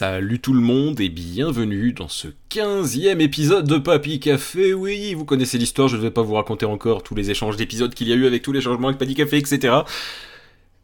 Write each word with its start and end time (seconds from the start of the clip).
Salut 0.00 0.38
tout 0.38 0.54
le 0.54 0.62
monde 0.62 0.98
et 0.98 1.10
bienvenue 1.10 1.92
dans 1.92 2.08
ce 2.08 2.28
15e 2.48 3.20
épisode 3.20 3.68
de 3.68 3.76
Papy 3.76 4.18
Café. 4.18 4.72
Oui, 4.72 5.12
vous 5.12 5.26
connaissez 5.26 5.58
l'histoire, 5.58 5.88
je 5.88 5.98
ne 5.98 6.00
vais 6.00 6.10
pas 6.10 6.22
vous 6.22 6.32
raconter 6.32 6.64
encore 6.64 7.02
tous 7.02 7.14
les 7.14 7.30
échanges 7.30 7.58
d'épisodes 7.58 7.92
qu'il 7.92 8.08
y 8.08 8.14
a 8.14 8.16
eu 8.16 8.26
avec 8.26 8.40
tous 8.40 8.52
les 8.52 8.62
changements 8.62 8.88
avec 8.88 8.98
Papy 8.98 9.14
Café, 9.14 9.36
etc. 9.36 9.74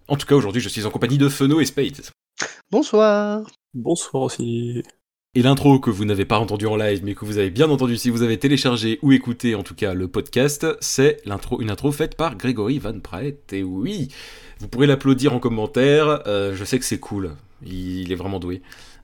En 0.06 0.16
tout 0.16 0.26
cas, 0.26 0.34
aujourd'hui, 0.34 0.60
je 0.60 0.68
suis 0.68 0.84
en 0.84 0.90
compagnie 0.90 1.16
de 1.16 1.30
Feno 1.30 1.60
et 1.60 1.64
Spade. 1.64 2.02
Bonsoir. 2.70 3.46
Bonsoir 3.72 4.24
aussi. 4.24 4.82
Et 5.34 5.40
l'intro 5.40 5.80
que 5.80 5.88
vous 5.88 6.04
n'avez 6.04 6.26
pas 6.26 6.38
entendu 6.38 6.66
en 6.66 6.76
live, 6.76 7.00
mais 7.02 7.14
que 7.14 7.24
vous 7.24 7.38
avez 7.38 7.48
bien 7.48 7.70
entendu 7.70 7.96
si 7.96 8.10
vous 8.10 8.20
avez 8.20 8.36
téléchargé 8.36 8.98
ou 9.00 9.12
écouté 9.12 9.54
en 9.54 9.62
tout 9.62 9.74
cas 9.74 9.94
le 9.94 10.08
podcast, 10.08 10.66
c'est 10.80 11.22
l'intro, 11.24 11.62
une 11.62 11.70
intro 11.70 11.90
faite 11.90 12.16
par 12.16 12.36
Grégory 12.36 12.78
Van 12.78 13.00
Praet. 13.00 13.38
Et 13.52 13.62
oui, 13.62 14.08
vous 14.58 14.68
pourrez 14.68 14.86
l'applaudir 14.86 15.32
en 15.32 15.38
commentaire. 15.38 16.22
euh, 16.26 16.54
je 16.54 16.64
sais 16.66 16.78
que 16.78 16.84
c'est 16.84 17.00
cool. 17.00 17.34
Il 17.64 18.12
est 18.12 18.16
vraiment 18.16 18.38
doué. 18.38 18.60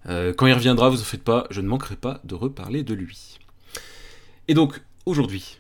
Euh, 0.08 0.32
quand 0.32 0.46
il 0.46 0.52
reviendra, 0.52 0.88
vous 0.88 1.00
en 1.00 1.04
faites 1.04 1.22
pas, 1.22 1.46
je 1.50 1.60
ne 1.60 1.68
manquerai 1.68 1.96
pas 1.96 2.20
de 2.24 2.34
reparler 2.34 2.82
de 2.82 2.94
lui. 2.94 3.38
Et 4.48 4.54
donc, 4.54 4.80
aujourd'hui, 5.06 5.58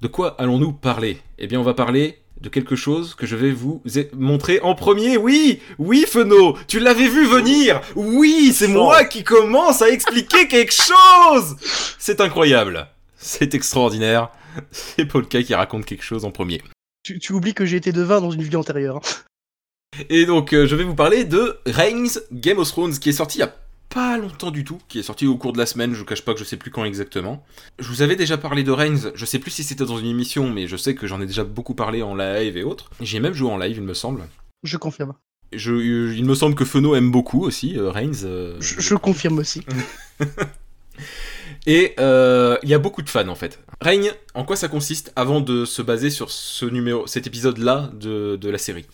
de 0.00 0.08
quoi 0.08 0.40
allons-nous 0.40 0.72
parler? 0.72 1.20
Eh 1.38 1.46
bien, 1.46 1.60
on 1.60 1.64
va 1.64 1.74
parler 1.74 2.22
de 2.40 2.48
quelque 2.48 2.76
chose 2.76 3.14
que 3.14 3.26
je 3.26 3.36
vais 3.36 3.52
vous 3.52 3.82
montrer 4.14 4.60
en 4.60 4.74
premier. 4.74 5.18
Oui, 5.18 5.60
oui, 5.78 6.06
Feno, 6.08 6.56
tu 6.68 6.80
l'avais 6.80 7.08
vu 7.08 7.26
venir. 7.26 7.82
Oui, 7.96 8.52
c'est 8.54 8.68
moi 8.68 9.04
qui 9.04 9.24
commence 9.24 9.82
à 9.82 9.90
expliquer 9.90 10.48
quelque 10.48 10.72
chose. 10.72 11.56
C'est 11.98 12.20
incroyable. 12.22 12.88
C'est 13.16 13.54
extraordinaire. 13.54 14.30
C'est 14.70 15.04
Polka 15.04 15.42
qui 15.42 15.54
raconte 15.54 15.84
quelque 15.84 16.02
chose 16.02 16.24
en 16.24 16.30
premier. 16.30 16.62
Tu, 17.02 17.18
tu 17.18 17.34
oublies 17.34 17.54
que 17.54 17.66
j'ai 17.66 17.76
été 17.76 17.92
devin 17.92 18.20
dans 18.20 18.30
une 18.30 18.42
vie 18.42 18.56
antérieure. 18.56 19.00
Et 20.08 20.24
donc, 20.24 20.52
euh, 20.52 20.66
je 20.66 20.76
vais 20.76 20.84
vous 20.84 20.94
parler 20.94 21.24
de 21.24 21.58
Reigns 21.66 22.20
Game 22.32 22.58
of 22.58 22.68
Thrones, 22.68 22.92
qui 22.98 23.08
est 23.08 23.12
sorti 23.12 23.38
il 23.38 23.40
y 23.40 23.44
a 23.44 23.54
pas 23.88 24.18
longtemps 24.18 24.52
du 24.52 24.64
tout, 24.64 24.78
qui 24.88 25.00
est 25.00 25.02
sorti 25.02 25.26
au 25.26 25.36
cours 25.36 25.52
de 25.52 25.58
la 25.58 25.66
semaine, 25.66 25.92
je 25.94 25.98
vous 25.98 26.04
cache 26.04 26.22
pas 26.24 26.32
que 26.32 26.38
je 26.38 26.44
sais 26.44 26.56
plus 26.56 26.70
quand 26.70 26.84
exactement. 26.84 27.44
Je 27.80 27.88
vous 27.88 28.02
avais 28.02 28.14
déjà 28.14 28.38
parlé 28.38 28.62
de 28.62 28.70
Reigns, 28.70 29.10
je 29.14 29.24
sais 29.24 29.40
plus 29.40 29.50
si 29.50 29.64
c'était 29.64 29.84
dans 29.84 29.98
une 29.98 30.06
émission, 30.06 30.48
mais 30.48 30.68
je 30.68 30.76
sais 30.76 30.94
que 30.94 31.08
j'en 31.08 31.20
ai 31.20 31.26
déjà 31.26 31.42
beaucoup 31.42 31.74
parlé 31.74 32.00
en 32.02 32.14
live 32.14 32.56
et 32.56 32.62
autres. 32.62 32.90
J'ai 33.00 33.18
même 33.18 33.34
joué 33.34 33.50
en 33.50 33.58
live, 33.58 33.76
il 33.78 33.82
me 33.82 33.94
semble. 33.94 34.22
Je 34.62 34.76
confirme. 34.76 35.14
Je, 35.52 35.72
euh, 35.72 36.14
il 36.16 36.24
me 36.24 36.36
semble 36.36 36.54
que 36.54 36.64
Feno 36.64 36.94
aime 36.94 37.10
beaucoup 37.10 37.44
aussi, 37.44 37.76
euh, 37.76 37.90
Reigns. 37.90 38.22
euh, 38.24 38.56
Je, 38.60 38.80
je 38.80 38.94
confirme 38.94 39.38
aussi. 39.40 39.62
Et 41.66 41.94
euh, 41.98 42.56
il 42.62 42.68
y 42.70 42.74
a 42.74 42.78
beaucoup 42.78 43.02
de 43.02 43.08
fans 43.10 43.28
en 43.28 43.34
fait. 43.34 43.58
Règne, 43.80 44.12
en 44.34 44.44
quoi 44.44 44.56
ça 44.56 44.68
consiste 44.68 45.12
avant 45.16 45.40
de 45.40 45.64
se 45.64 45.82
baser 45.82 46.08
sur 46.10 46.30
ce 46.30 46.64
numéro, 46.64 47.06
cet 47.06 47.26
épisode-là 47.26 47.90
de, 47.92 48.36
de 48.40 48.48
la 48.48 48.56
série? 48.58 48.86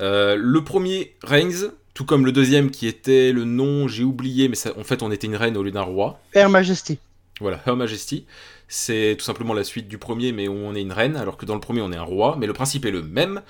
Euh, 0.00 0.36
Le 0.36 0.62
premier, 0.62 1.14
Reigns, 1.22 1.70
tout 1.94 2.04
comme 2.04 2.24
le 2.24 2.32
deuxième 2.32 2.70
qui 2.70 2.86
était 2.86 3.32
le 3.32 3.44
nom, 3.44 3.88
j'ai 3.88 4.04
oublié, 4.04 4.48
mais 4.48 4.54
ça, 4.54 4.70
en 4.78 4.84
fait 4.84 5.02
on 5.02 5.10
était 5.10 5.26
une 5.26 5.36
reine 5.36 5.56
au 5.56 5.62
lieu 5.62 5.70
d'un 5.70 5.82
roi. 5.82 6.20
Air 6.34 6.48
Majesty. 6.48 6.98
Voilà, 7.40 7.60
Her 7.66 7.76
Majesty. 7.76 8.24
C'est 8.68 9.16
tout 9.18 9.24
simplement 9.24 9.54
la 9.54 9.64
suite 9.64 9.88
du 9.88 9.98
premier, 9.98 10.32
mais 10.32 10.46
où 10.46 10.52
on 10.52 10.74
est 10.74 10.82
une 10.82 10.92
reine, 10.92 11.16
alors 11.16 11.36
que 11.36 11.46
dans 11.46 11.54
le 11.54 11.60
premier 11.60 11.80
on 11.80 11.92
est 11.92 11.96
un 11.96 12.02
roi. 12.02 12.36
Mais 12.38 12.46
le 12.46 12.52
principe 12.52 12.84
est 12.84 12.90
le 12.90 13.02
même. 13.02 13.42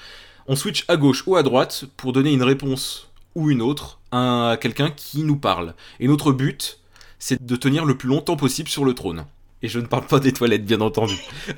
On 0.47 0.57
switch 0.57 0.85
à 0.89 0.97
gauche 0.97 1.25
ou 1.27 1.37
à 1.37 1.43
droite 1.43 1.85
pour 1.97 2.13
donner 2.13 2.33
une 2.33 2.43
réponse 2.43 3.09
ou 3.35 3.51
une 3.51 3.61
autre 3.61 3.99
à 4.13 4.57
quelqu'un 4.61 4.91
qui 4.91 5.25
nous 5.25 5.37
parle. 5.37 5.75
Et 6.01 6.09
notre 6.09 6.33
but, 6.33 6.79
c'est 7.19 7.45
de 7.45 7.57
tenir 7.57 7.85
le 7.85 7.97
plus 7.97 8.09
longtemps 8.09 8.37
possible 8.37 8.69
sur 8.69 8.85
le 8.85 8.95
trône. 8.95 9.27
Et 9.63 9.69
je 9.69 9.81
ne 9.81 9.87
parle 9.87 10.07
pas 10.07 10.21
des 10.21 10.33
toilettes, 10.33 10.65
bien 10.65 10.81
entendu. 10.81 11.17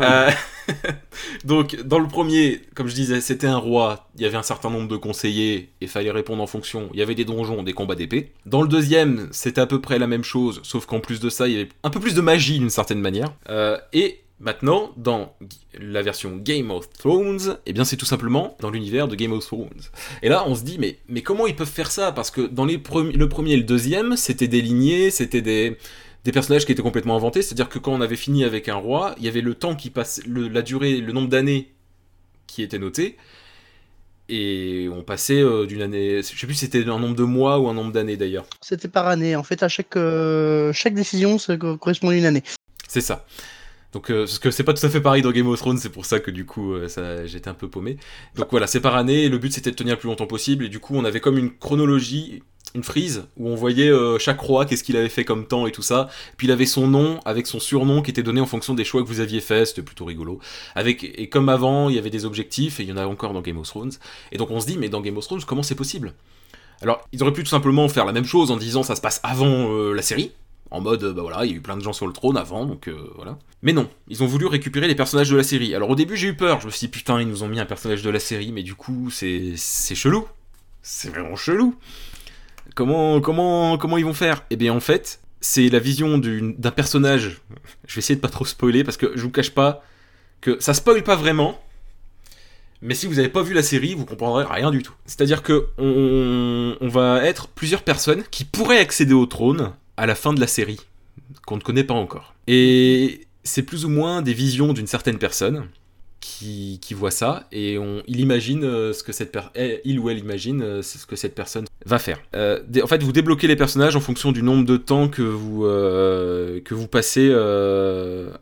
Euh, 0.00 0.30
Donc, 1.44 1.76
dans 1.82 1.98
le 1.98 2.08
premier, 2.08 2.62
comme 2.74 2.88
je 2.88 2.94
disais, 2.94 3.20
c'était 3.20 3.46
un 3.46 3.56
roi, 3.58 4.08
il 4.16 4.22
y 4.22 4.26
avait 4.26 4.36
un 4.36 4.42
certain 4.42 4.70
nombre 4.70 4.88
de 4.88 4.96
conseillers, 4.96 5.70
et 5.80 5.86
fallait 5.86 6.10
répondre 6.10 6.42
en 6.42 6.46
fonction. 6.46 6.88
Il 6.94 6.98
y 6.98 7.02
avait 7.02 7.14
des 7.14 7.24
donjons, 7.24 7.62
des 7.62 7.72
combats 7.72 7.94
d'épée. 7.94 8.32
Dans 8.46 8.62
le 8.62 8.68
deuxième, 8.68 9.28
c'était 9.30 9.60
à 9.60 9.66
peu 9.66 9.80
près 9.80 9.98
la 9.98 10.06
même 10.06 10.24
chose, 10.24 10.60
sauf 10.62 10.86
qu'en 10.86 11.00
plus 11.00 11.20
de 11.20 11.28
ça, 11.30 11.48
il 11.48 11.52
y 11.52 11.56
avait 11.56 11.68
un 11.82 11.90
peu 11.90 12.00
plus 12.00 12.14
de 12.14 12.20
magie 12.20 12.58
d'une 12.58 12.70
certaine 12.70 13.00
manière. 13.00 13.32
Euh, 13.50 13.78
et 13.92 14.20
maintenant, 14.40 14.92
dans 14.96 15.34
la 15.78 16.02
version 16.02 16.36
Game 16.36 16.70
of 16.70 16.90
Thrones, 16.90 17.58
eh 17.66 17.72
bien 17.72 17.84
c'est 17.84 17.96
tout 17.96 18.06
simplement 18.06 18.56
dans 18.60 18.70
l'univers 18.70 19.06
de 19.08 19.16
Game 19.16 19.32
of 19.32 19.44
Thrones. 19.44 19.68
Et 20.22 20.28
là, 20.28 20.44
on 20.46 20.54
se 20.54 20.62
dit, 20.62 20.78
mais, 20.78 20.98
mais 21.08 21.22
comment 21.22 21.46
ils 21.46 21.56
peuvent 21.56 21.68
faire 21.70 21.90
ça? 21.90 22.12
Parce 22.12 22.30
que 22.30 22.40
dans 22.42 22.64
les 22.64 22.78
premi- 22.78 23.12
le 23.16 23.28
premier 23.28 23.52
et 23.52 23.56
le 23.58 23.64
deuxième, 23.64 24.16
c'était 24.16 24.48
des 24.48 24.60
lignées, 24.62 25.10
c'était 25.10 25.42
des, 25.42 25.76
des 26.24 26.32
personnages 26.32 26.66
qui 26.66 26.72
étaient 26.72 26.82
complètement 26.82 27.16
inventés. 27.16 27.42
C'est-à-dire 27.42 27.68
que 27.68 27.78
quand 27.78 27.92
on 27.92 28.00
avait 28.00 28.16
fini 28.16 28.44
avec 28.44 28.68
un 28.68 28.74
roi, 28.76 29.14
il 29.18 29.24
y 29.24 29.28
avait 29.28 29.40
le 29.40 29.54
temps 29.54 29.74
qui 29.74 29.90
passe, 29.90 30.20
le- 30.26 30.48
la 30.48 30.62
durée, 30.62 30.98
le 31.00 31.12
nombre 31.12 31.28
d'années 31.28 31.72
qui 32.46 32.62
était 32.62 32.78
noté. 32.78 33.16
Et 34.30 34.88
on 34.92 35.02
passait 35.02 35.40
euh, 35.40 35.64
d'une 35.64 35.80
année. 35.80 36.16
Je 36.18 36.38
sais 36.38 36.46
plus 36.46 36.54
si 36.54 36.66
c'était 36.66 36.86
un 36.86 36.98
nombre 36.98 37.14
de 37.16 37.22
mois 37.22 37.58
ou 37.58 37.68
un 37.68 37.74
nombre 37.74 37.92
d'années 37.92 38.18
d'ailleurs. 38.18 38.44
C'était 38.60 38.88
par 38.88 39.06
année. 39.06 39.36
En 39.36 39.42
fait, 39.42 39.62
à 39.62 39.68
chaque, 39.68 39.96
euh, 39.96 40.70
chaque 40.74 40.92
décision, 40.92 41.38
ça 41.38 41.56
co- 41.56 41.78
correspond 41.78 42.10
à 42.10 42.14
une 42.14 42.26
année. 42.26 42.42
C'est 42.88 43.00
ça. 43.00 43.24
Donc, 43.94 44.10
euh, 44.10 44.24
parce 44.26 44.38
que 44.38 44.50
c'est 44.50 44.64
pas 44.64 44.74
tout 44.74 44.84
à 44.84 44.90
fait 44.90 45.00
pareil 45.00 45.22
dans 45.22 45.30
Game 45.32 45.46
of 45.48 45.58
Thrones, 45.58 45.78
c'est 45.78 45.88
pour 45.88 46.04
ça 46.04 46.20
que 46.20 46.30
du 46.30 46.44
coup, 46.44 46.74
euh, 46.74 46.88
ça, 46.88 47.24
j'étais 47.24 47.48
un 47.48 47.54
peu 47.54 47.70
paumé. 47.70 47.96
Donc 48.34 48.48
voilà, 48.50 48.66
c'est 48.66 48.80
par 48.80 48.96
année, 48.96 49.24
et 49.24 49.28
le 49.30 49.38
but 49.38 49.50
c'était 49.50 49.70
de 49.70 49.76
tenir 49.76 49.94
le 49.94 49.98
plus 49.98 50.08
longtemps 50.08 50.26
possible, 50.26 50.66
et 50.66 50.68
du 50.68 50.78
coup, 50.78 50.94
on 50.94 51.06
avait 51.06 51.20
comme 51.20 51.38
une 51.38 51.50
chronologie, 51.56 52.42
une 52.74 52.84
frise, 52.84 53.24
où 53.36 53.48
on 53.48 53.54
voyait 53.54 53.90
euh, 53.90 54.18
chaque 54.18 54.40
roi, 54.40 54.66
qu'est-ce 54.66 54.84
qu'il 54.84 54.96
avait 54.96 55.08
fait 55.08 55.24
comme 55.24 55.46
temps 55.46 55.66
et 55.66 55.72
tout 55.72 55.82
ça. 55.82 56.08
Puis 56.36 56.46
il 56.46 56.50
avait 56.50 56.66
son 56.66 56.86
nom, 56.86 57.20
avec 57.24 57.46
son 57.46 57.60
surnom 57.60 58.02
qui 58.02 58.10
était 58.10 58.22
donné 58.22 58.40
en 58.40 58.46
fonction 58.46 58.74
des 58.74 58.84
choix 58.84 59.02
que 59.02 59.08
vous 59.08 59.20
aviez 59.20 59.40
fait, 59.40 59.66
c'était 59.66 59.82
plutôt 59.82 60.04
rigolo. 60.04 60.38
Avec, 60.74 61.04
et 61.04 61.28
comme 61.28 61.48
avant, 61.48 61.88
il 61.88 61.96
y 61.96 61.98
avait 61.98 62.10
des 62.10 62.24
objectifs, 62.24 62.80
et 62.80 62.82
il 62.82 62.88
y 62.88 62.92
en 62.92 62.96
a 62.96 63.06
encore 63.06 63.32
dans 63.32 63.40
Game 63.40 63.58
of 63.58 63.66
Thrones. 63.66 63.92
Et 64.32 64.38
donc 64.38 64.50
on 64.50 64.60
se 64.60 64.66
dit, 64.66 64.76
mais 64.78 64.88
dans 64.88 65.00
Game 65.00 65.16
of 65.16 65.24
Thrones, 65.26 65.42
comment 65.46 65.62
c'est 65.62 65.74
possible? 65.74 66.14
Alors, 66.80 67.06
ils 67.12 67.22
auraient 67.22 67.32
pu 67.32 67.42
tout 67.42 67.50
simplement 67.50 67.88
faire 67.88 68.04
la 68.04 68.12
même 68.12 68.24
chose 68.24 68.50
en 68.50 68.56
disant 68.56 68.82
ça 68.82 68.96
se 68.96 69.00
passe 69.00 69.20
avant 69.24 69.72
euh, 69.72 69.92
la 69.94 70.02
série, 70.02 70.32
en 70.70 70.80
mode, 70.80 71.02
bah 71.14 71.22
voilà, 71.22 71.44
il 71.44 71.50
y 71.50 71.54
a 71.54 71.56
eu 71.56 71.60
plein 71.60 71.76
de 71.76 71.82
gens 71.82 71.92
sur 71.92 72.06
le 72.06 72.12
trône 72.12 72.36
avant, 72.36 72.66
donc 72.66 72.88
euh, 72.88 73.10
voilà. 73.16 73.38
Mais 73.62 73.72
non, 73.72 73.88
ils 74.08 74.22
ont 74.22 74.26
voulu 74.26 74.46
récupérer 74.46 74.86
les 74.86 74.94
personnages 74.94 75.30
de 75.30 75.36
la 75.36 75.42
série. 75.42 75.74
Alors 75.74 75.90
au 75.90 75.94
début 75.94 76.16
j'ai 76.16 76.28
eu 76.28 76.36
peur, 76.36 76.60
je 76.60 76.66
me 76.66 76.70
suis 76.70 76.86
dit 76.86 76.88
putain 76.88 77.20
ils 77.20 77.28
nous 77.28 77.42
ont 77.42 77.48
mis 77.48 77.58
un 77.58 77.64
personnage 77.64 78.02
de 78.02 78.10
la 78.10 78.20
série, 78.20 78.52
mais 78.52 78.62
du 78.62 78.74
coup 78.74 79.10
c'est 79.10 79.56
chelou. 79.56 80.26
C'est 80.82 81.08
vraiment 81.08 81.36
chelou. 81.36 81.74
Comment 82.74 83.20
comment 83.20 83.78
comment 83.78 83.98
ils 83.98 84.04
vont 84.04 84.14
faire? 84.14 84.44
Eh 84.50 84.56
bien 84.56 84.72
en 84.72 84.80
fait 84.80 85.20
c'est 85.40 85.68
la 85.68 85.78
vision 85.78 86.18
d'un 86.18 86.70
personnage. 86.70 87.40
Je 87.86 87.94
vais 87.94 87.98
essayer 88.00 88.16
de 88.16 88.20
pas 88.20 88.28
trop 88.28 88.44
spoiler 88.44 88.84
parce 88.84 88.96
que 88.96 89.12
je 89.14 89.22
vous 89.22 89.30
cache 89.30 89.50
pas 89.50 89.84
que 90.40 90.56
ça 90.60 90.74
spoil 90.74 91.02
pas 91.02 91.16
vraiment. 91.16 91.60
Mais 92.80 92.94
si 92.94 93.06
vous 93.06 93.14
n'avez 93.14 93.28
pas 93.28 93.42
vu 93.42 93.54
la 93.54 93.62
série, 93.62 93.94
vous 93.94 94.04
comprendrez 94.04 94.44
rien 94.48 94.70
du 94.70 94.82
tout. 94.82 94.94
C'est-à-dire 95.04 95.42
que 95.42 95.66
on, 95.78 96.76
on 96.80 96.88
va 96.88 97.24
être 97.24 97.48
plusieurs 97.48 97.82
personnes 97.82 98.22
qui 98.30 98.44
pourraient 98.44 98.78
accéder 98.78 99.14
au 99.14 99.26
trône 99.26 99.72
à 99.96 100.06
la 100.06 100.14
fin 100.14 100.32
de 100.32 100.40
la 100.40 100.46
série, 100.46 100.80
qu'on 101.44 101.56
ne 101.56 101.62
connaît 101.62 101.82
pas 101.82 101.94
encore. 101.94 102.34
Et 102.46 103.26
c'est 103.42 103.62
plus 103.62 103.84
ou 103.84 103.88
moins 103.88 104.22
des 104.22 104.32
visions 104.32 104.72
d'une 104.72 104.86
certaine 104.86 105.18
personne 105.18 105.66
qui, 106.20 106.78
voit 106.94 107.10
ça 107.10 107.46
et 107.52 107.78
il 108.06 108.20
imagine 108.20 108.64
euh, 108.64 108.92
ce 108.92 109.02
que 109.02 109.12
cette 109.12 109.36
elle- 109.54 109.80
il 109.84 109.98
ou 109.98 110.10
elle 110.10 110.18
imagine 110.18 110.62
euh, 110.62 110.82
ce 110.82 111.06
que 111.06 111.16
cette 111.16 111.34
personne 111.34 111.64
va 111.86 111.98
faire. 111.98 112.20
Euh, 112.34 112.60
en 112.82 112.86
fait, 112.86 113.02
vous 113.02 113.12
débloquez 113.12 113.46
les 113.46 113.56
personnages 113.56 113.94
en 113.96 114.00
fonction 114.00 114.32
du 114.32 114.42
nombre 114.42 114.64
de 114.64 114.76
temps 114.76 115.08
que 115.08 115.22
vous 115.22 115.62
que 115.62 116.74
vous 116.74 116.88
passez 116.88 117.30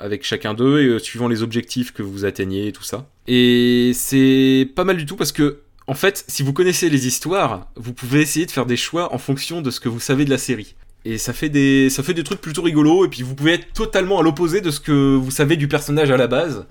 avec 0.01 0.25
chacun 0.25 0.55
d'eux 0.55 0.97
et 0.97 0.99
suivant 0.99 1.29
les 1.29 1.43
objectifs 1.43 1.93
que 1.93 2.03
vous 2.03 2.25
atteignez 2.25 2.69
et 2.69 2.73
tout 2.73 2.83
ça. 2.85 3.07
Et 3.29 3.93
c'est 3.95 4.69
pas 4.75 4.85
mal 4.85 4.97
du 4.97 5.07
tout 5.07 5.17
parce 5.17 5.33
que 5.33 5.59
en 5.89 5.95
fait, 5.95 6.25
si 6.27 6.43
vous 6.43 6.53
connaissez 6.53 6.89
les 6.89 7.07
histoires, 7.07 7.69
vous 7.77 7.93
pouvez 7.93 8.21
essayer 8.21 8.45
de 8.47 8.51
faire 8.51 8.67
des 8.67 8.77
choix 8.77 9.15
en 9.15 9.19
fonction 9.19 9.63
de 9.63 9.71
ce 9.71 9.79
que 9.79 9.89
vous 9.89 10.01
savez 10.01 10.25
de 10.25 10.31
la 10.31 10.39
série. 10.39 10.75
Et 11.05 11.19
ça 11.19 11.33
fait 11.33 11.49
des, 11.49 11.89
ça 11.91 12.03
fait 12.03 12.15
des 12.15 12.25
trucs 12.25 12.41
plutôt 12.41 12.63
rigolos, 12.63 13.05
et 13.05 13.09
puis 13.09 13.23
vous 13.23 13.37
pouvez 13.37 13.53
être 13.53 13.73
totalement 13.73 14.19
à 14.19 14.23
l'opposé 14.25 14.61
de 14.61 14.73
ce 14.73 14.81
que 14.81 15.15
vous 15.15 15.31
savez 15.31 15.57
du 15.57 15.69
personnage 15.69 16.11
à 16.11 16.17
la 16.17 16.27
base. 16.27 16.67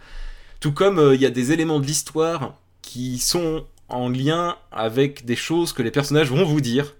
Tout 0.59 0.71
comme 0.71 0.99
euh, 0.99 1.15
il 1.15 1.21
y 1.21 1.25
a 1.25 1.29
des 1.29 1.51
éléments 1.51 1.79
de 1.79 1.85
l'histoire 1.85 2.55
qui 2.81 3.19
sont 3.19 3.65
en 3.89 4.09
lien 4.09 4.57
avec 4.71 5.25
des 5.25 5.35
choses 5.35 5.73
que 5.73 5.83
les 5.83 5.91
personnages 5.91 6.29
vont 6.29 6.45
vous 6.45 6.61
dire. 6.61 6.95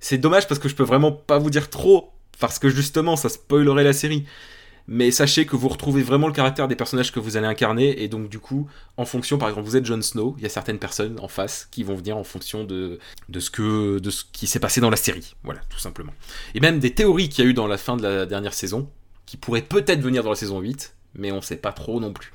C'est 0.00 0.18
dommage 0.18 0.48
parce 0.48 0.58
que 0.58 0.68
je 0.68 0.74
peux 0.74 0.82
vraiment 0.82 1.12
pas 1.12 1.38
vous 1.38 1.50
dire 1.50 1.70
trop, 1.70 2.10
parce 2.38 2.58
que 2.58 2.68
justement 2.68 3.16
ça 3.16 3.28
spoilerait 3.28 3.84
la 3.84 3.92
série. 3.92 4.24
Mais 4.88 5.12
sachez 5.12 5.46
que 5.46 5.54
vous 5.54 5.68
retrouvez 5.68 6.02
vraiment 6.02 6.26
le 6.26 6.32
caractère 6.32 6.66
des 6.66 6.74
personnages 6.74 7.12
que 7.12 7.20
vous 7.20 7.36
allez 7.36 7.46
incarner, 7.46 8.02
et 8.02 8.08
donc 8.08 8.28
du 8.28 8.40
coup, 8.40 8.68
en 8.96 9.04
fonction, 9.04 9.38
par 9.38 9.48
exemple, 9.48 9.68
vous 9.68 9.76
êtes 9.76 9.86
Jon 9.86 10.02
Snow, 10.02 10.34
il 10.38 10.42
y 10.42 10.46
a 10.46 10.48
certaines 10.48 10.80
personnes 10.80 11.20
en 11.20 11.28
face 11.28 11.68
qui 11.70 11.84
vont 11.84 11.94
venir 11.94 12.16
en 12.16 12.24
fonction 12.24 12.64
de, 12.64 12.98
ce, 13.32 14.24
qui 14.32 14.46
s'est 14.48 14.58
passé 14.58 14.80
dans 14.80 14.90
la 14.90 14.96
série. 14.96 15.36
Voilà, 15.44 15.60
tout 15.70 15.78
simplement. 15.78 16.12
Et 16.56 16.60
même 16.60 16.80
des 16.80 16.92
théories 16.92 17.28
qu'il 17.28 17.44
y 17.44 17.46
a 17.46 17.50
eu 17.50 17.54
dans 17.54 17.68
la 17.68 17.78
fin 17.78 17.96
de 17.96 18.02
la 18.02 18.26
dernière 18.26 18.54
saison, 18.54 18.90
qui 19.24 19.36
pourraient 19.36 19.62
peut-être 19.62 20.00
venir 20.00 20.24
dans 20.24 20.30
la 20.30 20.36
saison 20.36 20.58
8, 20.58 20.94
mais 21.14 21.30
on 21.30 21.40
sait 21.40 21.56
pas 21.56 21.72
trop 21.72 22.00
non 22.00 22.12
plus. 22.12 22.32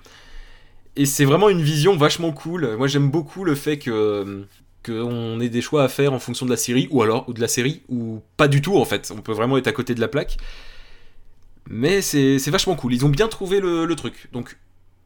Et 0.98 1.06
c'est 1.06 1.26
vraiment 1.26 1.50
une 1.50 1.62
vision 1.62 1.96
vachement 1.96 2.32
cool. 2.32 2.76
Moi 2.76 2.88
j'aime 2.88 3.10
beaucoup 3.10 3.44
le 3.44 3.56
fait 3.56 3.78
que 3.78 4.46
qu'on 4.84 5.40
ait 5.40 5.50
des 5.50 5.62
choix 5.62 5.84
à 5.84 5.90
faire 5.90 6.12
en 6.12 6.20
fonction 6.20 6.46
de 6.46 6.52
la 6.52 6.58
série, 6.58 6.88
ou 6.90 7.04
alors 7.04 7.30
ou 7.30 7.34
de 7.34 7.40
la 7.40 7.48
série, 7.48 7.84
ou 7.88 8.22
pas 8.36 8.48
du 8.48 8.62
tout 8.62 8.78
en 8.78 8.86
fait. 8.86 9.14
On 9.16 9.22
peut 9.22 9.32
vraiment 9.32 9.58
être 9.58 9.68
à 9.68 9.72
côté 9.74 9.94
de 9.94 10.02
la 10.02 10.08
plaque. 10.08 10.38
Mais 11.70 12.02
c'est 12.02 12.40
c'est 12.40 12.50
vachement 12.52 12.76
cool. 12.76 12.96
Ils 12.96 13.06
ont 13.06 13.10
bien 13.10 13.28
trouvé 13.28 13.60
le, 13.60 13.86
le 13.86 13.96
truc. 13.96 14.28
Donc 14.34 14.58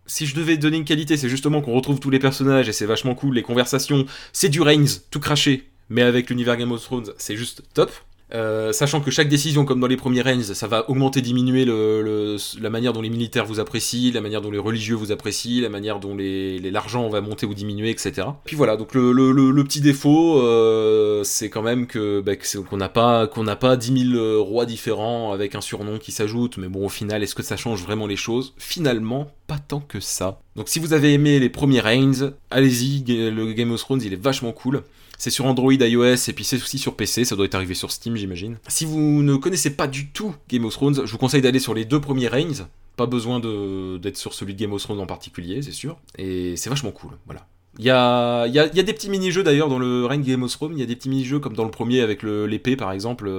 si 0.05 0.25
je 0.25 0.33
devais 0.33 0.55
donner 0.57 0.77
une 0.77 0.85
qualité, 0.85 1.17
c'est 1.17 1.29
justement 1.29 1.61
qu'on 1.61 1.73
retrouve 1.73 1.99
tous 1.99 2.09
les 2.09 2.19
personnages 2.19 2.69
et 2.69 2.73
c'est 2.73 2.85
vachement 2.85 3.13
cool. 3.13 3.35
Les 3.35 3.43
conversations, 3.43 4.05
c'est 4.31 4.49
du 4.49 4.61
Reigns, 4.61 5.01
tout 5.11 5.19
craché, 5.19 5.69
mais 5.89 6.03
avec 6.03 6.29
l'univers 6.29 6.55
Game 6.55 6.71
of 6.71 6.81
Thrones, 6.83 7.11
c'est 7.17 7.35
juste 7.35 7.63
top. 7.73 7.91
Euh, 8.33 8.71
sachant 8.71 9.01
que 9.01 9.11
chaque 9.11 9.29
décision, 9.29 9.65
comme 9.65 9.79
dans 9.79 9.87
les 9.87 9.97
premiers 9.97 10.21
Reigns, 10.21 10.43
ça 10.43 10.67
va 10.67 10.89
augmenter, 10.89 11.21
diminuer 11.21 11.65
la 11.65 12.69
manière 12.69 12.93
dont 12.93 13.01
les 13.01 13.09
militaires 13.09 13.45
vous 13.45 13.59
apprécient, 13.59 14.13
la 14.13 14.21
manière 14.21 14.41
dont 14.41 14.51
les 14.51 14.57
religieux 14.57 14.95
vous 14.95 15.11
apprécient, 15.11 15.61
la 15.61 15.69
manière 15.69 15.99
dont 15.99 16.15
l'argent 16.17 17.05
les, 17.05 17.11
va 17.11 17.21
monter 17.21 17.45
ou 17.45 17.53
diminuer, 17.53 17.89
etc. 17.89 18.27
Puis 18.45 18.55
voilà, 18.55 18.77
donc 18.77 18.93
le, 18.93 19.63
petit 19.63 19.81
défaut, 19.81 20.41
euh, 20.41 21.23
c'est 21.23 21.49
quand 21.49 21.61
même 21.61 21.87
bah, 22.23 22.33
qu'on 22.69 22.77
n'a 22.77 22.89
pas 22.89 23.27
qu'on 23.27 23.43
n'a 23.43 23.55
pas 23.55 23.75
10 23.75 24.11
000 24.13 24.43
rois 24.43 24.65
différents 24.65 25.31
avec 25.33 25.55
un 25.55 25.61
surnom 25.61 25.97
qui 25.97 26.11
s'ajoute, 26.11 26.57
mais 26.57 26.67
bon, 26.67 26.85
au 26.85 26.89
final, 26.89 27.23
est-ce 27.23 27.35
que 27.35 27.43
ça 27.43 27.57
change 27.57 27.83
vraiment 27.83 28.07
les 28.07 28.15
choses? 28.15 28.53
Finalement, 28.57 29.31
pas 29.47 29.59
tant 29.59 29.81
que 29.81 29.99
ça. 29.99 30.39
Donc 30.55 30.69
si 30.69 30.79
vous 30.79 30.93
avez 30.93 31.13
aimé 31.13 31.39
les 31.39 31.49
premiers 31.49 31.79
Reigns, 31.79 32.31
allez-y, 32.49 33.03
le 33.07 33.53
Game 33.53 33.71
of 33.71 33.79
Thrones, 33.81 34.01
il 34.03 34.13
est 34.13 34.21
vachement 34.21 34.51
cool. 34.51 34.83
C'est 35.21 35.29
sur 35.29 35.45
Android, 35.45 35.71
iOS 35.71 36.15
et 36.29 36.33
puis 36.33 36.43
c'est 36.43 36.55
aussi 36.55 36.79
sur 36.79 36.95
PC, 36.95 37.25
ça 37.25 37.35
doit 37.35 37.45
être 37.45 37.53
arrivé 37.53 37.75
sur 37.75 37.91
Steam 37.91 38.15
j'imagine. 38.15 38.57
Si 38.67 38.85
vous 38.85 39.21
ne 39.21 39.35
connaissez 39.35 39.75
pas 39.75 39.85
du 39.85 40.07
tout 40.07 40.33
Game 40.49 40.65
of 40.65 40.73
Thrones, 40.73 41.05
je 41.05 41.11
vous 41.11 41.19
conseille 41.19 41.43
d'aller 41.43 41.59
sur 41.59 41.75
les 41.75 41.85
deux 41.85 42.01
premiers 42.01 42.27
Reigns. 42.27 42.65
Pas 42.95 43.05
besoin 43.05 43.39
d'être 43.39 44.17
sur 44.17 44.33
celui 44.33 44.55
de 44.55 44.59
Game 44.59 44.73
of 44.73 44.81
Thrones 44.81 44.99
en 44.99 45.05
particulier, 45.05 45.61
c'est 45.61 45.73
sûr. 45.73 45.99
Et 46.17 46.55
c'est 46.55 46.71
vachement 46.71 46.89
cool, 46.89 47.11
voilà. 47.27 47.45
Il 47.77 47.85
y 47.85 47.91
a, 47.91 48.47
des 48.47 48.93
petits 48.93 49.11
mini-jeux 49.11 49.43
d'ailleurs 49.43 49.69
dans 49.69 49.77
le 49.77 50.07
Reign 50.07 50.23
Game 50.23 50.41
of 50.41 50.51
Thrones, 50.53 50.73
il 50.75 50.79
y 50.79 50.83
a 50.83 50.87
des 50.87 50.95
petits 50.95 51.09
mini-jeux 51.09 51.37
comme 51.37 51.53
dans 51.53 51.65
le 51.65 51.69
premier 51.69 52.01
avec 52.01 52.23
l'épée 52.23 52.75
par 52.75 52.91
exemple. 52.91 53.29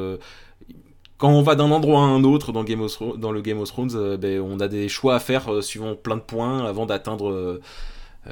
Quand 1.19 1.31
on 1.31 1.43
va 1.43 1.57
d'un 1.57 1.73
endroit 1.73 2.03
à 2.03 2.05
un 2.05 2.23
autre 2.23 2.53
dans, 2.53 2.63
Game 2.63 2.83
of 2.83 2.93
Thrones, 2.93 3.21
le 3.21 3.41
Game 3.43 3.59
of 3.59 3.69
Thrones, 3.69 3.91
euh, 3.97 4.17
ben, 4.17 4.41
on 4.41 4.61
a 4.61 4.69
des 4.69 4.89
choix 4.89 5.17
à 5.17 5.19
faire 5.19 5.53
euh, 5.53 5.63
suivant 5.63 5.97
plein 5.97 6.17
de 6.17 6.23
points 6.23 6.65
avant 6.65 6.87
d'atteindre 6.87 7.33
euh, 7.33 7.61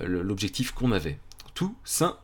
l'objectif 0.05 0.71
qu'on 0.71 0.93
avait. 0.93 1.19
Tout 1.55 1.75
simplement 1.83 2.21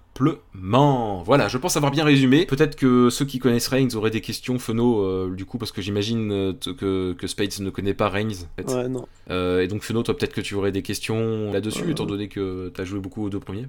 voilà, 1.25 1.49
je 1.49 1.59
pense 1.59 1.77
avoir 1.77 1.93
bien 1.93 2.05
résumé. 2.05 2.47
Peut-être 2.47 2.77
que 2.77 3.11
ceux 3.11 3.25
qui 3.25 3.39
connaissent 3.39 3.69
Reigns 3.69 3.95
auraient 3.95 4.11
des 4.11 4.21
questions, 4.21 4.59
Feno, 4.59 5.01
euh, 5.01 5.35
du 5.35 5.45
coup, 5.45 5.59
parce 5.59 5.73
que 5.73 5.83
j'imagine 5.83 6.33
euh, 6.33 6.53
que, 6.53 7.13
que 7.13 7.27
Spades 7.27 7.61
ne 7.61 7.71
connaît 7.71 7.95
pas 7.95 8.09
Reigns. 8.09 8.47
Ouais, 8.67 8.89
non. 8.89 9.07
Euh, 9.31 9.63
et 9.63 9.69
donc, 9.69 9.83
Feno, 9.83 10.03
toi, 10.03 10.17
peut-être 10.17 10.33
que 10.33 10.41
tu 10.41 10.55
aurais 10.55 10.73
des 10.73 10.83
questions 10.83 11.53
là-dessus, 11.53 11.91
étant 11.91 12.07
donné 12.07 12.29
que 12.29 12.73
tu 12.75 12.81
as 12.81 12.85
joué 12.85 13.01
beaucoup 13.01 13.25
aux 13.25 13.31
deux 13.31 13.41
premiers. 13.41 13.67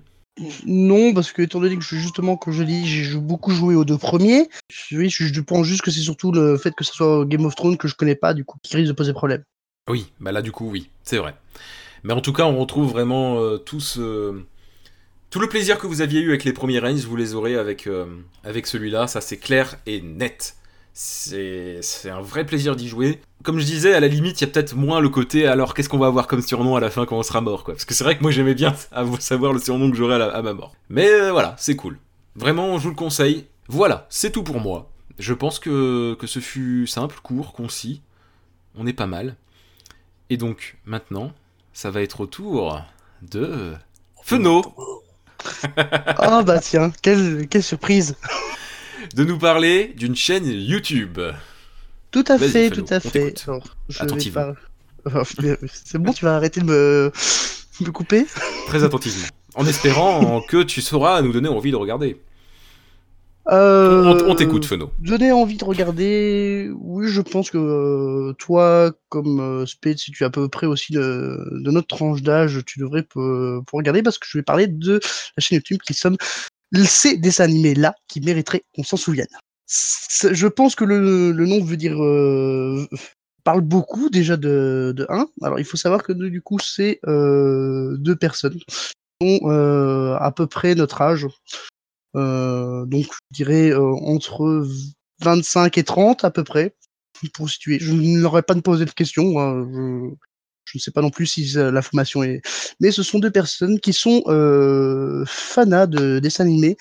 Non, 0.68 1.14
parce 1.14 1.32
que 1.32 1.42
étant 1.42 1.60
donné 1.60 1.78
que 1.78 1.84
je, 1.84 1.96
justement, 1.96 2.38
comme 2.38 2.54
je 2.54 2.64
dis, 2.64 2.86
j'ai 2.86 3.18
beaucoup 3.18 3.52
joué 3.52 3.76
aux 3.76 3.86
deux 3.86 3.98
premiers, 3.98 4.48
oui, 4.92 5.10
je, 5.10 5.42
pense 5.42 5.66
juste 5.66 5.82
que 5.82 5.90
c'est 5.90 6.02
surtout 6.02 6.32
le 6.32 6.58
fait 6.58 6.76
que 6.76 6.84
ce 6.84 6.94
soit 6.94 7.26
Game 7.26 7.46
of 7.46 7.56
Thrones 7.56 7.78
que 7.78 7.88
je 7.88 7.96
connais 7.96 8.16
pas, 8.16 8.36
du 8.36 8.46
coup, 8.46 8.60
qui 8.62 8.76
risque 8.76 8.90
de 8.90 8.94
poser 8.94 9.14
problème. 9.14 9.44
Oui, 9.90 10.12
bah 10.20 10.32
là, 10.32 10.42
du 10.44 10.52
coup, 10.52 10.70
oui, 10.70 10.90
c'est 11.02 11.18
vrai. 11.18 11.36
Mais 12.04 12.14
en 12.14 12.22
tout 12.22 12.34
cas, 12.34 12.46
on 12.46 12.60
retrouve 12.60 12.92
vraiment 12.92 13.58
tout 13.58 13.80
ce 13.80 14.44
tout 15.30 15.40
le 15.40 15.50
plaisir 15.50 15.78
que 15.78 15.88
vous 15.88 16.02
aviez 16.02 16.22
eu 16.22 16.30
avec 16.30 16.44
les 16.44 16.54
premiers 16.54 16.80
Reigns, 16.80 17.06
vous 17.08 17.16
les 17.16 17.36
aurez 17.36 17.56
avec, 17.56 17.88
euh, 17.88 18.06
celui-là, 18.64 19.08
ça 19.08 19.22
c'est 19.22 19.38
clair 19.38 19.78
et 19.86 20.02
net. 20.02 20.56
C'est 20.94 21.82
un 22.10 22.22
vrai 22.22 22.46
plaisir 22.46 22.76
d'y 22.76 22.88
jouer. 22.88 23.22
Comme 23.44 23.60
je 23.60 23.66
disais, 23.66 23.94
à 23.94 24.00
la 24.00 24.08
limite, 24.08 24.42
il 24.42 24.46
y 24.46 24.50
a 24.50 24.52
peut-être 24.52 24.76
moins 24.76 25.00
le 25.00 25.10
côté 25.10 25.46
alors 25.46 25.76
qu'est-ce 25.76 25.90
qu'on 25.90 26.00
va 26.00 26.08
avoir 26.08 26.26
comme 26.26 26.42
surnom 26.42 26.76
à 26.76 26.80
la 26.80 26.90
fin 26.90 27.06
quand 27.06 27.18
on 27.18 27.24
sera 27.24 27.40
mort, 27.40 27.64
quoi. 27.64 27.76
Parce 27.76 27.86
que 27.86 27.94
c'est 27.94 28.04
vrai 28.04 28.18
que 28.18 28.24
moi 28.24 28.32
j'aimais 28.32 28.56
bien 28.56 28.74
savoir 29.20 29.54
le 29.54 29.60
surnom 29.60 29.92
que 29.92 29.98
j'aurai 29.98 30.16
à, 30.16 30.42
ma 30.42 30.54
mort. 30.54 30.74
Mais 30.90 31.08
euh, 31.08 31.32
voilà, 31.32 31.56
c'est 31.60 31.76
cool. 31.76 32.00
Vraiment, 32.36 32.78
je 32.78 32.84
vous 32.84 32.90
le 32.90 32.96
conseille. 32.96 33.46
Voilà, 33.68 34.08
c'est 34.10 34.32
tout 34.32 34.44
pour 34.44 34.60
moi. 34.60 34.90
Je 35.20 35.34
pense 35.34 35.60
que, 35.60 36.16
que 36.16 36.26
ce 36.26 36.40
fut 36.40 36.88
simple, 36.88 37.20
court, 37.22 37.54
concis. 37.54 38.02
On 38.76 38.88
est 38.88 38.94
pas 38.94 39.08
mal. 39.08 39.36
Et 40.30 40.38
donc, 40.38 40.78
maintenant, 40.86 41.32
ça 41.74 41.92
va 41.92 42.02
être 42.02 42.22
au 42.22 42.26
tour 42.26 42.82
de... 43.22 43.74
Feno 44.24 44.62
oh 45.78 46.44
bah 46.46 46.60
tiens, 46.60 46.92
quelle, 47.02 47.48
quelle 47.48 47.64
surprise 47.64 48.16
De 49.16 49.24
nous 49.24 49.38
parler 49.38 49.94
d'une 49.96 50.16
chaîne 50.16 50.46
YouTube. 50.46 51.20
Tout 52.12 52.26
à 52.28 52.38
fait, 52.38 52.70
tout 52.70 52.86
à 52.90 53.00
fait. 53.00 53.34
Attentivement. 54.00 54.54
C'est 55.72 55.98
bon, 55.98 56.14
tu 56.14 56.26
vas 56.26 56.36
arrêter 56.36 56.62
de 56.62 56.66
me, 56.66 57.12
me 57.82 57.92
couper? 57.92 58.26
Très 58.68 58.84
attentivement. 58.84 59.28
En 59.56 59.66
espérant 59.66 60.42
que 60.48 60.64
tu 60.64 60.82
sauras 60.82 61.22
nous 61.22 61.32
donner 61.32 61.50
envie 61.50 61.72
de 61.72 61.76
regarder. 61.76 62.20
Euh, 63.50 64.24
on, 64.28 64.36
t'écoute, 64.36 64.66
Feno. 64.66 64.92
Donner 65.00 65.32
envie 65.32 65.58
de 65.58 65.64
regarder, 65.64 66.70
oui, 66.76 67.08
je 67.08 67.22
pense 67.22 67.50
que 67.50 67.58
euh, 67.58 68.34
toi, 68.34 68.92
comme 69.10 69.40
euh, 69.40 69.66
Spade, 69.66 69.98
si 69.98 70.12
tu 70.12 70.24
es 70.24 70.26
à 70.26 70.30
peu 70.30 70.50
près 70.50 70.68
aussi 70.68 70.94
de, 70.94 71.48
notre 71.52 71.88
tranche 71.88 72.22
d'âge, 72.22 72.62
tu 72.66 72.80
devrais 72.80 73.04
pour 73.04 73.64
regarder 73.72 74.04
parce 74.04 74.18
que 74.18 74.28
je 74.30 74.38
vais 74.38 74.44
parler 74.44 74.68
de 74.68 75.00
la 75.38 75.42
chaîne 75.42 75.58
YouTube 75.58 75.80
qui 75.86 75.94
somme 75.94 76.18
ces 76.84 77.18
dessins 77.18 77.46
animés 77.46 77.76
là 77.76 77.96
qui 78.10 78.20
mériteraient 78.20 78.64
qu'on 78.76 78.84
s'en 78.84 78.98
souvienne. 78.98 79.28
Je 79.68 80.48
pense 80.48 80.76
que 80.76 80.84
le, 80.84 81.32
nom 81.32 81.64
veut 81.64 81.78
dire 81.78 81.98
parle 83.46 83.62
beaucoup 83.62 84.10
déjà 84.10 84.36
de, 84.36 84.94
de 84.96 85.06
1. 85.08 85.28
Alors 85.44 85.60
il 85.60 85.66
faut 85.66 85.78
savoir 85.78 86.04
que 86.04 86.12
du 86.12 86.42
coup 86.42 86.60
c'est 86.60 87.00
deux 87.06 88.16
personnes 88.20 88.60
qui 88.60 88.66
ont 89.22 89.50
à 89.50 90.34
peu 90.36 90.48
près 90.48 90.76
notre 90.76 91.02
âge. 91.02 91.28
Euh, 92.16 92.86
donc, 92.86 93.06
je 93.06 93.36
dirais 93.36 93.70
euh, 93.72 93.94
entre 94.04 94.66
25 95.22 95.78
et 95.78 95.84
30 95.84 96.24
à 96.24 96.32
peu 96.32 96.44
près, 96.44 96.76
pour 97.34 97.50
situer. 97.50 97.80
Je 97.80 97.94
ai 97.94 98.42
pas 98.42 98.56
posé 98.56 98.86
de 98.86 98.92
questions. 98.92 99.40
Hein, 99.40 99.68
je, 100.66 100.78
ne 100.78 100.80
sais 100.80 100.92
pas 100.92 101.02
non 101.02 101.10
plus 101.10 101.26
si 101.26 101.46
la 101.56 101.82
formation 101.82 102.24
est. 102.24 102.42
Mais 102.80 102.92
ce 102.92 103.04
sont 103.04 103.20
deux 103.20 103.32
personnes 103.32 103.80
qui 103.80 103.94
sont 103.94 104.24
euh, 104.28 105.24
fanas 105.26 105.88
de 105.88 106.20
dessins 106.20 106.44
animés 106.44 106.78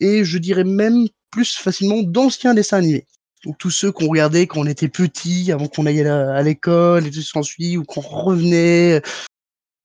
et 0.00 0.24
je 0.24 0.38
dirais 0.38 0.64
même 0.64 1.06
plus 1.30 1.56
facilement 1.56 2.02
d'anciens 2.02 2.54
dessins 2.54 2.78
animés. 2.78 3.06
Donc 3.44 3.56
tous 3.58 3.70
ceux 3.70 3.92
qu'on 3.92 4.08
regardait 4.08 4.46
quand 4.46 4.60
on 4.60 4.66
était 4.66 4.88
petit, 4.88 5.50
avant 5.52 5.66
qu'on 5.66 5.86
aille 5.86 6.02
à 6.02 6.42
l'école 6.42 7.06
et 7.06 7.10
tout 7.10 7.22
s'ensuit, 7.22 7.76
ou 7.76 7.84
qu'on 7.84 8.00
revenait. 8.00 9.00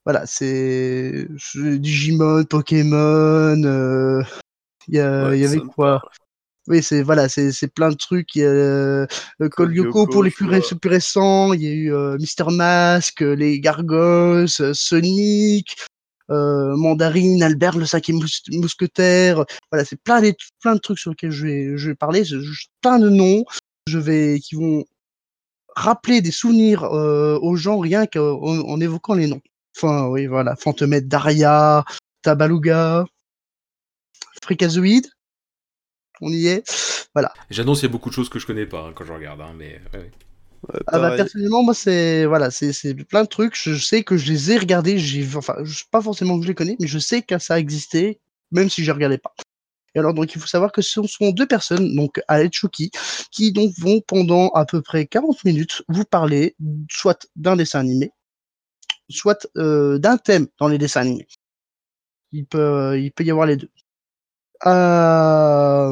Voilà, 0.05 0.25
c'est 0.25 1.27
Digimon, 1.55 2.43
Pokémon, 2.43 3.63
euh, 3.63 4.21
il 4.87 4.95
y, 4.95 4.99
avait 4.99 5.59
quoi 5.59 6.01
oui, 6.67 6.81
c'est 6.81 7.03
voilà, 7.03 7.29
c'est 7.29 7.67
plein 7.67 7.89
de 7.89 7.95
trucs. 7.95 8.35
Il 8.35 8.41
y 8.41 8.43
a 8.43 8.47
euh, 8.47 9.05
Yoko 9.39 10.07
pour 10.07 10.23
les 10.23 10.31
plus, 10.31 10.47
plus, 10.47 10.89
récents. 10.89 11.53
Il 11.53 11.61
y 11.61 11.67
a 11.67 11.71
eu 11.71 11.93
euh, 11.93 12.17
Mister 12.17 12.45
Mask, 12.49 13.21
euh, 13.21 13.35
les 13.35 13.59
Gargos, 13.59 14.47
Sonic, 14.73 15.75
Mandarine, 16.27 17.43
Albert 17.43 17.77
le 17.77 17.85
cinquième 17.85 18.19
mousquetaire. 18.51 19.45
Voilà, 19.71 19.85
c'est 19.85 20.01
plein 20.01 20.21
de 20.21 20.33
plein 20.59 20.73
de 20.73 20.79
trucs 20.79 20.97
sur 20.97 21.11
lesquels 21.11 21.31
je 21.31 21.45
vais 21.45 21.77
je 21.77 21.89
vais 21.89 21.95
parler. 21.95 22.23
Plein 22.81 22.97
de 22.97 23.09
noms. 23.09 23.43
Je 23.87 23.99
vais 23.99 24.39
qui 24.39 24.55
vont 24.55 24.85
rappeler 25.75 26.21
des 26.21 26.31
souvenirs 26.31 26.83
aux 26.83 27.55
gens 27.55 27.77
rien 27.77 28.07
qu'en 28.07 28.41
en 28.41 28.81
évoquant 28.81 29.13
les 29.13 29.27
noms. 29.27 29.41
Enfin, 29.77 30.07
oui, 30.07 30.25
voilà, 30.25 30.55
Fantomètre 30.55 31.07
Daria, 31.07 31.83
Tabaluga, 32.23 33.05
Freakazoid. 34.45 35.07
On 36.21 36.31
y 36.31 36.47
est. 36.47 36.63
Voilà. 37.13 37.33
J'annonce, 37.49 37.81
il 37.81 37.83
y 37.83 37.85
a 37.87 37.91
beaucoup 37.91 38.09
de 38.09 38.13
choses 38.13 38.29
que 38.29 38.39
je 38.39 38.45
connais 38.45 38.65
pas 38.65 38.87
hein, 38.87 38.93
quand 38.95 39.03
je 39.03 39.11
regarde, 39.11 39.41
hein, 39.41 39.53
mais. 39.57 39.81
ah 40.87 40.99
bah, 40.99 41.15
personnellement, 41.15 41.63
moi, 41.63 41.73
c'est 41.73 42.25
voilà, 42.25 42.51
c'est 42.51 42.93
plein 43.05 43.23
de 43.23 43.29
trucs. 43.29 43.55
Je 43.55 43.75
sais 43.75 44.03
que 44.03 44.17
je 44.17 44.31
les 44.31 44.51
ai 44.51 44.57
regardés. 44.57 44.97
J'ai, 44.97 45.25
enfin, 45.35 45.55
pas 45.91 46.01
forcément 46.01 46.37
que 46.37 46.43
je 46.43 46.49
les 46.49 46.55
connais, 46.55 46.77
mais 46.79 46.87
je 46.87 46.99
sais 46.99 47.21
que 47.21 47.37
ça 47.39 47.59
existait, 47.59 48.19
même 48.51 48.69
si 48.69 48.83
je 48.83 48.91
regardais 48.91 49.17
pas. 49.17 49.33
Et 49.95 49.99
alors, 49.99 50.13
donc, 50.13 50.33
il 50.35 50.41
faut 50.41 50.47
savoir 50.47 50.71
que 50.71 50.81
ce 50.81 51.01
sont 51.03 51.31
deux 51.31 51.47
personnes, 51.47 51.95
donc 51.95 52.21
Chucky, 52.51 52.91
qui 53.31 53.51
donc 53.51 53.71
vont 53.79 54.01
pendant 54.01 54.49
à 54.49 54.65
peu 54.65 54.81
près 54.81 55.05
40 55.05 55.43
minutes 55.45 55.83
vous 55.87 56.03
parler 56.03 56.55
soit 56.91 57.27
d'un 57.35 57.55
dessin 57.55 57.79
animé, 57.79 58.11
soit 59.09 59.47
euh, 59.57 59.97
d'un 59.97 60.17
thème 60.17 60.47
dans 60.59 60.67
les 60.67 60.77
dessins 60.77 61.01
animés. 61.01 61.27
Il 62.33 62.45
peut, 62.45 62.99
il 62.99 63.11
peut 63.13 63.23
y 63.23 63.31
avoir 63.31 63.47
les 63.47 63.55
deux 63.55 63.69
à, 64.61 65.91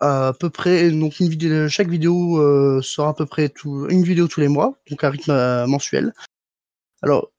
à 0.00 0.32
peu 0.38 0.50
près 0.50 0.90
donc 0.90 1.20
une 1.20 1.28
vidéo 1.28 1.68
chaque 1.68 1.88
vidéo 1.88 2.38
euh, 2.38 2.80
sera 2.82 3.10
à 3.10 3.14
peu 3.14 3.26
près 3.26 3.48
tout, 3.48 3.86
une 3.88 4.02
vidéo 4.02 4.28
tous 4.28 4.40
les 4.40 4.48
mois 4.48 4.74
donc 4.90 5.02
à 5.04 5.10
rythme 5.10 5.30
euh, 5.30 5.66
mensuel. 5.66 6.12
Alors 7.02 7.30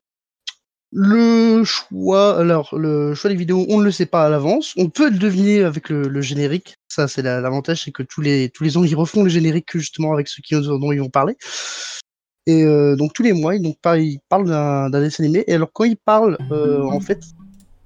le 0.92 1.64
choix 1.66 2.40
alors 2.40 2.76
le 2.78 3.14
choix 3.14 3.30
des 3.30 3.36
vidéos 3.36 3.66
on 3.70 3.80
ne 3.80 3.84
le 3.84 3.92
sait 3.92 4.06
pas 4.06 4.26
à 4.26 4.30
l'avance. 4.30 4.74
On 4.78 4.90
peut 4.90 5.10
le 5.10 5.18
deviner 5.18 5.64
avec 5.64 5.90
le, 5.90 6.22
générique. 6.22 6.78
Ça 6.88 7.08
c'est 7.08 7.22
l'avantage 7.22 7.84
c'est 7.84 7.92
que 7.92 8.04
tous 8.04 8.22
les 8.22 8.50
tous 8.50 8.64
les 8.64 8.78
ans 8.78 8.84
ils 8.84 8.96
refont 8.96 9.24
le 9.24 9.30
générique 9.30 9.70
justement 9.74 10.14
avec 10.14 10.28
ceux 10.28 10.42
qui 10.42 10.56
dont 10.56 10.92
ils 10.92 11.02
vont 11.02 11.10
parler. 11.10 11.38
Et 12.48 12.64
euh, 12.64 12.96
donc 12.96 13.14
tous 13.14 13.24
les 13.24 13.34
mois 13.34 13.56
ils, 13.56 13.62
donc, 13.62 13.78
ils 13.86 14.20
parlent 14.30 14.48
d'un 14.48 14.90
dessin 15.02 15.24
animé. 15.24 15.44
Et 15.48 15.54
alors 15.54 15.70
quand 15.74 15.84
ils 15.84 15.98
parlent 15.98 16.38
en 16.52 17.00
fait 17.02 17.22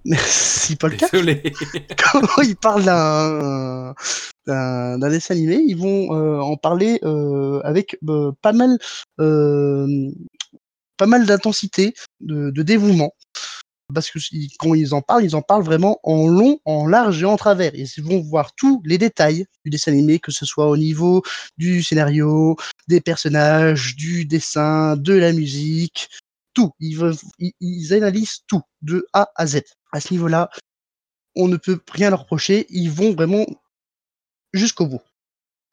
Merci 0.05 0.75
Paul 0.75 0.97
Désolé. 0.97 1.43
Quand 1.97 2.41
ils 2.41 2.55
parlent 2.55 2.83
d'un 2.85 3.93
d'un 4.47 5.09
dessin 5.09 5.35
animé, 5.35 5.61
ils 5.67 5.77
vont 5.77 6.13
euh, 6.13 6.39
en 6.39 6.57
parler 6.57 6.99
euh, 7.03 7.61
avec 7.63 7.97
euh, 8.09 8.31
pas 8.41 8.53
mal 8.53 8.77
pas 10.97 11.05
mal 11.07 11.25
d'intensité, 11.25 11.93
de, 12.19 12.51
de, 12.51 12.61
dévouement. 12.63 13.13
parce 13.93 14.11
que 14.11 14.19
quand 14.59 14.75
ils 14.75 14.93
en 14.93 15.01
parlent, 15.01 15.23
ils 15.23 15.35
en 15.35 15.41
parlent 15.41 15.63
vraiment 15.63 15.99
en 16.03 16.27
long, 16.27 16.59
en 16.65 16.85
large 16.85 17.23
et 17.23 17.25
en 17.25 17.37
travers. 17.37 17.73
Ils 17.73 18.03
vont 18.03 18.21
voir 18.21 18.53
tous 18.55 18.81
les 18.85 18.99
détails 18.99 19.45
du 19.65 19.71
dessin 19.71 19.93
animé, 19.93 20.19
que 20.19 20.31
ce 20.31 20.45
soit 20.45 20.69
au 20.69 20.77
niveau 20.77 21.23
du 21.57 21.81
scénario, 21.81 22.55
des 22.87 23.01
personnages, 23.01 23.95
du 23.95 24.25
dessin, 24.25 24.95
de 24.95 25.13
la 25.13 25.33
musique, 25.33 26.07
tout. 26.53 26.71
Ils, 26.79 27.93
analysent 27.93 28.43
tout, 28.47 28.61
de 28.81 29.05
A 29.13 29.29
à 29.35 29.47
Z. 29.47 29.61
À 29.91 29.99
ce 29.99 30.13
niveau-là, 30.13 30.49
on 31.35 31.47
ne 31.47 31.57
peut 31.57 31.79
rien 31.91 32.09
leur 32.09 32.21
reprocher. 32.21 32.65
Ils 32.69 32.91
vont 32.91 33.13
vraiment 33.13 33.45
jusqu'au 34.53 34.87
bout. 34.87 35.01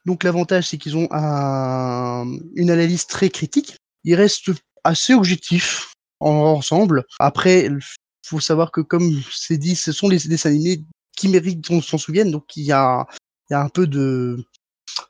Donc 0.06 0.24
l'avantage, 0.24 0.68
c'est 0.68 0.78
qu'ils 0.78 0.96
ont 0.96 1.08
un, 1.10 2.24
une 2.54 2.70
analyse 2.70 3.06
très 3.06 3.30
critique. 3.30 3.76
Ils 4.04 4.14
restent 4.14 4.50
assez 4.84 5.14
objectifs 5.14 5.92
ensemble. 6.20 7.04
Après, 7.18 7.66
il 7.66 7.78
faut 8.24 8.40
savoir 8.40 8.70
que 8.72 8.80
comme 8.80 9.20
c'est 9.32 9.58
dit, 9.58 9.76
ce 9.76 9.92
sont 9.92 10.08
les 10.08 10.18
dessins 10.18 10.50
animés 10.50 10.84
qui 11.16 11.28
méritent 11.28 11.66
qu'on 11.66 11.82
s'en 11.82 11.98
souvienne. 11.98 12.30
Donc 12.30 12.56
il 12.56 12.64
y 12.64 12.72
a 12.72 13.06
un 13.50 13.68
peu 13.68 13.86
de, 13.86 14.44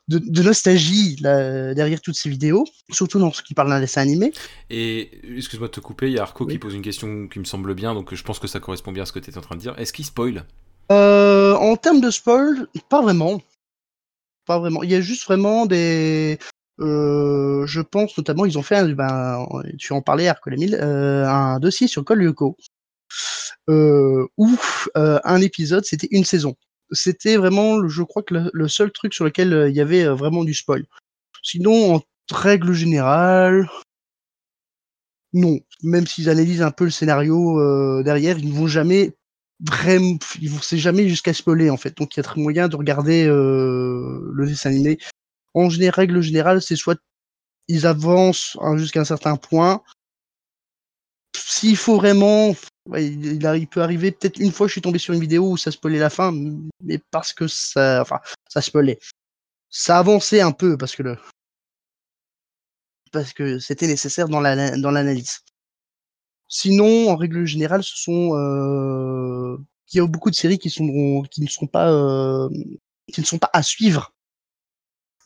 de, 0.07 0.41
nostalgie 0.41 1.17
derrière 1.17 2.01
toutes 2.01 2.15
ces 2.15 2.29
vidéos, 2.29 2.65
surtout 2.91 3.19
dans 3.19 3.31
ce 3.31 3.41
qui 3.43 3.53
parle 3.53 3.69
d'un 3.69 3.79
dessin 3.79 4.01
animé. 4.01 4.33
Et 4.69 5.09
excuse-moi 5.35 5.67
de 5.67 5.73
te 5.73 5.79
couper, 5.79 6.07
il 6.07 6.13
y 6.13 6.19
a 6.19 6.23
Arco 6.23 6.45
qui 6.45 6.57
pose 6.57 6.73
une 6.73 6.81
question 6.81 7.27
qui 7.27 7.39
me 7.39 7.45
semble 7.45 7.73
bien, 7.73 7.93
donc 7.93 8.13
je 8.13 8.23
pense 8.23 8.39
que 8.39 8.47
ça 8.47 8.59
correspond 8.59 8.91
bien 8.91 9.03
à 9.03 9.05
ce 9.05 9.11
que 9.11 9.19
tu 9.19 9.29
étais 9.29 9.37
en 9.37 9.41
train 9.41 9.55
de 9.55 9.61
dire. 9.61 9.77
Est-ce 9.77 9.93
qu'il 9.93 10.05
spoil? 10.05 10.45
Euh, 10.91 11.53
En 11.55 11.75
termes 11.75 12.01
de 12.01 12.09
spoil, 12.09 12.67
pas 12.89 13.01
vraiment. 13.01 13.41
Pas 14.45 14.59
vraiment. 14.59 14.83
Il 14.83 14.89
y 14.89 14.95
a 14.95 15.01
juste 15.01 15.25
vraiment 15.25 15.65
des. 15.65 16.39
Euh, 16.79 17.65
je 17.67 17.81
pense 17.81 18.17
notamment, 18.17 18.45
ils 18.45 18.57
ont 18.57 18.63
fait, 18.63 18.75
un, 18.75 18.89
ben, 18.89 19.45
tu 19.77 19.93
en 19.93 20.01
parlais, 20.01 20.27
Arco 20.27 20.49
euh, 20.49 21.25
un 21.25 21.59
dossier 21.59 21.87
sur 21.87 22.05
Col 22.05 22.19
Lyoko, 22.19 22.55
euh, 23.69 24.25
où 24.37 24.55
un 24.95 25.41
épisode, 25.41 25.85
c'était 25.85 26.07
une 26.11 26.23
saison 26.23 26.55
c'était 26.91 27.37
vraiment, 27.37 27.87
je 27.87 28.03
crois 28.03 28.23
que 28.23 28.49
le, 28.51 28.67
seul 28.67 28.91
truc 28.91 29.13
sur 29.13 29.25
lequel 29.25 29.53
euh, 29.53 29.69
il 29.69 29.75
y 29.75 29.81
avait 29.81 30.03
euh, 30.03 30.13
vraiment 30.13 30.43
du 30.43 30.53
spoil. 30.53 30.85
Sinon, 31.43 31.95
en 31.95 32.01
règle 32.31 32.73
générale, 32.73 33.69
non. 35.33 35.59
Même 35.83 36.07
s'ils 36.07 36.29
analysent 36.29 36.61
un 36.61 36.71
peu 36.71 36.85
le 36.85 36.89
scénario 36.91 37.59
euh, 37.59 38.03
derrière, 38.03 38.37
ils 38.39 38.49
ne 38.49 38.53
vont 38.53 38.67
jamais 38.67 39.15
vraiment, 39.59 40.17
ils 40.41 40.49
vont 40.49 40.59
jamais 40.61 41.07
jusqu'à 41.07 41.33
spoiler 41.33 41.69
en 41.69 41.77
fait. 41.77 41.95
Donc 41.97 42.15
il 42.15 42.19
y 42.19 42.21
a 42.21 42.23
très 42.23 42.41
moyen 42.41 42.67
de 42.67 42.75
regarder 42.75 43.27
le 43.27 44.45
dessin 44.47 44.71
animé. 44.71 44.97
En 45.53 45.67
règle 45.67 46.21
générale, 46.21 46.61
c'est 46.61 46.75
soit 46.75 46.99
ils 47.67 47.85
avancent 47.85 48.57
hein, 48.61 48.77
jusqu'à 48.77 49.01
un 49.01 49.05
certain 49.05 49.35
point. 49.35 49.83
S'il 51.49 51.77
faut 51.77 51.99
vraiment 51.99 52.53
il, 52.95 53.67
peut 53.67 53.81
arriver 53.81 54.11
peut-être 54.11 54.37
une 54.37 54.51
fois 54.51 54.67
je 54.67 54.73
suis 54.73 54.81
tombé 54.81 54.99
sur 54.99 55.15
une 55.15 55.19
vidéo 55.19 55.51
où 55.51 55.57
ça 55.57 55.71
spoilait 55.71 55.97
la 55.97 56.11
fin, 56.11 56.31
mais 56.83 56.99
parce 57.09 57.33
que 57.33 57.47
ça, 57.47 58.01
enfin, 58.01 58.19
ça 58.47 58.61
spoilait. 58.61 58.99
Ça 59.71 59.97
avançait 59.97 60.41
un 60.41 60.51
peu 60.51 60.77
parce 60.77 60.95
que 60.95 61.01
le, 61.01 61.17
parce 63.11 63.33
que 63.33 63.57
c'était 63.57 63.87
nécessaire 63.87 64.29
dans 64.29 64.41
la, 64.41 64.77
dans 64.77 64.91
l'analyse. 64.91 65.39
Sinon, 66.47 67.09
en 67.09 67.15
règle 67.15 67.45
générale, 67.45 67.83
ce 67.83 67.97
sont, 67.97 68.35
euh, 68.35 69.57
il 69.91 69.97
y 69.97 70.01
a 70.01 70.05
beaucoup 70.05 70.29
de 70.29 70.35
séries 70.35 70.59
qui 70.59 70.69
sont, 70.69 71.23
qui 71.31 71.41
ne 71.41 71.47
sont 71.47 71.67
pas, 71.67 71.91
euh, 71.91 72.47
qui 73.11 73.21
ne 73.21 73.25
sont 73.25 73.39
pas 73.39 73.49
à 73.53 73.63
suivre. 73.63 74.13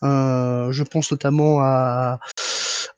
Euh, 0.02 0.72
je 0.72 0.82
pense 0.84 1.10
notamment 1.10 1.60
à 1.60 2.18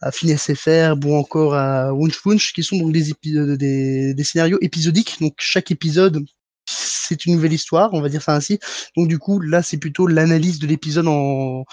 à 0.00 0.12
Finesse 0.12 0.53
FR 0.55 0.95
ou 1.05 1.15
encore 1.15 1.55
à 1.55 1.93
Wunsch 1.93 2.25
Wunsch, 2.25 2.53
qui 2.53 2.62
sont 2.62 2.76
donc 2.76 2.93
des, 2.93 3.11
épisodes, 3.11 3.59
des, 3.59 4.25
scénarios 4.25 4.59
épisodiques. 4.61 5.17
Donc 5.21 5.35
chaque 5.38 5.71
épisode, 5.71 6.25
c'est 6.67 7.26
une 7.26 7.35
nouvelle 7.35 7.53
histoire, 7.53 7.93
on 7.95 8.00
va 8.00 8.09
dire 8.09 8.23
ça 8.23 8.35
ainsi. 8.35 8.59
Donc 8.97 9.09
du 9.09 9.19
coup, 9.19 9.41
là, 9.41 9.62
c'est 9.62 9.79
plutôt 9.79 10.07
l'analyse 10.07 10.59
de 10.59 10.67
l'épisode 10.67 11.09
en, 11.09 11.65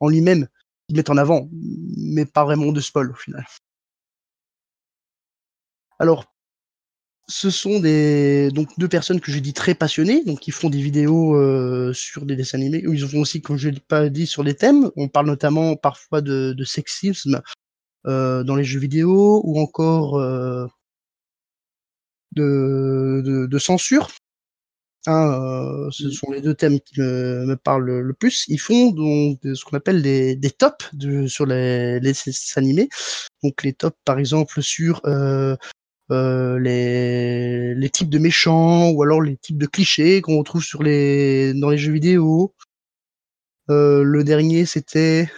en 0.00 0.08
lui-même 0.08 0.48
qu'ils 0.88 0.96
mettent 0.96 1.10
en 1.10 1.16
avant, 1.16 1.48
mais 1.96 2.26
pas 2.26 2.44
vraiment 2.44 2.72
de 2.72 2.80
spoil 2.80 3.10
au 3.10 3.14
final. 3.14 3.46
Alors, 5.98 6.32
ce 7.28 7.50
sont 7.50 7.80
des 7.80 8.50
donc 8.50 8.68
deux 8.78 8.88
personnes 8.88 9.20
que 9.20 9.30
j'ai 9.32 9.40
dit 9.40 9.52
très 9.52 9.74
passionnées, 9.74 10.24
donc 10.24 10.40
qui 10.40 10.50
font 10.50 10.70
des 10.70 10.82
vidéos 10.82 11.36
euh, 11.36 11.92
sur 11.92 12.26
des 12.26 12.36
dessins 12.36 12.58
animés, 12.58 12.82
ils 12.86 13.08
font 13.08 13.20
aussi, 13.20 13.40
comme 13.40 13.56
je 13.56 13.68
l'ai 13.68 13.80
pas 13.80 14.08
dit, 14.08 14.26
sur 14.26 14.44
des 14.44 14.54
thèmes. 14.54 14.90
On 14.96 15.08
parle 15.08 15.26
notamment 15.26 15.76
parfois 15.76 16.20
de, 16.20 16.54
sexisme 16.64 17.36
euh, 17.36 17.40
dans 18.04 18.56
les 18.56 18.64
jeux 18.64 18.80
vidéo 18.80 19.40
ou 19.44 19.60
encore 19.60 20.18
euh, 20.18 20.66
de, 22.32 23.22
de, 23.24 23.46
de, 23.46 23.58
censure. 23.58 24.08
Hein, 25.06 25.32
euh, 25.32 25.90
ce 25.90 26.10
sont 26.10 26.30
les 26.30 26.40
deux 26.40 26.54
thèmes 26.54 26.78
qui 26.80 27.00
me, 27.00 27.44
me 27.46 27.56
parlent 27.56 28.00
le, 28.00 28.14
plus. 28.14 28.44
Ils 28.48 28.60
font 28.60 28.90
donc 28.92 29.40
ce 29.42 29.64
qu'on 29.64 29.76
appelle 29.76 30.02
des, 30.02 30.36
des 30.36 30.50
tops 30.50 30.94
de, 30.94 31.26
sur 31.26 31.44
les, 31.46 31.98
les 32.00 32.12
animés. 32.56 32.88
Donc 33.42 33.62
les 33.64 33.72
tops, 33.72 33.96
par 34.04 34.18
exemple, 34.18 34.62
sur 34.62 35.00
euh, 35.06 35.56
euh, 36.10 36.58
les, 36.58 37.74
les 37.74 37.90
types 37.90 38.10
de 38.10 38.18
méchants 38.18 38.90
ou 38.90 39.02
alors 39.02 39.22
les 39.22 39.36
types 39.36 39.58
de 39.58 39.66
clichés 39.66 40.20
qu'on 40.20 40.38
retrouve 40.38 40.62
sur 40.62 40.82
les, 40.82 41.54
dans 41.54 41.70
les 41.70 41.78
jeux 41.78 41.92
vidéo. 41.92 42.54
Euh, 43.70 44.02
le 44.02 44.24
dernier, 44.24 44.66
c'était 44.66 45.30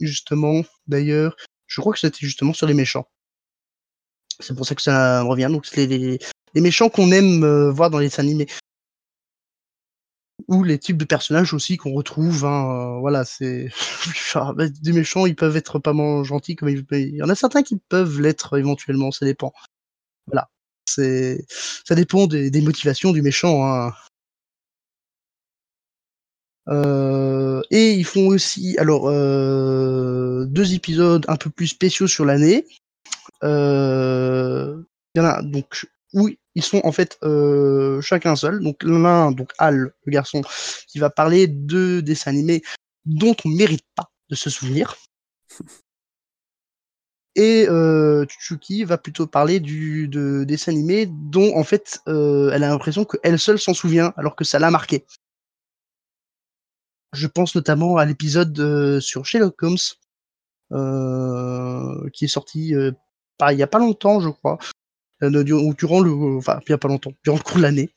justement, 0.00 0.62
d'ailleurs, 0.86 1.36
je 1.72 1.80
crois 1.80 1.94
que 1.94 1.98
c'était 1.98 2.18
justement 2.20 2.52
sur 2.52 2.66
les 2.66 2.74
méchants. 2.74 3.06
C'est 4.40 4.54
pour 4.54 4.66
ça 4.66 4.74
que 4.74 4.82
ça 4.82 5.22
revient. 5.22 5.48
Donc, 5.50 5.64
c'est 5.64 5.86
les, 5.86 6.18
méchants 6.54 6.90
qu'on 6.90 7.10
aime 7.12 7.44
euh, 7.44 7.70
voir 7.70 7.88
dans 7.88 7.98
les 7.98 8.20
animés. 8.20 8.46
Ou 10.48 10.64
les 10.64 10.78
types 10.78 10.98
de 10.98 11.04
personnages 11.04 11.54
aussi 11.54 11.78
qu'on 11.78 11.92
retrouve. 11.94 12.44
Hein, 12.44 12.96
euh, 12.96 13.00
voilà, 13.00 13.24
c'est. 13.24 13.70
Bah, 14.34 14.68
des 14.68 14.92
méchants, 14.92 15.26
ils 15.26 15.36
peuvent 15.36 15.56
être 15.56 15.78
pas 15.78 15.92
mal 15.92 16.24
gentils. 16.24 16.56
Comme 16.56 16.68
il... 16.68 16.84
y 17.14 17.22
en 17.22 17.28
a 17.28 17.34
certains 17.34 17.62
qui 17.62 17.78
peuvent 17.88 18.20
l'être 18.20 18.58
éventuellement, 18.58 19.10
ça 19.10 19.24
dépend. 19.24 19.52
Voilà. 20.26 20.50
C'est, 20.86 21.44
ça 21.48 21.94
dépend 21.94 22.26
des, 22.26 22.50
des 22.50 22.60
motivations 22.60 23.12
du 23.12 23.22
méchant. 23.22 23.64
Hein. 23.64 23.94
Euh, 26.68 27.60
et 27.70 27.92
ils 27.92 28.04
font 28.04 28.28
aussi 28.28 28.76
alors 28.78 29.08
euh, 29.08 30.44
deux 30.46 30.74
épisodes 30.74 31.24
un 31.28 31.36
peu 31.36 31.50
plus 31.50 31.68
spéciaux 31.68 32.06
sur 32.06 32.24
l'année. 32.24 32.66
Euh, 33.42 34.82
il 35.14 35.18
y 35.18 35.22
en 35.22 35.28
a 35.28 35.42
donc 35.42 35.86
où 36.14 36.30
ils 36.54 36.62
sont 36.62 36.80
en 36.84 36.92
fait 36.92 37.18
euh, 37.22 38.00
chacun 38.00 38.36
seul. 38.36 38.62
Donc 38.62 38.82
l'un, 38.82 39.32
donc 39.32 39.52
Al, 39.58 39.92
le 40.04 40.12
garçon, 40.12 40.42
qui 40.88 40.98
va 40.98 41.10
parler 41.10 41.46
de 41.46 42.00
dessins 42.00 42.30
animés 42.30 42.62
dont 43.04 43.34
on 43.44 43.48
mérite 43.48 43.84
pas 43.96 44.10
de 44.30 44.34
se 44.34 44.50
souvenir. 44.50 44.96
Et 47.34 47.66
euh, 47.66 48.26
Tsuki 48.26 48.84
va 48.84 48.98
plutôt 48.98 49.26
parler 49.26 49.58
du 49.58 50.06
de 50.06 50.44
dessins 50.44 50.72
animés 50.72 51.08
dont 51.10 51.56
en 51.56 51.64
fait 51.64 52.00
euh, 52.06 52.50
elle 52.52 52.62
a 52.62 52.68
l'impression 52.68 53.06
qu'elle 53.06 53.38
seule 53.38 53.58
s'en 53.58 53.72
souvient 53.72 54.12
alors 54.18 54.36
que 54.36 54.44
ça 54.44 54.58
l'a 54.58 54.70
marqué. 54.70 55.06
Je 57.12 57.26
pense 57.26 57.54
notamment 57.54 57.96
à 57.98 58.06
l'épisode 58.06 58.58
euh, 58.58 59.00
sur 59.00 59.26
Sherlock 59.26 59.62
Holmes, 59.62 59.76
euh, 60.72 62.08
qui 62.12 62.24
est 62.24 62.28
sorti 62.28 62.74
euh, 62.74 62.92
il 63.50 63.58
y 63.58 63.62
a 63.62 63.66
pas 63.66 63.78
longtemps, 63.78 64.20
je 64.20 64.28
crois, 64.28 64.58
durant 65.20 66.00
le, 66.00 66.36
enfin, 66.38 66.60
il 66.66 66.70
y 66.70 66.72
a 66.72 66.78
pas 66.78 66.88
longtemps, 66.88 67.12
durant 67.24 67.36
le 67.36 67.42
cours 67.42 67.56
de 67.56 67.62
l'année, 67.62 67.90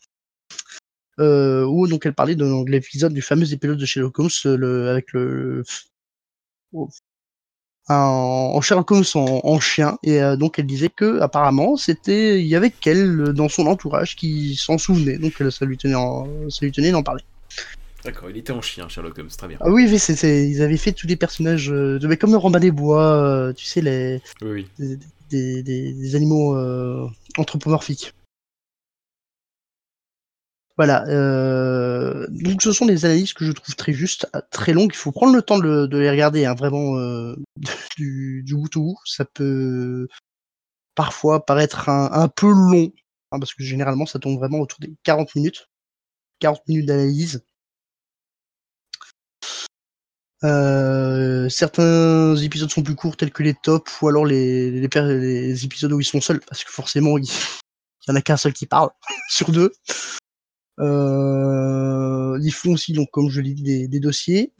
où 1.19 1.87
donc 1.87 2.05
elle 2.05 2.15
parlait 2.15 2.35
de, 2.35 2.69
l'épisode 2.69 3.13
du 3.13 3.21
fameux 3.21 3.53
épisode 3.53 3.77
de 3.77 3.85
Sherlock 3.85 4.19
Holmes, 4.19 4.57
le, 4.57 4.89
avec 4.89 5.13
le, 5.13 5.63
en, 7.87 8.59
Sherlock 8.61 8.89
Holmes 8.89 9.05
en, 9.13 9.59
chien. 9.59 9.99
Et 10.01 10.19
donc 10.35 10.57
elle 10.57 10.65
disait 10.65 10.89
que 10.89 11.19
apparemment 11.21 11.77
c'était 11.77 12.41
il 12.41 12.47
y 12.47 12.55
avait 12.55 12.71
qu'elle 12.71 13.33
dans 13.33 13.47
son 13.47 13.67
entourage 13.67 14.15
qui 14.15 14.55
s'en 14.55 14.79
souvenait. 14.79 15.19
Donc 15.19 15.33
ça 15.51 15.65
lui 15.65 15.77
tenait 15.77 15.93
ça 16.49 16.65
lui 16.65 16.71
tenait 16.71 16.91
d'en 16.91 17.03
parler. 17.03 17.23
D'accord, 18.05 18.29
il 18.29 18.37
était 18.37 18.53
en 18.53 18.61
chien, 18.61 18.87
Sherlock 18.87 19.17
Holmes, 19.17 19.29
très 19.35 19.47
bien. 19.47 19.57
Ah 19.61 19.69
oui, 19.69 19.87
oui 19.89 19.97
c'est, 19.97 20.47
ils 20.47 20.61
avaient 20.61 20.77
fait 20.77 20.91
tous 20.91 21.07
les 21.07 21.15
personnages, 21.15 21.71
euh, 21.71 21.97
de, 21.97 22.07
mais 22.07 22.17
comme 22.17 22.39
des 22.59 22.69
Bois, 22.69 23.01
euh, 23.01 23.51
tu 23.51 23.65
sais, 23.65 23.81
les, 23.81 24.21
oui. 24.43 24.67
des, 25.31 25.63
des, 25.63 26.15
animaux 26.15 26.55
euh, 26.55 27.09
anthropomorphiques. 27.39 28.13
Voilà, 30.77 30.99
donc 32.29 32.61
ce 32.61 32.73
sont 32.73 32.85
des 32.85 33.05
analyses 33.05 33.33
que 33.33 33.45
je 33.45 33.53
trouve 33.53 33.75
très 33.75 33.93
justes, 33.93 34.29
très 34.51 34.73
longues. 34.73 34.91
Il 34.93 34.97
faut 34.97 35.13
prendre 35.13 35.33
le 35.33 35.41
temps 35.41 35.57
de, 35.57 35.97
les 35.97 36.09
regarder, 36.11 36.45
hein, 36.45 36.53
vraiment 36.53 36.95
du, 37.97 38.43
du 38.45 38.55
bout 38.55 38.77
au 38.77 38.81
bout. 38.81 38.97
Ça 39.05 39.25
peut 39.25 40.07
parfois 40.93 41.45
paraître 41.45 41.89
un, 41.89 42.27
peu 42.27 42.51
long, 42.51 42.91
hein, 43.31 43.39
parce 43.39 43.53
que 43.55 43.63
généralement 43.63 44.05
ça 44.05 44.19
tombe 44.19 44.37
vraiment 44.37 44.59
autour 44.59 44.79
des 44.79 44.93
40 45.03 45.33
minutes. 45.35 45.69
40 46.39 46.67
minutes 46.67 46.85
d'analyse. 46.85 47.41
Euh, 50.45 51.49
certains 51.49 52.35
épisodes 52.35 52.69
sont 52.69 52.83
plus 52.83 52.95
courts, 52.95 53.17
tels 53.17 53.31
que 53.31 53.41
les 53.41 53.55
tops, 53.55 54.01
ou 54.01 54.09
alors 54.09 54.25
les, 54.25 54.69
les, 54.69 55.65
épisodes 55.65 55.91
où 55.91 55.99
ils 55.99 56.05
sont 56.05 56.21
seuls, 56.21 56.39
parce 56.47 56.63
que 56.63 56.71
forcément, 56.71 57.17
il 57.17 57.25
y 57.25 58.11
en 58.11 58.15
a 58.15 58.21
qu'un 58.21 58.37
seul 58.37 58.53
qui 58.53 58.67
parle 58.67 58.89
sur 59.29 59.51
deux. 59.51 59.73
Euh, 60.79 62.39
ils 62.43 62.51
font 62.53 62.73
aussi, 62.73 62.93
donc, 62.93 63.09
comme 63.11 63.29
je 63.29 63.41
l'ai 63.41 63.87
des, 63.87 63.99
dossiers. 63.99 64.53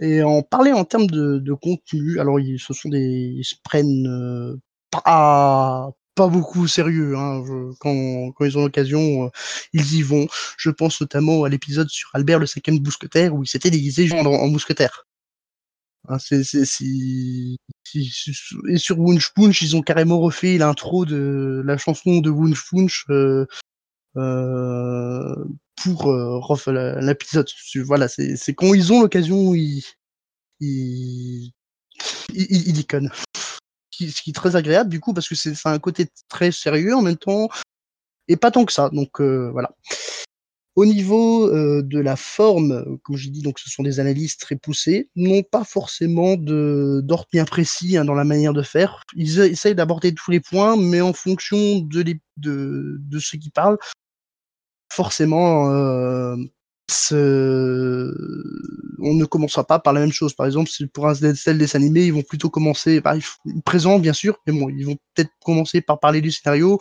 Et 0.00 0.22
en 0.22 0.42
parler 0.42 0.72
en 0.72 0.84
termes 0.84 1.06
de, 1.06 1.52
contenu, 1.54 2.20
alors 2.20 2.38
ils, 2.38 2.58
ce 2.58 2.74
sont 2.74 2.90
des, 2.90 3.34
ils 3.38 3.44
se 3.44 3.54
prennent 3.64 4.06
euh, 4.08 4.56
pas, 4.90 5.90
pas 6.14 6.28
beaucoup 6.28 6.66
sérieux. 6.66 7.16
Hein, 7.16 7.42
quand, 7.80 8.34
ils 8.42 8.58
ont 8.58 8.62
l'occasion, 8.62 9.24
euh, 9.26 9.28
ils 9.72 9.94
y 9.94 10.02
vont. 10.02 10.26
Je 10.58 10.70
pense 10.70 11.00
notamment 11.00 11.44
à 11.44 11.48
l'épisode 11.48 11.88
sur 11.88 12.10
Albert 12.12 12.40
le 12.40 12.46
cinquième 12.46 12.82
mousquetaire 12.82 13.34
où 13.34 13.42
il 13.42 13.48
s'était 13.48 13.70
déguisé 13.70 14.12
en, 14.12 14.26
en 14.26 14.48
mousquetaire. 14.48 15.06
Hein, 16.08 16.16
et 18.68 18.78
sur 18.78 18.98
Wunschpunch, 18.98 19.62
ils 19.62 19.76
ont 19.76 19.82
carrément 19.82 20.18
refait 20.20 20.58
l'intro 20.58 21.04
de 21.04 21.62
la 21.64 21.76
chanson 21.76 22.20
de 22.20 22.30
Wunschpunch 22.30 23.04
euh, 23.10 23.46
euh, 24.16 25.34
pour 25.82 26.10
euh, 26.10 27.00
l'épisode. 27.00 27.48
Voilà, 27.84 28.08
c'est, 28.08 28.54
quand 28.54 28.72
ils 28.74 28.92
ont 28.92 29.02
l'occasion, 29.02 29.54
ils, 29.54 29.84
ils, 30.60 31.52
ils, 32.32 32.68
ils. 32.68 33.10
Ce 33.92 34.22
qui 34.22 34.30
est 34.30 34.34
très 34.34 34.56
agréable 34.56 34.88
du 34.88 34.98
coup 34.98 35.12
parce 35.12 35.28
que 35.28 35.34
c'est, 35.34 35.54
un 35.66 35.78
côté 35.78 36.08
très 36.30 36.52
sérieux 36.52 36.94
en 36.94 37.02
même 37.02 37.18
temps 37.18 37.50
et 38.28 38.36
pas 38.38 38.50
tant 38.50 38.64
que 38.64 38.72
ça. 38.72 38.88
Donc 38.90 39.20
voilà. 39.20 39.70
Au 40.80 40.86
niveau 40.86 41.46
euh, 41.46 41.82
de 41.82 41.98
la 41.98 42.16
forme, 42.16 42.98
comme 43.02 43.14
j'ai 43.14 43.28
dit, 43.28 43.42
donc 43.42 43.58
ce 43.58 43.68
sont 43.68 43.82
des 43.82 44.00
analyses 44.00 44.38
très 44.38 44.56
poussées, 44.56 45.10
non 45.14 45.42
pas 45.42 45.62
forcément 45.62 46.36
d'ordre 46.38 47.26
bien 47.30 47.44
précis 47.44 47.98
hein, 47.98 48.06
dans 48.06 48.14
la 48.14 48.24
manière 48.24 48.54
de 48.54 48.62
faire. 48.62 49.04
Ils 49.14 49.40
essayent 49.40 49.74
d'aborder 49.74 50.14
tous 50.14 50.30
les 50.30 50.40
points, 50.40 50.78
mais 50.78 51.02
en 51.02 51.12
fonction 51.12 51.80
de, 51.80 52.00
les, 52.00 52.18
ceux 53.18 53.36
qui 53.36 53.50
parlent, 53.50 53.76
forcément, 54.90 55.70
euh, 55.70 56.36
on 57.12 59.14
ne 59.14 59.26
commencera 59.26 59.66
pas 59.66 59.80
par 59.80 59.92
la 59.92 60.00
même 60.00 60.12
chose. 60.12 60.32
Par 60.32 60.46
exemple, 60.46 60.70
pour 60.94 61.08
un 61.08 61.14
celle 61.14 61.58
des 61.58 61.76
animés, 61.76 62.06
ils 62.06 62.14
vont 62.14 62.22
plutôt 62.22 62.48
commencer 62.48 63.02
par 63.02 63.16
présent, 63.66 63.98
bien 63.98 64.14
sûr, 64.14 64.38
mais 64.46 64.54
bon, 64.54 64.70
ils 64.70 64.86
vont 64.86 64.96
peut-être 65.12 65.32
commencer 65.44 65.82
par 65.82 66.00
parler 66.00 66.22
du 66.22 66.30
scénario, 66.30 66.78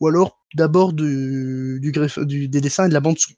ou 0.00 0.08
alors 0.08 0.38
d'abord 0.54 0.92
du, 0.92 1.80
des 1.80 2.60
dessins 2.60 2.86
et 2.86 2.88
de 2.88 2.94
la 2.94 3.00
bande 3.00 3.18
son. 3.18 3.32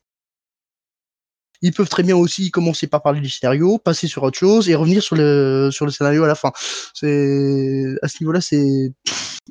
Ils 1.62 1.74
peuvent 1.74 1.88
très 1.88 2.02
bien 2.02 2.16
aussi 2.16 2.50
commencer 2.50 2.86
par 2.86 3.02
parler 3.02 3.20
du 3.20 3.28
scénario, 3.28 3.78
passer 3.78 4.06
sur 4.08 4.22
autre 4.22 4.38
chose 4.38 4.70
et 4.70 4.74
revenir 4.74 5.02
sur 5.02 5.14
le 5.14 5.70
scénario 5.70 6.24
à 6.24 6.26
la 6.26 6.34
fin. 6.34 6.52
C'est 6.94 7.96
à 8.02 8.08
ce 8.08 8.22
niveau-là, 8.22 8.40
c'est 8.40 8.92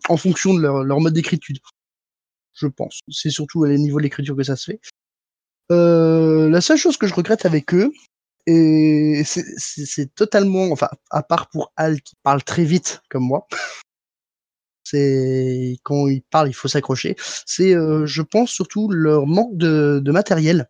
en 0.08 0.18
fonction 0.18 0.56
de 0.56 0.62
leur, 0.62 0.84
leur 0.84 1.00
mode 1.00 1.14
d'écriture, 1.14 1.58
je 2.54 2.68
pense. 2.68 3.02
C'est 3.12 3.30
surtout 3.30 3.64
à 3.64 3.70
niveau 3.70 4.00
de 4.00 4.04
l'écriture 4.04 4.36
que 4.36 4.44
ça 4.44 4.56
se 4.56 4.72
fait. 4.72 4.82
Euh, 5.72 6.50
la 6.50 6.62
seule 6.62 6.78
chose 6.78 6.98
que 6.98 7.06
je 7.06 7.14
regrette 7.14 7.46
avec 7.46 7.76
eux, 7.76 7.92
et 8.48 9.22
c'est 9.26 10.16
totalement, 10.16 10.72
enfin, 10.72 10.90
à 11.12 11.22
part 11.22 11.50
pour 11.50 11.72
Al 11.76 12.02
qui 12.02 12.16
parle 12.24 12.44
très 12.44 12.64
vite 12.64 13.02
comme 13.10 13.24
moi, 13.24 13.48
c'est 14.90 15.78
quand 15.84 16.08
ils 16.08 16.22
parlent, 16.22 16.50
il 16.50 16.54
faut 16.54 16.68
s'accrocher. 16.68 17.16
C'est, 17.46 17.76
euh, 17.76 18.06
je 18.06 18.22
pense 18.22 18.52
surtout 18.52 18.90
leur 18.90 19.28
manque 19.28 19.58
de, 19.58 20.02
de 20.04 20.12
matériel 20.12 20.70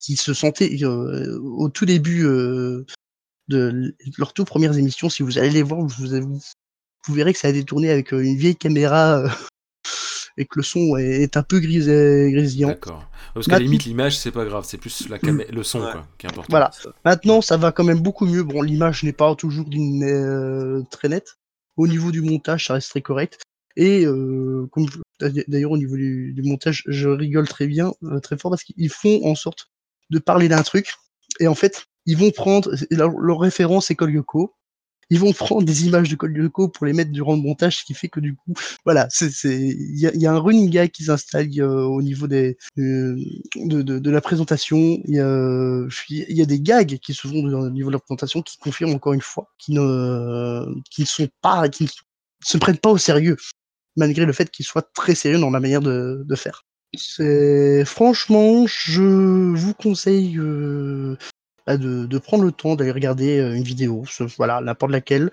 qui 0.00 0.16
se 0.16 0.32
sentait 0.32 0.82
euh, 0.82 1.38
au 1.40 1.68
tout 1.68 1.84
début 1.84 2.24
euh, 2.24 2.86
de 3.48 3.94
leurs 4.18 4.32
tout 4.32 4.44
premières 4.44 4.78
émissions. 4.78 5.10
Si 5.10 5.22
vous 5.22 5.38
allez 5.38 5.50
les 5.50 5.62
voir, 5.62 5.80
vous, 5.80 6.06
vous, 6.06 6.40
vous 7.06 7.14
verrez 7.14 7.32
que 7.32 7.38
ça 7.38 7.48
a 7.48 7.50
été 7.50 7.64
tourné 7.64 7.90
avec 7.90 8.12
une 8.12 8.36
vieille 8.36 8.56
caméra 8.56 9.24
et 10.36 10.46
que 10.46 10.58
le 10.58 10.62
son 10.62 10.96
est, 10.96 11.36
un 11.36 11.42
peu 11.42 11.60
gris, 11.60 11.80
grésillant. 11.80 12.68
D'accord. 12.68 13.10
Parce 13.34 13.46
qu'à 13.46 13.58
la 13.58 13.60
limite, 13.60 13.84
l'image, 13.84 14.18
c'est 14.18 14.32
pas 14.32 14.44
grave, 14.44 14.64
c'est 14.66 14.78
plus 14.78 15.08
la 15.08 15.18
le 15.52 15.62
son 15.62 15.80
ouais. 15.80 15.92
quoi, 15.92 16.06
qui 16.18 16.26
est 16.26 16.30
important. 16.30 16.48
Voilà. 16.50 16.70
Maintenant, 17.04 17.40
ça 17.40 17.56
va 17.56 17.72
quand 17.72 17.84
même 17.84 18.00
beaucoup 18.00 18.26
mieux. 18.26 18.42
Bon, 18.42 18.62
l'image 18.62 19.04
n'est 19.04 19.12
pas 19.12 19.34
toujours 19.34 19.68
d'une 19.68 20.04
euh, 20.04 20.82
très 20.90 21.08
nette. 21.08 21.39
Au 21.80 21.86
niveau 21.86 22.10
du 22.10 22.20
montage, 22.20 22.66
ça 22.66 22.74
reste 22.74 22.90
très 22.90 23.00
correct. 23.00 23.40
Et 23.74 24.04
euh, 24.04 24.68
d'ailleurs 25.48 25.70
au 25.70 25.78
niveau 25.78 25.96
du, 25.96 26.34
du, 26.34 26.42
montage, 26.42 26.82
je 26.86 27.08
rigole 27.08 27.48
très 27.48 27.66
bien, 27.66 27.94
euh, 28.02 28.20
très 28.20 28.36
fort 28.36 28.50
parce 28.50 28.64
qu'ils 28.64 28.90
font 28.90 29.24
en 29.24 29.34
sorte 29.34 29.70
de 30.10 30.18
parler 30.18 30.48
d'un 30.48 30.62
truc. 30.62 30.92
Et 31.38 31.48
en 31.48 31.54
fait, 31.54 31.86
ils 32.04 32.18
vont 32.18 32.32
prendre 32.32 32.70
leur, 32.90 33.12
leur 33.12 33.40
référence 33.40 33.90
école 33.90 34.12
Yoko 34.12 34.54
ils 35.10 35.18
vont 35.18 35.32
prendre 35.32 35.64
des 35.64 35.86
images 35.86 36.08
de 36.08 36.14
Col 36.14 36.36
Yoko 36.36 36.68
pour 36.68 36.86
les 36.86 36.92
mettre 36.92 37.10
durant 37.10 37.34
le 37.34 37.42
montage, 37.42 37.78
ce 37.78 37.84
qui 37.84 37.94
fait 37.94 38.08
que 38.08 38.20
du 38.20 38.36
coup, 38.36 38.54
voilà, 38.84 39.08
c'est, 39.10 39.30
il 39.44 39.98
y 39.98 40.06
a, 40.06 40.14
y 40.14 40.26
a, 40.26 40.32
un 40.32 40.38
running 40.38 40.70
gag 40.70 40.90
qui 40.90 41.04
s'installe 41.04 41.48
euh, 41.58 41.84
au 41.84 42.00
niveau 42.00 42.28
des 42.28 42.56
euh, 42.78 43.16
de, 43.56 43.82
de, 43.82 43.98
de, 43.98 44.10
la 44.10 44.20
présentation. 44.20 44.78
Il 45.04 45.14
y 45.14 45.20
a, 45.20 45.86
il 46.08 46.36
y 46.36 46.42
a 46.42 46.46
des 46.46 46.60
gags 46.60 46.98
qui 46.98 47.12
se 47.12 47.26
font 47.26 47.34
au 47.34 47.70
niveau 47.70 47.90
de 47.90 47.94
la 47.94 47.98
présentation 47.98 48.40
qui 48.42 48.56
confirment 48.58 48.94
encore 48.94 49.12
une 49.12 49.20
fois, 49.20 49.48
qui 49.58 49.72
ne, 49.72 50.64
qui 50.90 51.02
ne 51.02 51.06
sont 51.06 51.28
pas, 51.42 51.68
qui 51.68 51.84
ne 51.84 51.88
se 52.44 52.58
prennent 52.58 52.78
pas 52.78 52.90
au 52.90 52.98
sérieux, 52.98 53.36
malgré 53.96 54.24
le 54.24 54.32
fait 54.32 54.50
qu'ils 54.50 54.66
soient 54.66 54.88
très 54.94 55.16
sérieux 55.16 55.40
dans 55.40 55.50
la 55.50 55.60
manière 55.60 55.80
de, 55.80 56.22
de 56.24 56.36
faire. 56.36 56.64
C'est 56.96 57.84
franchement, 57.84 58.66
je 58.66 59.02
vous 59.02 59.74
conseille 59.74 60.38
euh, 60.38 61.16
de, 61.76 62.06
de 62.06 62.18
prendre 62.18 62.44
le 62.44 62.52
temps 62.52 62.76
d'aller 62.76 62.90
regarder 62.90 63.38
euh, 63.38 63.54
une 63.54 63.62
vidéo, 63.62 64.04
voilà, 64.36 64.60
n'importe 64.60 64.92
laquelle. 64.92 65.30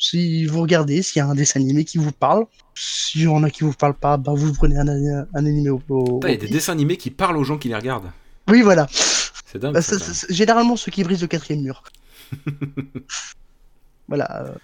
Si 0.00 0.46
vous 0.46 0.60
regardez, 0.60 1.02
s'il 1.02 1.18
y 1.18 1.22
a 1.22 1.26
un 1.26 1.34
dessin 1.34 1.60
animé 1.60 1.84
qui 1.84 1.98
vous 1.98 2.12
parle, 2.12 2.46
s'il 2.74 3.22
y 3.22 3.26
en 3.26 3.42
a 3.42 3.50
qui 3.50 3.64
vous 3.64 3.72
parlent 3.72 3.98
pas, 3.98 4.16
bah 4.16 4.32
vous 4.34 4.52
prenez 4.52 4.76
un, 4.76 4.86
un, 4.86 5.26
un 5.34 5.46
animé 5.46 5.70
au. 5.70 5.82
au 5.88 6.20
il 6.22 6.30
y 6.30 6.34
a 6.34 6.36
des 6.36 6.46
dessins 6.48 6.72
animés 6.72 6.96
qui 6.96 7.10
parlent 7.10 7.36
aux 7.36 7.44
gens 7.44 7.58
qui 7.58 7.68
les 7.68 7.74
regardent. 7.74 8.10
Oui, 8.48 8.62
voilà. 8.62 8.86
C'est 8.90 9.58
dingue. 9.58 9.74
Bah, 9.74 9.82
ça, 9.82 9.96
généralement 10.30 10.76
ceux 10.76 10.92
qui 10.92 11.02
brisent 11.02 11.22
le 11.22 11.26
quatrième 11.26 11.62
mur. 11.62 11.82
voilà. 14.08 14.54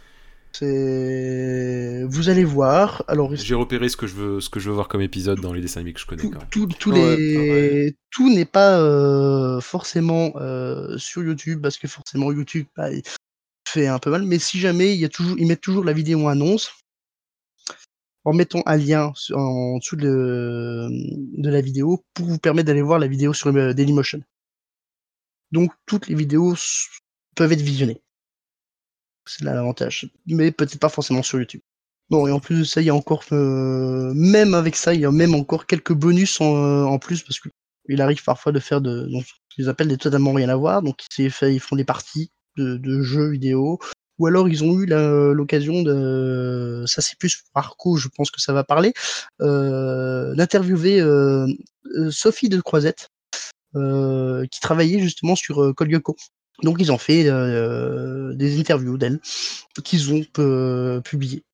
Euh, 0.63 2.01
c'est 2.01 2.05
vous 2.05 2.29
allez 2.29 2.45
voir. 2.45 3.05
Alors 3.09 3.35
j'ai 3.35 3.55
repéré 3.55 3.89
ce 3.89 3.97
que 3.97 4.07
je 4.07 4.15
veux, 4.15 4.41
ce 4.41 4.49
que 4.49 4.61
je 4.61 4.69
veux 4.69 4.75
voir 4.75 4.89
comme 4.89 5.01
épisode 5.01 5.41
dans 5.41 5.53
les 5.53 5.61
dessins 5.61 5.81
animés 5.81 5.93
que 5.93 6.01
je 6.01 6.07
connais. 6.07 6.23
Tout, 6.23 6.39
tout, 6.51 6.67
tout 6.67 6.91
les... 6.93 7.37
ouais, 7.37 7.97
tout 8.11 8.33
n'est 8.33 8.45
pas 8.45 8.79
euh, 8.79 9.61
forcément 9.61 10.33
euh, 10.37 10.97
sur 10.99 11.23
YouTube 11.23 11.61
parce 11.63 11.79
que 11.79 11.89
forcément 11.89 12.33
YouTube 12.33 12.67
bah, 12.77 12.89
fait 13.69 13.87
un 13.87 13.99
peu 13.99 14.11
mal. 14.11 14.23
Mais 14.25 14.39
si 14.39 14.59
jamais 14.59 14.95
il 14.95 15.01
y 15.01 15.05
a 15.05 15.09
toujours, 15.09 15.37
ils 15.39 15.47
mettent 15.47 15.61
toujours 15.61 15.85
la 15.85 15.93
vidéo 15.93 16.29
annonce 16.29 16.73
en 18.25 18.33
mettant 18.33 18.63
un 18.67 18.77
lien 18.77 19.13
en 19.35 19.79
dessous 19.79 19.97
de, 19.97 20.89
de 20.91 21.51
la 21.51 21.61
vidéo 21.61 22.03
pour 22.15 22.27
vous 22.27 22.39
permettre 22.39 22.69
d'aller 22.69 22.83
voir 22.83 22.99
la 22.99 23.07
vidéo 23.07 23.35
sur 23.35 23.53
Dailymotion. 23.53 24.23
Donc 25.53 25.73
toutes 25.87 26.09
les 26.09 26.15
vidéos 26.15 26.55
peuvent 27.37 27.53
être 27.53 27.61
visionnées. 27.61 28.01
C'est 29.27 29.45
là 29.45 29.55
l'avantage. 29.55 30.11
Mais 30.27 30.53
peut-être 30.53 30.79
pas 30.79 30.89
forcément 30.89 31.23
sur 31.23 31.39
YouTube. 31.39 31.63
Bon, 32.11 32.27
et 32.27 32.33
en 32.33 32.41
plus 32.41 32.59
de 32.59 32.65
ça, 32.65 32.83
il 32.83 32.85
y 32.85 32.91
a 32.91 32.95
encore, 32.95 33.25
euh, 33.33 34.13
même 34.15 34.55
avec 34.55 34.77
ça, 34.77 34.93
il 34.93 35.01
y 35.01 35.07
a 35.07 35.11
même 35.11 35.35
encore 35.35 35.67
quelques 35.67 35.95
bonus 35.95 36.41
en, 36.41 36.95
euh, 36.95 36.99
plus, 36.99 37.23
parce 37.23 37.41
qu'il 37.41 38.03
arrive 38.03 38.23
parfois 38.23 38.53
de 38.53 38.61
faire 38.61 38.83
de, 38.83 39.07
donc, 39.11 39.25
ils 39.57 39.69
appellent 39.69 39.89
des 39.89 39.97
totalement 39.97 40.33
rien 40.33 40.51
à 40.51 40.57
voir, 40.57 40.83
donc 40.83 40.99
ils 41.19 41.31
font 41.61 41.77
des 41.77 41.85
parties 41.85 42.31
de, 42.57 43.03
jeux 43.03 43.31
vidéo, 43.31 43.79
ou 44.19 44.27
alors 44.27 44.49
ils 44.49 44.63
ont 44.65 44.79
eu 44.79 44.87
l'occasion 44.87 45.83
de, 45.83 46.85
ça 46.87 47.01
c'est 47.01 47.19
plus 47.19 47.37
pour 47.37 47.59
Arco, 47.59 47.97
je 47.97 48.09
pense 48.09 48.31
que 48.31 48.41
ça 48.41 48.53
va 48.53 48.65
parler, 48.65 48.93
euh, 49.41 50.35
d'interviewer 50.35 51.01
euh, 51.01 51.47
Sophie 52.11 52.49
de 52.51 52.61
Croisette, 52.61 53.09
euh, 53.77 54.47
qui 54.53 54.61
travaillait 54.61 55.01
justement 55.01 55.35
sur 55.35 55.61
euh, 55.63 55.73
Kolyoko. 55.73 56.15
Donc 56.63 56.77
ils 56.81 56.93
ont 56.93 56.99
fait 56.99 57.25
euh, 57.27 58.33
des 58.35 58.61
interviews 58.61 58.97
d'elle 58.97 59.21
qu'ils 59.83 60.13
ont 60.13 60.25
euh, 60.39 61.01
publiées. 61.01 61.45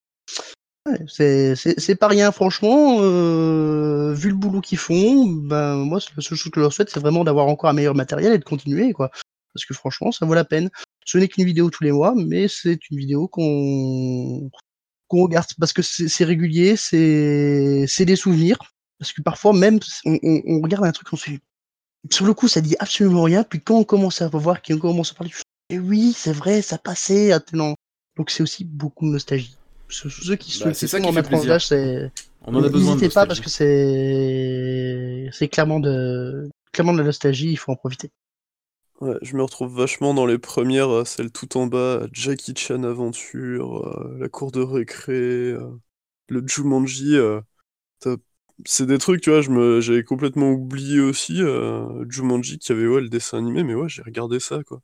Ouais, 0.89 0.99
c'est 1.09 1.95
pas 1.95 2.09
rien, 2.09 2.33
franchement. 2.33 2.99
Euh, 3.01 4.15
vu 4.15 4.31
le 4.31 4.35
boulot 4.35 4.61
qu'ils 4.61 4.79
font, 4.79 5.27
ben 5.27 5.77
moi, 5.77 5.99
la 6.17 6.23
seule 6.23 6.37
chose 6.37 6.51
que 6.51 6.59
je 6.59 6.61
leur 6.61 6.73
souhaite, 6.73 6.91
c'est 6.91 7.01
vraiment 7.01 7.25
d'avoir 7.25 7.47
encore 7.49 7.71
un 7.71 7.75
meilleur 7.75 7.95
matériel 7.95 8.33
et 8.33 8.39
de 8.39 8.45
continuer, 8.45 8.93
quoi. 8.93 9.11
Parce 9.55 9.65
que 9.67 9.75
franchement, 9.75 10.13
ça 10.13 10.27
vaut 10.27 10.35
la 10.35 10.45
peine. 10.45 10.71
Ce 11.05 11.19
n'est 11.19 11.29
qu'une 11.29 11.45
vidéo 11.45 11.71
tous 11.71 11.85
les 11.85 11.93
mois, 11.93 12.15
mais 12.17 12.49
c'est 12.49 12.79
une 12.91 12.99
vidéo 12.99 13.29
qu'on 13.29 14.51
regarde 15.11 15.49
parce 15.59 15.73
que 15.73 15.83
c'est 15.83 16.25
régulier, 16.25 16.77
c'est 16.77 18.05
des 18.05 18.17
souvenirs. 18.17 18.59
Parce 18.99 19.13
que 19.13 19.23
parfois, 19.23 19.53
même, 19.55 19.81
on, 20.05 20.61
regarde 20.61 20.85
un 20.85 20.93
truc, 20.93 21.13
on 21.13 21.17
se 21.17 21.31
sur 22.11 22.27
le 22.27 22.35
coup, 22.35 22.49
ça 22.49 22.61
dit 22.61 22.77
absolument 22.79 23.23
rien. 23.23 23.45
Puis 23.45 23.61
quand 23.61 23.77
on 23.77 23.85
commence 23.85 24.23
à 24.23 24.29
voir, 24.29 24.63
qu'on 24.63 24.79
commence 24.79 25.13
à 25.13 25.15
parler, 25.15 25.33
et 25.69 25.79
oui, 25.79 26.13
c'est 26.17 26.33
vrai, 26.33 26.63
ça 26.63 26.79
passait. 26.79 27.33
Attenant. 27.33 27.75
Donc 28.17 28.31
c'est 28.31 28.43
aussi 28.43 28.65
beaucoup 28.65 29.07
de 29.07 29.13
nostalgie. 29.13 29.57
Ceux 29.89 30.37
qui 30.37 30.59
bah, 30.59 30.73
sont, 30.73 30.87
ça 30.87 31.01
qui 31.01 31.07
en 31.07 31.59
c'est. 31.59 32.13
On 32.47 32.55
en 32.55 32.63
a 32.63 32.69
besoin. 32.69 32.95
N'hésitez 32.95 33.13
pas 33.13 33.27
parce 33.27 33.41
que 33.41 33.51
c'est, 33.51 35.29
c'est 35.33 35.49
clairement 35.49 35.81
de, 35.81 36.49
clairement 36.73 36.93
de 36.93 36.99
la 36.99 37.05
nostalgie. 37.05 37.51
Il 37.51 37.57
faut 37.57 37.73
en 37.73 37.77
profiter. 37.77 38.11
Ouais, 39.01 39.17
je 39.23 39.35
me 39.37 39.43
retrouve 39.43 39.75
vachement 39.75 40.13
dans 40.13 40.27
les 40.27 40.39
premières, 40.39 40.91
euh, 40.91 41.05
celle 41.07 41.33
tout 41.33 41.57
en 41.57 41.67
bas, 41.67 42.07
Jackie 42.13 42.55
Chan 42.55 42.83
Aventure, 42.83 43.87
euh, 43.87 44.19
la 44.21 44.29
cour 44.29 44.53
de 44.53 44.61
récré, 44.61 45.15
euh, 45.15 45.71
le 46.29 46.47
Jumanji. 46.47 47.17
C'est 48.64 48.87
des 48.87 48.99
trucs, 48.99 49.20
tu 49.20 49.31
vois, 49.31 49.40
je 49.42 49.51
me, 49.51 49.81
j'avais 49.81 50.03
complètement 50.05 50.51
oublié 50.51 51.01
aussi 51.01 51.42
euh, 51.42 52.05
Jumanji 52.09 52.59
qui 52.59 52.73
avait 52.73 52.87
ouais, 52.87 53.01
le 53.01 53.09
dessin 53.09 53.38
animé, 53.38 53.62
mais 53.64 53.75
ouais, 53.75 53.88
j'ai 53.88 54.03
regardé 54.03 54.40
ça, 54.40 54.62
quoi. 54.64 54.81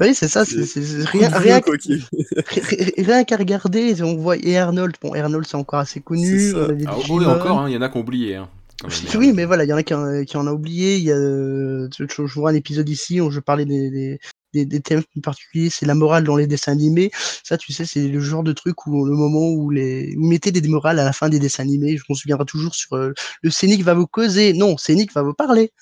Oui, 0.00 0.14
c'est 0.14 0.28
ça, 0.28 0.44
c'est 0.44 0.64
C'est- 0.64 0.82
c'est- 0.82 1.10
Coup 1.10 1.18
rien, 1.18 1.28
rien, 1.30 1.60
quoi, 1.60 1.76
qui- 1.76 2.04
Ri- 2.46 2.92
Rien 2.98 3.24
qu'à 3.24 3.36
regarder, 3.36 4.00
on 4.02 4.16
voit 4.16 4.36
et 4.36 4.56
Arnold. 4.56 4.94
Bon, 5.02 5.12
Arnold, 5.12 5.44
c'est 5.46 5.56
encore 5.56 5.80
assez 5.80 6.00
connu. 6.00 6.38
C'est 6.38 6.52
ça. 6.52 6.58
on 6.58 6.70
a 6.70 6.72
des 6.72 6.84
Ah, 6.86 6.96
encore, 6.96 7.58
hein, 7.58 7.68
il 7.68 7.74
y 7.74 7.76
en 7.76 7.82
a 7.82 7.88
qui 7.88 7.96
ont 7.96 8.00
oublié. 8.00 8.36
Hein. 8.36 8.48
Oui, 9.18 9.32
mais 9.34 9.44
voilà, 9.44 9.64
il 9.64 9.68
y 9.68 9.72
en 9.72 9.76
a 9.76 9.82
qui 9.82 9.94
en, 9.94 10.24
qui 10.24 10.36
en 10.36 10.46
a 10.46 10.52
oublié. 10.52 10.98
Il 10.98 11.02
y 11.02 11.10
a, 11.10 11.16
euh, 11.16 11.88
je, 11.98 12.04
je 12.08 12.34
vois 12.34 12.50
un 12.50 12.54
épisode 12.54 12.88
ici 12.88 13.20
où 13.20 13.30
je 13.32 13.40
parlais 13.40 13.64
des, 13.64 13.90
des, 13.90 14.20
des, 14.54 14.64
des 14.64 14.80
thèmes 14.80 15.02
en 15.16 15.20
particulier, 15.20 15.70
c'est 15.70 15.86
la 15.86 15.94
morale 15.94 16.24
dans 16.24 16.36
les 16.36 16.46
dessins 16.46 16.72
animés. 16.72 17.10
Ça, 17.44 17.56
tu 17.58 17.72
sais, 17.72 17.84
c'est 17.84 18.08
le 18.08 18.20
genre 18.20 18.42
de 18.42 18.52
truc 18.52 18.86
où 18.86 19.04
le 19.04 19.14
moment 19.14 19.48
où 19.50 19.70
les, 19.70 20.14
vous 20.16 20.26
mettez 20.26 20.52
des 20.52 20.66
morales 20.68 20.98
à 20.98 21.04
la 21.04 21.12
fin 21.12 21.28
des 21.28 21.38
dessins 21.38 21.62
animés, 21.62 21.96
je 21.96 22.04
m'en 22.08 22.14
souviendrai 22.14 22.46
toujours 22.46 22.74
sur 22.74 22.94
euh, 22.96 23.12
le 23.42 23.50
scénic 23.50 23.82
va 23.82 23.94
vous 23.94 24.06
causer. 24.06 24.52
Non, 24.52 24.76
scénic 24.76 25.12
va 25.12 25.22
vous 25.22 25.34
parler. 25.34 25.72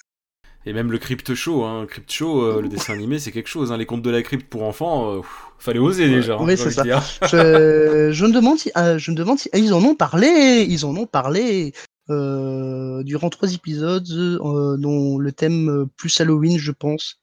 Et 0.68 0.72
même 0.72 0.90
le 0.90 0.98
Crypt 0.98 1.32
Show, 1.32 1.62
hein, 1.62 1.86
Crypt 1.88 2.10
Show, 2.10 2.42
euh, 2.42 2.60
le 2.60 2.68
dessin 2.68 2.94
animé, 2.94 3.20
c'est 3.20 3.30
quelque 3.30 3.48
chose. 3.48 3.70
Hein. 3.70 3.76
Les 3.76 3.86
contes 3.86 4.02
de 4.02 4.10
la 4.10 4.22
crypte 4.22 4.48
pour 4.48 4.64
enfants, 4.64 5.12
euh, 5.12 5.20
pff, 5.20 5.30
fallait 5.60 5.78
oser 5.78 6.08
déjà. 6.08 6.34
hein, 6.34 6.38
Oui, 6.40 6.56
c'est. 6.56 6.70
Je, 7.30 8.10
je 8.12 8.26
me 8.26 8.32
demande 8.32 8.58
si, 8.58 8.72
euh, 8.76 8.98
je 8.98 9.12
me 9.12 9.16
demande 9.16 9.38
si, 9.38 9.48
ils 9.54 9.72
en 9.72 9.84
ont 9.84 9.94
parlé, 9.94 10.66
ils 10.68 10.84
en 10.84 10.96
ont 10.96 11.06
parlé. 11.06 11.72
Durant 12.08 13.30
trois 13.30 13.52
épisodes, 13.52 14.06
dont 14.08 15.18
le 15.18 15.32
thème 15.32 15.86
plus 15.96 16.20
Halloween, 16.20 16.58
je 16.58 16.72
pense. 16.72 17.20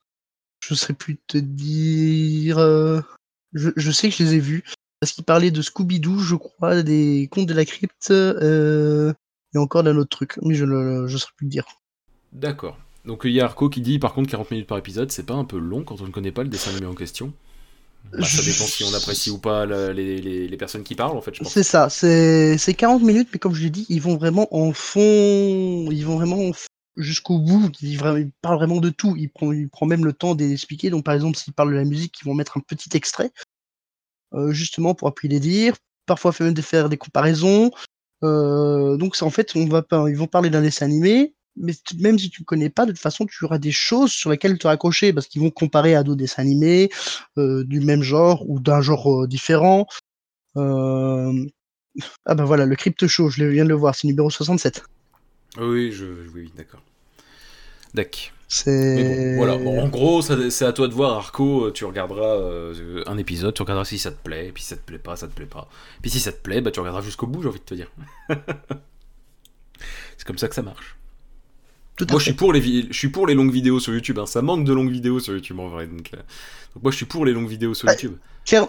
Je 0.68 0.76
sais 0.76 0.94
plus 0.94 1.18
te 1.28 1.38
dire. 1.38 2.58
euh, 2.58 3.02
je, 3.54 3.70
je 3.76 3.92
sais 3.92 4.10
que 4.10 4.16
je 4.16 4.24
les 4.24 4.36
ai 4.36 4.40
vus 4.40 4.64
parce 5.00 5.12
qu'ils 5.12 5.26
parlaient 5.26 5.52
de 5.52 5.62
Scooby-Doo, 5.62 6.20
je 6.20 6.36
crois, 6.36 6.82
des 6.82 7.28
contes 7.32 7.48
de 7.48 7.54
la 7.54 7.66
crypte 7.66 8.12
euh, 8.12 9.14
et 9.54 9.58
encore 9.58 9.84
d'un 9.84 9.98
autre 9.98 10.10
truc, 10.10 10.40
mais 10.42 10.56
je 10.56 10.66
ne 10.66 11.08
saurais 11.08 11.34
plus 11.36 11.46
le 11.46 11.50
dire. 11.50 11.66
D'accord. 12.32 12.78
Donc 13.06 13.22
il 13.26 13.32
y 13.32 13.42
a 13.42 13.46
Arco 13.46 13.70
qui 13.70 13.82
dit 13.82 14.00
par 14.00 14.14
contre 14.14 14.30
40 14.30 14.52
minutes 14.52 14.68
par 14.68 14.78
épisode, 14.78 15.12
c'est 15.12 15.26
pas 15.26 15.34
un 15.34 15.44
peu 15.46 15.58
long 15.58 15.84
quand 15.84 16.02
on 16.02 16.08
ne 16.08 16.12
connaît 16.12 16.32
pas 16.32 16.44
le 16.44 16.50
dessin 16.50 16.72
animé 16.72 16.86
en 16.88 16.96
question? 16.96 17.34
Bah, 18.12 18.24
Ça 18.24 18.42
dépend 18.44 18.66
si 18.66 18.84
on 18.84 18.94
apprécie 18.94 19.30
ou 19.30 19.38
pas 19.40 19.66
le- 19.66 19.92
les, 19.92 20.22
les- 20.22 20.48
les 20.48 20.58
personnes 20.58 20.84
qui 20.84 20.96
parlent 20.96 21.18
en 21.18 21.22
fait, 21.22 21.36
je 21.36 21.42
pense. 21.42 21.54
C'est 21.54 21.64
ça, 21.64 21.90
c'est 21.90 22.58
c'est 22.58 22.74
40 22.74 23.02
minutes, 23.02 23.30
mais 23.34 23.40
comme 23.40 23.54
je 23.54 23.64
l'ai 23.64 23.70
dit, 23.70 23.86
ils 23.90 24.02
vont 24.02 24.18
vraiment 24.18 24.48
en 24.56 24.72
fond, 24.74 25.90
ils 25.92 26.06
vont 26.06 26.18
vraiment 26.18 26.38
en 26.48 26.54
jusqu'au 26.98 27.40
bout, 27.40 27.72
ils, 27.82 27.98
vra- 27.98 28.20
ils 28.20 28.32
parlent 28.42 28.58
vraiment 28.58 28.80
de 28.80 28.90
tout, 28.90 29.16
ils 29.16 29.30
prennent 29.30 29.90
même 29.90 30.06
le 30.06 30.14
temps 30.14 30.36
d'expliquer, 30.36 30.90
donc 30.90 31.04
par 31.04 31.14
exemple 31.14 31.38
s'ils 31.38 31.54
parlent 31.54 31.72
de 31.72 31.78
la 31.78 31.86
musique, 31.86 32.16
ils 32.22 32.26
vont 32.26 32.34
mettre 32.34 32.58
un 32.58 32.62
petit 32.62 32.90
extrait, 32.96 33.32
euh, 34.34 34.52
justement 34.52 34.96
pour 34.96 35.08
appuyer 35.08 35.34
les 35.34 35.40
dires, 35.40 35.76
parfois 36.06 36.32
fait 36.32 36.44
même 36.44 36.54
de 36.54 36.62
faire 36.62 36.90
des 36.90 36.98
comparaisons, 36.98 37.72
euh, 38.24 38.98
donc 38.98 39.16
en 39.22 39.30
fait, 39.30 39.56
on 39.56 39.66
va 39.68 39.84
ils 40.10 40.16
vont 40.16 40.28
parler 40.28 40.50
d'un 40.50 40.62
dessin 40.62 40.86
animé, 40.86 41.36
mais 41.56 41.74
même 42.00 42.18
si 42.18 42.30
tu 42.30 42.42
ne 42.42 42.46
connais 42.46 42.70
pas, 42.70 42.86
de 42.86 42.92
toute 42.92 43.02
façon, 43.02 43.26
tu 43.26 43.46
auras 43.46 43.60
des 43.60 43.72
choses 43.72 44.12
sur 44.12 44.30
lesquelles 44.32 44.58
te 44.58 44.68
raccrocher, 44.68 45.14
parce 45.14 45.28
qu'ils 45.28 45.42
vont 45.42 45.52
comparer 45.52 45.96
à 45.96 46.04
d'autres 46.04 46.18
dessins 46.18 46.42
animés, 46.42 46.90
euh, 47.38 47.64
du 47.66 47.80
même 47.80 48.02
genre, 48.02 48.50
ou 48.50 48.60
d'un 48.60 48.82
genre 48.82 49.28
différent, 49.28 49.86
ah 50.56 52.36
bah 52.36 52.44
voilà, 52.46 52.66
le 52.66 52.76
Crypte 52.76 53.08
Show, 53.08 53.30
je 53.30 53.44
viens 53.46 53.64
de 53.64 53.70
le 53.70 53.76
voir, 53.76 53.96
c'est 53.96 54.08
numéro 54.08 54.30
67. 54.30 54.84
Oui, 55.58 55.92
je, 55.92 56.06
oui, 56.34 56.52
d'accord. 56.56 56.82
D'accord. 57.94 58.32
C'est. 58.48 58.96
Bon, 58.96 59.38
voilà. 59.38 59.58
Bon, 59.58 59.82
en 59.82 59.88
gros, 59.88 60.22
c'est 60.22 60.66
à 60.66 60.74
toi 60.74 60.88
de 60.88 60.94
voir, 60.94 61.18
Arco. 61.18 61.72
Tu 61.72 61.86
regarderas 61.86 62.38
euh, 62.38 63.04
un 63.08 63.18
épisode, 63.18 63.54
tu 63.54 63.62
regarderas 63.62 63.86
si 63.86 63.98
ça 63.98 64.12
te 64.12 64.22
plaît, 64.24 64.52
puis 64.54 64.64
si 64.64 64.70
ça 64.70 64.76
te 64.78 64.82
plaît 64.82 65.00
pas, 65.00 65.16
ça 65.16 65.28
te 65.28 65.34
plaît 65.34 65.46
pas. 65.46 65.68
Puis 66.02 66.12
si 66.12 66.20
ça 66.20 66.32
te 66.32 66.42
plaît, 66.42 66.62
bah 66.62 66.72
tu 66.72 66.80
regarderas 66.80 67.04
jusqu'au 67.04 67.28
bout, 67.28 67.42
j'ai 67.42 67.50
envie 67.50 67.60
de 67.60 67.66
te 67.66 67.74
dire. 67.74 67.92
c'est 70.18 70.26
comme 70.26 70.38
ça 70.38 70.48
que 70.48 70.56
ça 70.56 70.62
marche. 70.62 70.98
Tout 71.96 72.08
Moi, 72.10 72.20
je 72.20 72.24
suis 72.24 72.34
pour 72.34 72.54
les, 72.54 72.62
je 72.90 72.98
suis 72.98 73.10
pour 73.10 73.28
les 73.28 73.34
longues 73.36 73.52
vidéos 73.52 73.80
sur 73.80 73.94
YouTube. 73.94 74.18
hein. 74.20 74.26
Ça 74.26 74.42
manque 74.42 74.66
de 74.66 74.74
longues 74.74 74.90
vidéos 74.92 75.20
sur 75.20 75.34
YouTube 75.34 75.60
en 75.60 75.68
vrai. 75.70 75.86
Donc, 75.88 76.10
euh, 76.14 76.18
donc 76.74 76.84
moi, 76.84 76.92
je 76.92 76.98
suis 76.98 77.06
pour 77.06 77.24
les 77.26 77.34
longues 77.34 77.48
vidéos 77.48 77.74
sur 77.76 77.88
YouTube. 77.94 78.14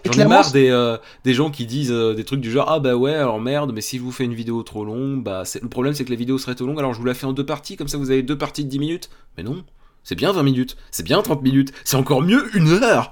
J'en 0.04 0.12
ai 0.12 0.24
marre 0.28 0.52
des, 0.52 0.68
euh, 0.68 0.98
des 1.24 1.34
gens 1.34 1.50
qui 1.50 1.64
disent 1.66 1.90
euh, 1.90 2.14
des 2.14 2.24
trucs 2.24 2.40
du 2.40 2.50
genre 2.52 2.68
Ah 2.70 2.78
bah 2.80 2.94
ouais, 2.96 3.14
alors 3.14 3.40
merde, 3.40 3.72
mais 3.74 3.80
si 3.80 3.96
je 3.98 4.02
vous 4.02 4.12
fais 4.12 4.24
une 4.24 4.34
vidéo 4.34 4.62
trop 4.62 4.84
longue, 4.84 5.22
bah 5.24 5.42
le 5.60 5.68
problème 5.68 5.94
c'est 5.94 6.04
que 6.04 6.10
la 6.10 6.16
vidéo 6.16 6.38
serait 6.38 6.54
trop 6.54 6.66
longue, 6.66 6.78
alors 6.78 6.92
je 6.94 6.98
vous 7.00 7.04
la 7.06 7.14
fais 7.14 7.26
en 7.26 7.32
deux 7.32 7.46
parties, 7.46 7.76
comme 7.76 7.88
ça 7.88 7.96
vous 7.98 8.10
avez 8.12 8.22
deux 8.22 8.38
parties 8.38 8.64
de 8.64 8.68
10 8.70 8.78
minutes. 8.78 9.10
Mais 9.36 9.42
non, 9.42 9.64
c'est 10.04 10.14
bien 10.14 10.30
20 10.30 10.42
minutes, 10.44 10.76
c'est 10.92 11.02
bien 11.02 11.20
30 11.22 11.42
minutes, 11.42 11.72
c'est 11.84 11.96
encore 11.96 12.22
mieux 12.22 12.56
une 12.56 12.68
heure 12.68 13.10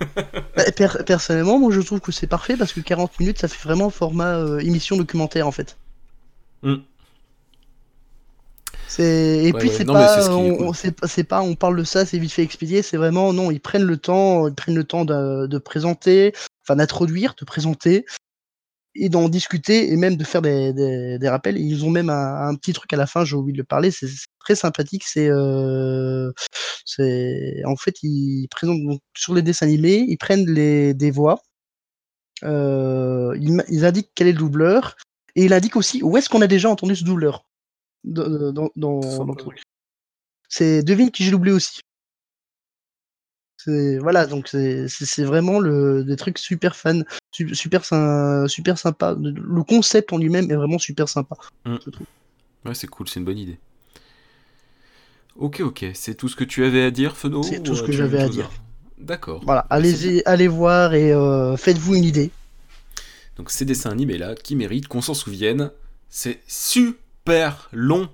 bah, 0.56 0.64
per- 0.74 1.04
personnellement, 1.04 1.58
moi 1.58 1.70
je 1.72 1.80
trouve 1.82 2.00
que 2.00 2.10
c'est 2.12 2.26
parfait 2.26 2.56
parce 2.56 2.72
que 2.72 2.80
40 2.80 3.20
minutes, 3.20 3.38
ça 3.40 3.48
fait 3.48 3.62
vraiment 3.68 3.90
format 3.90 4.62
émission 4.62 4.96
documentaire 4.96 5.46
en 5.46 5.52
fait. 5.52 5.76
Hmm. 6.62 6.76
Et 8.98 9.52
puis 9.58 9.70
c'est 9.70 9.84
pas, 9.84 10.22
c'est 11.06 11.24
pas, 11.24 11.42
on 11.42 11.54
parle 11.54 11.76
de 11.76 11.84
ça, 11.84 12.04
c'est 12.04 12.18
vite 12.18 12.32
fait 12.32 12.42
expédié. 12.42 12.82
C'est 12.82 12.96
vraiment 12.96 13.32
non, 13.32 13.50
ils 13.50 13.60
prennent 13.60 13.84
le 13.84 13.96
temps, 13.96 14.48
ils 14.48 14.54
prennent 14.54 14.74
le 14.74 14.84
temps 14.84 15.04
de, 15.04 15.46
de 15.46 15.58
présenter, 15.58 16.32
enfin 16.64 16.76
d'introduire, 16.76 17.34
de 17.38 17.44
présenter 17.44 18.04
et 18.94 19.08
d'en 19.08 19.28
discuter 19.28 19.90
et 19.90 19.96
même 19.96 20.16
de 20.16 20.24
faire 20.24 20.42
des, 20.42 20.72
des, 20.72 21.18
des 21.18 21.28
rappels. 21.28 21.56
Et 21.56 21.62
ils 21.62 21.84
ont 21.84 21.90
même 21.90 22.10
un, 22.10 22.48
un 22.48 22.54
petit 22.54 22.72
truc 22.72 22.92
à 22.92 22.96
la 22.96 23.06
fin, 23.06 23.24
j'ai 23.24 23.36
oublié 23.36 23.54
de 23.54 23.58
le 23.58 23.64
parler, 23.64 23.90
c'est 23.90 24.08
très 24.40 24.54
sympathique. 24.54 25.04
C'est 25.06 25.28
euh, 25.30 26.30
c'est 26.84 27.62
en 27.64 27.76
fait 27.76 27.94
ils 28.02 28.48
présentent 28.50 28.82
donc, 28.82 29.00
sur 29.16 29.34
les 29.34 29.42
dessins 29.42 29.66
animés, 29.66 30.04
ils 30.08 30.18
prennent 30.18 30.50
les 30.50 30.94
des 30.94 31.10
voix, 31.10 31.40
euh, 32.44 33.36
ils, 33.40 33.62
ils 33.68 33.84
indiquent 33.84 34.10
quel 34.14 34.26
est 34.26 34.32
le 34.32 34.38
doubleur 34.38 34.96
et 35.36 35.44
il 35.44 35.52
indique 35.54 35.76
aussi 35.76 36.02
où 36.02 36.16
est-ce 36.16 36.28
qu'on 36.28 36.42
a 36.42 36.46
déjà 36.46 36.68
entendu 36.68 36.94
ce 36.96 37.04
doubleur 37.04 37.44
dans, 38.04 38.28
dans, 38.28 38.52
dans, 38.52 38.70
dans 38.76 39.18
Sympa. 39.18 39.32
le 39.32 39.36
truc. 39.36 39.62
C'est 40.48 40.82
devine 40.82 41.10
qui 41.10 41.24
j'ai 41.24 41.30
doublé 41.30 41.52
aussi. 41.52 41.80
C'est 43.56 43.98
voilà 43.98 44.26
donc 44.26 44.48
c'est 44.48 45.24
vraiment 45.24 45.60
le 45.60 46.02
des 46.02 46.16
trucs 46.16 46.38
super 46.38 46.74
fun, 46.74 47.02
su- 47.30 47.54
super 47.54 47.84
super 48.48 48.76
sympa. 48.76 49.14
Le 49.18 49.62
concept 49.62 50.12
en 50.12 50.18
lui-même 50.18 50.50
est 50.50 50.56
vraiment 50.56 50.78
super 50.78 51.08
sympa. 51.08 51.36
Ouais, 52.64 52.74
c'est 52.74 52.88
cool, 52.88 53.08
c'est 53.08 53.20
une 53.20 53.26
bonne 53.26 53.38
idée. 53.38 53.58
Ok, 55.36 55.60
ok, 55.60 55.86
c'est 55.94 56.14
tout 56.14 56.28
ce 56.28 56.36
que 56.36 56.44
tu 56.44 56.64
avais 56.64 56.82
à 56.82 56.90
dire, 56.90 57.16
Feno 57.16 57.42
C'est 57.42 57.60
ou 57.60 57.62
tout 57.62 57.76
ce 57.76 57.82
que 57.82 57.92
j'avais 57.92 58.20
à 58.20 58.28
dire. 58.28 58.50
D'accord. 58.98 59.42
Voilà, 59.44 59.62
Bah, 59.62 59.66
allez-y, 59.76 60.22
allez 60.26 60.48
voir 60.48 60.94
et 60.94 61.12
euh, 61.12 61.56
faites-vous 61.56 61.94
une 61.94 62.04
idée. 62.04 62.30
Donc 63.36 63.50
ces 63.50 63.64
dessins 63.64 63.90
animés 63.90 64.18
là 64.18 64.34
qui 64.34 64.56
méritent 64.56 64.88
qu'on 64.88 65.00
s'en 65.02 65.14
souvienne. 65.14 65.70
C'est 66.10 66.40
super 66.46 66.94
long. 67.72 68.08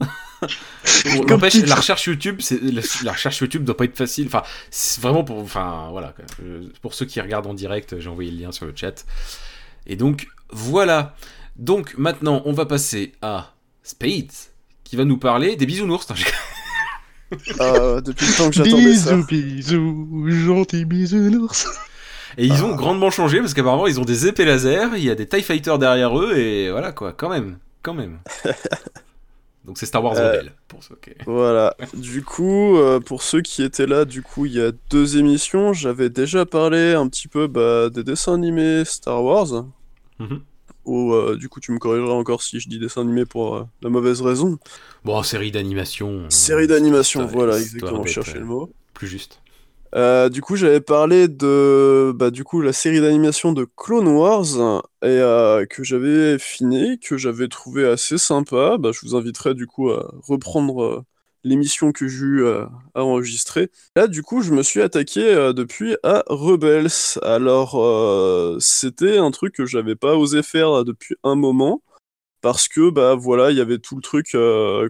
Pour- 0.40 1.20
Comme 1.26 1.36
N'empêche, 1.36 1.54
la 1.56 1.74
recherche 1.74 2.06
YouTube, 2.06 2.36
c'est 2.40 2.60
la, 3.04 3.12
recherche 3.12 3.38
YouTube 3.40 3.62
doit 3.64 3.76
pas 3.76 3.84
être 3.84 3.96
facile. 3.96 4.26
Enfin, 4.26 4.42
c'est 4.70 5.00
vraiment 5.02 5.22
pour, 5.22 5.38
enfin 5.38 5.88
voilà. 5.90 6.14
Euh, 6.42 6.62
pour 6.80 6.94
ceux 6.94 7.04
qui 7.04 7.20
regardent 7.20 7.46
en 7.46 7.54
direct, 7.54 8.00
j'ai 8.00 8.08
envoyé 8.08 8.30
le 8.30 8.38
lien 8.44 8.52
sur 8.52 8.64
le 8.66 8.72
chat. 8.74 9.04
Et 9.86 9.96
donc 9.96 10.26
voilà. 10.50 11.14
Donc 11.56 11.94
maintenant, 11.98 12.40
on 12.46 12.52
va 12.52 12.64
passer 12.64 13.12
à 13.20 13.52
Spades, 13.82 14.32
qui 14.82 14.96
va 14.96 15.04
nous 15.04 15.18
parler 15.18 15.56
des 15.56 15.66
bisounours. 15.66 16.06
Ah, 17.60 18.00
depuis 18.00 18.26
le 18.26 18.36
temps 18.36 18.48
que 18.48 18.56
j'attendais 18.56 18.94
ça. 18.94 19.14
Bisous, 19.16 19.26
bisous, 19.26 20.30
gentil 20.46 20.84
bisounours. 20.84 21.66
Et 22.38 22.46
ils 22.46 22.52
Ah. 22.52 22.64
ont 22.64 22.74
grandement 22.76 23.10
changé 23.10 23.40
parce 23.40 23.54
qu'apparemment 23.54 23.86
ils 23.86 24.00
ont 24.00 24.04
des 24.04 24.26
épées 24.26 24.44
laser, 24.44 24.96
il 24.96 25.04
y 25.04 25.10
a 25.10 25.14
des 25.14 25.28
TIE 25.28 25.42
Fighters 25.42 25.78
derrière 25.78 26.18
eux 26.18 26.36
et 26.38 26.70
voilà 26.70 26.92
quoi, 26.92 27.12
quand 27.12 27.28
même, 27.28 27.58
quand 27.82 27.94
même. 27.94 28.18
Donc 29.64 29.76
c'est 29.78 29.86
Star 29.86 30.02
Wars 30.02 30.16
Euh, 30.16 30.30
Rebelle 30.32 30.52
pour 30.68 30.82
ceux 30.82 30.96
qui. 30.96 31.10
Voilà. 31.26 31.76
Du 31.94 32.22
coup, 32.24 32.76
euh, 32.78 32.98
pour 32.98 33.22
ceux 33.22 33.42
qui 33.42 33.62
étaient 33.62 33.86
là, 33.86 34.04
du 34.06 34.22
coup, 34.22 34.46
il 34.46 34.52
y 34.54 34.60
a 34.60 34.72
deux 34.90 35.18
émissions, 35.18 35.72
j'avais 35.72 36.08
déjà 36.08 36.46
parlé 36.46 36.94
un 36.94 37.08
petit 37.08 37.28
peu 37.28 37.46
bah, 37.46 37.90
des 37.90 38.02
dessins 38.02 38.34
animés 38.34 38.84
Star 38.86 39.22
Wars. 39.22 39.66
Mhm. 40.18 40.40
Ou 40.86 41.12
euh, 41.12 41.36
du 41.36 41.48
coup, 41.48 41.60
tu 41.60 41.72
me 41.72 41.78
corrigeras 41.78 42.14
encore 42.14 42.42
si 42.42 42.58
je 42.58 42.68
dis 42.68 42.78
dessin 42.78 43.02
animé 43.02 43.26
pour 43.26 43.56
euh, 43.56 43.64
la 43.82 43.90
mauvaise 43.90 44.22
raison. 44.22 44.58
Bon, 45.04 45.22
série 45.22 45.50
d'animation. 45.50 46.24
Série 46.30 46.66
d'animation, 46.66 47.26
voilà, 47.26 47.58
exactement, 47.58 47.98
je 47.98 48.04
bête, 48.04 48.12
cherchais 48.14 48.36
euh, 48.38 48.40
le 48.40 48.46
mot. 48.46 48.72
Plus 48.94 49.06
juste. 49.06 49.40
Euh, 49.94 50.28
du 50.28 50.40
coup, 50.40 50.56
j'avais 50.56 50.80
parlé 50.80 51.26
de 51.28 52.12
bah, 52.14 52.30
du 52.30 52.44
coup, 52.44 52.60
la 52.60 52.72
série 52.72 53.00
d'animation 53.00 53.52
de 53.52 53.66
Clone 53.76 54.08
Wars 54.08 54.82
et 55.02 55.06
euh, 55.06 55.66
que 55.66 55.82
j'avais 55.82 56.38
fini, 56.38 56.98
que 57.00 57.16
j'avais 57.16 57.48
trouvé 57.48 57.86
assez 57.86 58.18
sympa. 58.18 58.76
Bah, 58.78 58.90
je 58.92 59.00
vous 59.02 59.16
inviterai 59.16 59.54
du 59.54 59.66
coup 59.66 59.90
à 59.90 60.12
reprendre 60.28 60.82
euh, 60.84 61.04
l'émission 61.42 61.90
que 61.92 62.06
j'ai 62.06 62.24
eu 62.24 62.46
à 62.46 62.68
enregistrer. 62.94 63.70
Là, 63.96 64.06
du 64.06 64.22
coup, 64.22 64.42
je 64.42 64.52
me 64.52 64.62
suis 64.62 64.82
attaqué 64.82 65.52
depuis 65.54 65.96
à 66.02 66.22
Rebels. 66.28 67.18
Alors, 67.22 68.60
c'était 68.60 69.18
un 69.18 69.30
truc 69.30 69.54
que 69.54 69.66
j'avais 69.66 69.96
pas 69.96 70.16
osé 70.16 70.42
faire 70.42 70.84
depuis 70.84 71.16
un 71.24 71.34
moment. 71.36 71.82
Parce 72.42 72.68
que 72.68 72.90
bah 72.90 73.14
voilà, 73.16 73.50
il 73.50 73.58
y 73.58 73.60
avait 73.60 73.78
tout 73.78 73.96
le 73.96 74.02
truc 74.02 74.36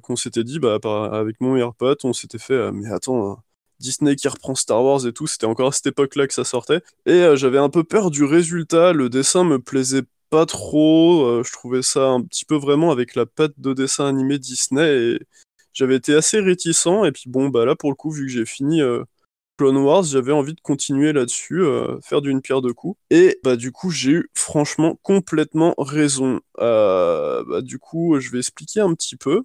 qu'on 0.02 0.16
s'était 0.16 0.44
dit 0.44 0.60
bah, 0.60 0.78
avec 1.12 1.40
mon 1.40 1.54
meilleur 1.54 1.74
on 2.04 2.12
s'était 2.12 2.38
fait 2.38 2.70
mais 2.72 2.88
attends, 2.90 3.32
euh, 3.32 3.34
Disney 3.80 4.14
qui 4.14 4.28
reprend 4.28 4.54
Star 4.54 4.84
Wars 4.84 5.06
et 5.06 5.12
tout, 5.12 5.26
c'était 5.26 5.46
encore 5.46 5.68
à 5.68 5.72
cette 5.72 5.86
époque-là 5.86 6.26
que 6.26 6.34
ça 6.34 6.44
sortait. 6.44 6.82
Et 7.06 7.12
euh, 7.12 7.36
j'avais 7.36 7.58
un 7.58 7.70
peu 7.70 7.82
peur 7.82 8.10
du 8.10 8.24
résultat, 8.24 8.92
le 8.92 9.08
dessin 9.08 9.42
me 9.44 9.58
plaisait 9.58 10.02
pas 10.28 10.46
trop. 10.46 11.24
euh, 11.24 11.42
je 11.44 11.52
trouvais 11.52 11.82
ça 11.82 12.08
un 12.08 12.22
petit 12.22 12.44
peu 12.44 12.56
vraiment 12.56 12.92
avec 12.92 13.14
la 13.16 13.26
patte 13.26 13.54
de 13.58 13.72
dessin 13.72 14.06
animé 14.06 14.38
Disney 14.38 15.14
et 15.14 15.18
j'avais 15.72 15.96
été 15.96 16.14
assez 16.14 16.40
réticent. 16.40 17.04
Et 17.06 17.12
puis 17.12 17.24
bon, 17.26 17.48
bah 17.48 17.64
là 17.64 17.74
pour 17.74 17.90
le 17.90 17.96
coup, 17.96 18.10
vu 18.10 18.26
que 18.26 18.32
j'ai 18.32 18.46
fini 18.46 18.82
euh, 18.82 19.02
Clone 19.58 19.78
Wars, 19.78 20.04
j'avais 20.04 20.32
envie 20.32 20.54
de 20.54 20.60
continuer 20.60 21.12
là-dessus, 21.12 21.62
faire 22.02 22.22
d'une 22.22 22.40
pierre 22.40 22.62
deux 22.62 22.72
coups. 22.72 22.98
Et 23.10 23.38
bah 23.44 23.56
du 23.56 23.72
coup, 23.72 23.90
j'ai 23.90 24.12
eu 24.12 24.30
franchement 24.34 24.98
complètement 25.02 25.74
raison. 25.76 26.40
Bah, 26.56 27.60
du 27.60 27.78
coup, 27.78 28.18
je 28.20 28.30
vais 28.30 28.38
expliquer 28.38 28.80
un 28.80 28.94
petit 28.94 29.16
peu. 29.16 29.42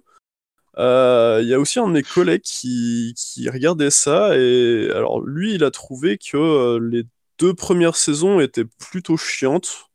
Euh, 0.78 1.40
Il 1.42 1.48
y 1.48 1.54
a 1.54 1.60
aussi 1.60 1.78
un 1.78 1.86
de 1.86 1.92
mes 1.92 2.02
collègues 2.02 2.42
qui, 2.42 3.14
qui 3.16 3.48
regardait 3.48 3.90
ça 3.90 4.36
et 4.36 4.90
alors 4.94 5.20
lui, 5.20 5.54
il 5.54 5.64
a 5.64 5.70
trouvé 5.70 6.18
que 6.18 6.36
euh, 6.36 6.78
les 6.80 7.04
deux 7.38 7.54
premières 7.54 7.96
saisons 7.96 8.40
étaient 8.40 8.66
plutôt 8.78 9.16
chiantes. 9.16 9.88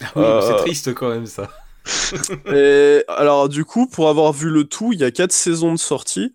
Oui, 0.00 0.06
mais 0.16 0.22
Euh, 0.22 0.40
C'est 0.40 0.56
triste 0.56 0.94
quand 0.94 1.08
même 1.08 1.26
ça. 1.26 1.50
Et 2.54 3.02
alors 3.08 3.48
du 3.48 3.64
coup, 3.64 3.88
pour 3.88 4.08
avoir 4.08 4.32
vu 4.32 4.50
le 4.50 4.64
tout, 4.64 4.92
il 4.92 5.00
y 5.00 5.04
a 5.04 5.10
quatre 5.10 5.32
saisons 5.32 5.72
de 5.72 5.78
sortie. 5.78 6.32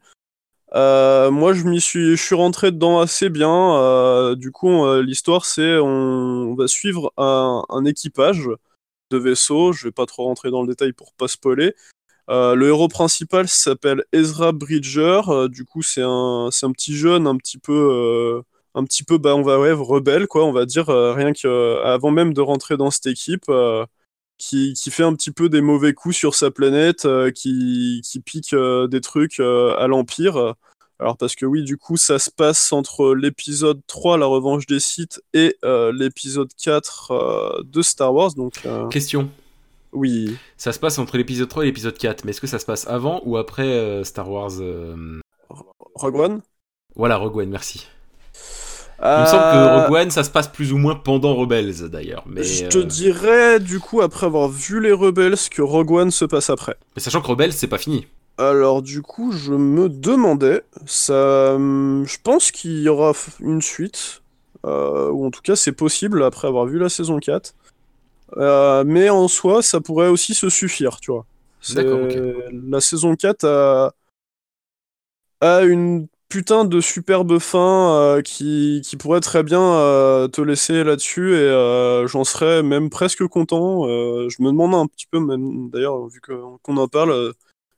Euh, 0.75 1.31
moi, 1.31 1.53
je 1.53 1.63
m'y 1.63 1.79
suis, 1.79 2.17
je 2.17 2.21
suis 2.21 2.35
rentré 2.35 2.71
dedans 2.71 2.99
assez 2.99 3.29
bien. 3.29 4.35
Du 4.35 4.51
coup, 4.51 4.85
l'histoire, 4.99 5.45
c'est 5.45 5.77
on, 5.77 6.51
on 6.51 6.55
va 6.55 6.67
suivre 6.67 7.13
un, 7.15 7.63
un 7.69 7.85
équipage 7.85 8.49
de 9.11 9.17
vaisseau. 9.17 9.71
Je 9.71 9.85
vais 9.85 9.91
pas 9.93 10.05
trop 10.05 10.25
rentrer 10.25 10.51
dans 10.51 10.61
le 10.61 10.67
détail 10.67 10.91
pour 10.91 11.13
pas 11.13 11.29
spoiler. 11.29 11.73
Euh, 12.29 12.55
le 12.55 12.67
héros 12.67 12.87
principal 12.87 13.47
s'appelle 13.47 14.03
Ezra 14.11 14.51
Bridger. 14.51 15.21
Euh, 15.29 15.47
du 15.47 15.65
coup, 15.65 15.81
c'est 15.81 16.01
un, 16.01 16.49
un 16.49 16.71
petit 16.71 16.95
jeune, 16.95 17.25
un 17.27 17.37
petit 17.37 17.57
peu, 17.57 17.73
euh, 17.73 18.41
un 18.75 18.83
petit 18.83 19.03
peu, 19.03 19.17
bah, 19.17 19.35
on 19.35 19.43
va 19.43 19.59
ouais, 19.59 19.71
rebelle, 19.71 20.27
quoi, 20.27 20.45
on 20.45 20.51
va 20.51 20.65
dire, 20.65 20.87
rien 20.87 21.33
que 21.33 21.81
avant 21.83 22.11
même 22.11 22.33
de 22.33 22.41
rentrer 22.41 22.77
dans 22.77 22.91
cette 22.91 23.07
équipe. 23.07 23.45
qui, 24.37 24.73
qui 24.73 24.91
fait 24.91 25.03
un 25.03 25.15
petit 25.15 25.31
peu 25.31 25.49
des 25.49 25.61
mauvais 25.61 25.93
coups 25.93 26.15
sur 26.15 26.35
sa 26.35 26.51
planète, 26.51 27.07
qui, 27.33 28.01
qui 28.03 28.19
pique 28.19 28.53
des 28.55 29.01
trucs 29.01 29.39
à 29.39 29.87
l'Empire. 29.87 30.55
Alors 30.99 31.17
parce 31.17 31.35
que 31.35 31.45
oui, 31.45 31.63
du 31.63 31.77
coup, 31.77 31.97
ça 31.97 32.19
se 32.19 32.31
passe 32.31 32.71
entre 32.73 33.13
l'épisode 33.15 33.81
3, 33.87 34.17
La 34.17 34.25
Revanche 34.25 34.65
des 34.67 34.79
Sith, 34.79 35.21
et 35.33 35.57
l'épisode 35.63 36.49
4 36.61 37.11
euh, 37.11 37.63
de 37.63 37.81
Star 37.81 38.13
Wars. 38.13 38.33
Donc 38.35 38.61
Question. 38.91 39.29
Oui, 39.91 40.39
Ça 40.57 40.71
se 40.73 40.79
passe 40.79 40.99
entre 40.99 41.17
l'épisode 41.17 41.47
3 41.49 41.63
et 41.63 41.67
l'épisode 41.67 41.97
4, 41.97 42.25
mais 42.25 42.31
est-ce 42.31 42.41
que 42.41 42.47
ça 42.47 42.59
se 42.59 42.65
passe 42.65 42.87
avant 42.87 43.21
ou 43.25 43.37
après 43.37 43.63
euh, 43.63 44.03
Star 44.03 44.29
Wars 44.29 44.51
euh, 44.59 45.19
Rogue 45.95 46.15
One? 46.15 46.41
Voilà, 46.95 47.15
Rogue 47.17 47.37
One, 47.37 47.49
merci. 47.49 47.87
Il 49.15 49.21
me 49.21 49.25
semble 49.25 49.45
que 49.45 49.57
Euh, 49.57 49.67
Rogue 49.67 49.91
One, 49.91 50.11
ça 50.11 50.23
se 50.23 50.29
passe 50.29 50.47
plus 50.47 50.73
ou 50.73 50.77
moins 50.77 50.95
pendant 50.95 51.35
Rebels 51.35 51.89
d'ailleurs. 51.89 52.23
Mais, 52.27 52.43
Je 52.43 52.65
te 52.65 52.79
euh, 52.79 52.83
dirais, 52.83 53.59
du 53.59 53.79
coup, 53.79 54.01
après 54.01 54.25
avoir 54.25 54.49
vu 54.49 54.79
les 54.81 54.91
Rebels, 54.91 55.37
que 55.51 55.61
Rogue 55.61 55.91
One 55.91 56.11
se 56.11 56.25
passe 56.25 56.49
après. 56.49 56.75
mais 56.95 57.01
sachant 57.01 57.21
que 57.21 57.27
Rebels, 57.27 57.53
c'est 57.53 57.67
pas 57.67 57.77
fini. 57.77 58.07
Alors 58.39 58.81
du 58.83 59.01
coup, 59.01 59.31
je 59.31 59.53
me 59.53 59.89
demandais, 59.89 60.61
ça, 60.85 61.53
hum, 61.55 62.03
je 62.05 62.17
pense 62.23 62.51
qu'il 62.51 62.79
y 62.81 62.89
aura 62.89 63.13
une 63.39 63.61
suite, 63.63 64.21
euh, 64.65 65.09
ou 65.09 65.25
en 65.25 65.31
tout 65.31 65.41
cas 65.41 65.55
c'est 65.55 65.71
possible 65.71 66.23
après 66.23 66.47
avoir 66.47 66.65
vu 66.67 66.77
la 66.77 66.89
saison 66.89 67.17
4. 67.19 67.55
Euh, 68.35 68.83
mais 68.85 69.09
en 69.09 69.27
soi, 69.27 69.61
ça 69.61 69.79
pourrait 69.79 70.09
aussi 70.09 70.33
se 70.33 70.49
suffire, 70.49 70.99
tu 70.99 71.11
vois. 71.11 71.25
D'accord. 71.73 72.07
La 72.69 72.81
saison 72.81 73.15
4 73.15 73.45
a, 73.45 73.93
a 75.41 75.61
une 75.63 76.07
putain 76.29 76.65
de 76.65 76.81
superbe 76.81 77.39
fin 77.39 77.95
euh, 77.95 78.21
qui, 78.21 78.81
qui 78.83 78.97
pourrait 78.97 79.21
très 79.21 79.43
bien 79.43 79.61
euh, 79.61 80.27
te 80.27 80.41
laisser 80.41 80.83
là-dessus 80.83 81.35
et 81.35 82.05
j'en 82.07 82.23
serais 82.23 82.63
même 82.63 82.89
presque 82.89 83.25
content. 83.27 83.87
Je 83.87 84.41
me 84.41 84.47
demande 84.47 84.75
un 84.75 84.87
petit 84.87 85.07
peu, 85.09 85.19
même 85.19 85.69
d'ailleurs, 85.69 86.07
vu 86.07 86.19
qu'on 86.21 86.77
en 86.77 86.87
parle, 86.87 87.33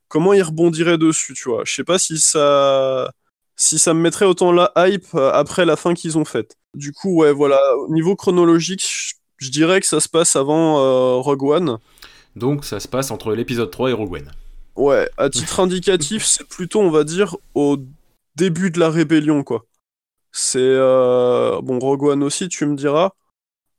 comment 0.08 0.34
il 0.34 0.42
rebondirait 0.42 0.98
dessus, 0.98 1.34
tu 1.34 1.50
vois. 1.50 1.64
Je 1.66 1.74
sais 1.74 1.84
pas 1.84 2.00
si 2.00 2.20
ça, 2.20 3.12
si 3.56 3.80
ça 3.80 3.94
me 3.94 4.02
mettrait 4.02 4.26
autant 4.26 4.52
la 4.52 4.72
hype 4.76 5.14
après 5.16 5.66
la 5.66 5.76
fin 5.76 5.94
qu'ils 5.94 6.18
ont 6.18 6.26
faite. 6.26 6.56
Du 6.76 6.92
coup, 6.92 7.16
ouais, 7.22 7.32
voilà, 7.34 7.60
au 7.78 7.92
niveau 7.92 8.16
chronologique, 8.16 9.19
je, 9.40 9.50
dirais 9.50 9.80
que 9.82 9.88
ça 9.88 10.00
se 10.00 10.10
passe 10.10 10.36
avant 10.36 10.80
euh, 10.80 11.16
Rogue 11.16 11.44
One. 11.44 11.78
Donc 12.36 12.66
ça 12.66 12.80
se 12.80 12.88
passe 12.88 13.12
entre 13.12 13.34
l'épisode 13.34 13.72
3 13.72 13.90
et 13.90 13.94
Rogue 13.94 14.14
One. 14.14 14.32
Ouais, 14.76 15.10
à 15.18 15.30
titre 15.30 15.60
indicatif, 15.62 16.26
c'est 16.26 16.48
plutôt, 16.48 16.82
on 16.82 16.92
va 16.92 17.04
dire, 17.04 17.36
au 17.56 17.78
début 18.36 18.72
de 18.72 18.80
la 18.80 18.90
rébellion, 18.90 19.44
quoi. 19.44 19.66
C'est. 20.32 20.60
euh, 20.60 21.60
Bon, 21.62 21.80
Rogue 21.80 22.04
One 22.04 22.24
aussi, 22.24 22.48
tu 22.50 22.66
me 22.66 22.76
diras. 22.76 23.12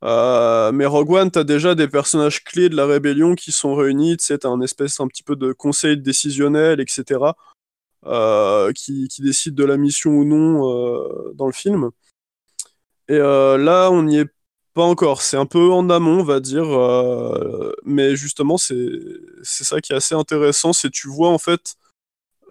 Euh, 0.02 0.72
mais 0.72 0.86
Rogue 0.86 1.10
One, 1.12 1.30
t'as 1.30 1.44
déjà 1.44 1.74
des 1.74 1.88
personnages 1.88 2.42
clés 2.42 2.68
de 2.70 2.76
la 2.76 2.86
rébellion 2.86 3.34
qui 3.34 3.52
sont 3.52 3.74
réunis, 3.74 4.16
tu 4.16 4.24
sais, 4.24 4.38
t'as 4.38 4.48
un 4.48 4.60
espèce 4.62 4.98
un 5.00 5.06
petit 5.08 5.22
peu 5.22 5.36
de 5.36 5.52
conseil 5.52 5.98
décisionnel, 5.98 6.80
etc., 6.80 7.20
euh, 8.06 8.72
qui, 8.72 9.08
qui 9.08 9.20
décide 9.22 9.54
de 9.54 9.64
la 9.64 9.76
mission 9.76 10.12
ou 10.12 10.24
non 10.24 10.70
euh, 10.70 11.32
dans 11.34 11.46
le 11.46 11.52
film. 11.52 11.90
Et 13.08 13.14
euh, 13.18 13.58
là, 13.58 13.90
on 13.90 14.04
n'y 14.04 14.18
est 14.18 14.28
pas 14.74 14.82
encore. 14.84 15.22
C'est 15.22 15.36
un 15.36 15.46
peu 15.46 15.70
en 15.72 15.90
amont, 15.90 16.20
on 16.20 16.24
va 16.24 16.40
dire. 16.40 16.64
euh, 16.68 17.72
mais 17.84 18.16
justement, 18.16 18.56
c'est 18.58 18.78
ça 19.42 19.80
qui 19.80 19.92
est 19.92 19.96
assez 19.96 20.14
intéressant. 20.14 20.72
C'est 20.72 20.90
tu 20.90 21.08
vois 21.08 21.30
en 21.30 21.38
fait 21.38 21.76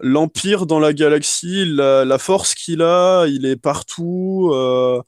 l'Empire 0.00 0.66
dans 0.66 0.80
la 0.80 0.92
galaxie, 0.94 1.64
la, 1.66 2.04
la 2.04 2.18
force 2.18 2.54
qu'il 2.54 2.82
a, 2.82 3.26
il 3.26 3.46
est 3.46 3.56
partout. 3.56 4.50
euh, 4.54 5.02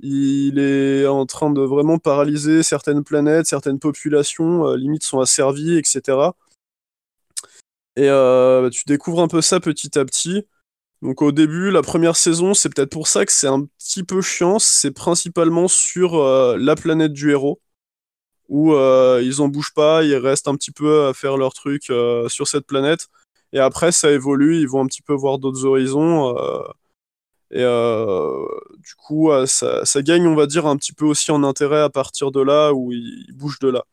il 0.00 0.58
est 0.60 1.06
en 1.06 1.26
train 1.26 1.50
de 1.50 1.60
vraiment 1.62 1.98
paralyser 1.98 2.62
certaines 2.62 3.04
planètes, 3.04 3.46
certaines 3.46 3.78
populations, 3.80 4.66
euh, 4.68 4.76
limite 4.76 5.02
sont 5.04 5.20
asservies, 5.20 5.76
etc. 5.78 6.34
Et 7.96 8.08
euh, 8.08 8.70
tu 8.70 8.84
découvres 8.86 9.20
un 9.22 9.28
peu 9.28 9.40
ça 9.40 9.60
petit 9.60 9.98
à 9.98 10.04
petit. 10.04 10.46
Donc 11.02 11.22
au 11.22 11.30
début, 11.32 11.70
la 11.70 11.82
première 11.82 12.16
saison, 12.16 12.54
c'est 12.54 12.68
peut-être 12.74 12.90
pour 12.90 13.06
ça 13.06 13.24
que 13.24 13.32
c'est 13.32 13.46
un 13.46 13.64
petit 13.78 14.02
peu 14.02 14.20
chiant. 14.20 14.58
C'est 14.58 14.90
principalement 14.90 15.68
sur 15.68 16.16
euh, 16.16 16.56
la 16.58 16.74
planète 16.74 17.12
du 17.12 17.30
héros, 17.30 17.60
où 18.48 18.74
euh, 18.74 19.22
ils 19.24 19.40
en 19.42 19.48
bougent 19.48 19.74
pas, 19.74 20.04
ils 20.04 20.16
restent 20.16 20.48
un 20.48 20.56
petit 20.56 20.72
peu 20.72 21.06
à 21.06 21.14
faire 21.14 21.36
leur 21.36 21.54
truc 21.54 21.90
euh, 21.90 22.28
sur 22.28 22.48
cette 22.48 22.66
planète. 22.66 23.08
Et 23.52 23.60
après, 23.60 23.92
ça 23.92 24.10
évolue, 24.10 24.58
ils 24.60 24.68
vont 24.68 24.82
un 24.82 24.86
petit 24.86 25.02
peu 25.02 25.14
voir 25.14 25.38
d'autres 25.38 25.64
horizons. 25.64 26.36
et 27.50 27.62
du 27.62 28.94
coup, 28.96 29.30
ça, 29.46 30.02
gagne, 30.02 30.26
on 30.26 30.34
va 30.34 30.46
dire, 30.46 30.66
un 30.66 30.76
petit 30.76 30.92
peu 30.92 31.06
aussi 31.06 31.30
en 31.30 31.42
intérêt 31.44 31.80
à 31.80 31.90
partir 31.90 32.30
de 32.30 32.40
là, 32.42 32.72
où 32.74 32.92
ils 32.92 33.32
bougent 33.34 33.60
de 33.60 33.68
là. 33.68 33.84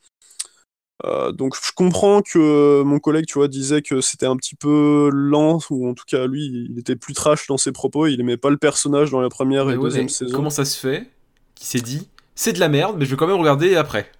Euh, 1.03 1.33
donc 1.33 1.55
je 1.61 1.71
comprends 1.73 2.21
que 2.21 2.81
mon 2.83 2.99
collègue, 2.99 3.25
tu 3.25 3.37
vois, 3.37 3.49
disait 3.49 3.81
que 3.81 3.99
c'était 3.99 4.27
un 4.27 4.37
petit 4.37 4.55
peu 4.55 5.09
lent, 5.11 5.59
ou 5.69 5.89
en 5.89 5.93
tout 5.93 6.05
cas 6.07 6.25
lui, 6.25 6.67
il 6.69 6.79
était 6.79 6.95
plus 6.95 7.13
trash 7.13 7.47
dans 7.47 7.57
ses 7.57 7.73
propos, 7.73 8.07
il 8.07 8.21
aimait 8.21 8.37
pas 8.37 8.49
le 8.49 8.57
personnage 8.57 9.11
dans 9.11 9.19
la 9.19 9.29
première 9.29 9.65
Mais 9.65 9.73
et 9.73 9.77
ouais, 9.77 9.83
deuxième 9.83 10.09
saison. 10.09 10.33
Comment 10.33 10.49
ça 10.49 10.63
se 10.63 10.79
fait 10.79 11.09
Qui 11.55 11.65
s'est 11.65 11.81
dit 11.81 12.07
c'est 12.35 12.51
de 12.51 12.59
la 12.59 12.67
merde, 12.67 12.97
mais 12.99 13.05
je 13.05 13.11
vais 13.11 13.15
quand 13.15 13.27
même 13.27 13.39
regarder 13.39 13.75
après. 13.75 14.11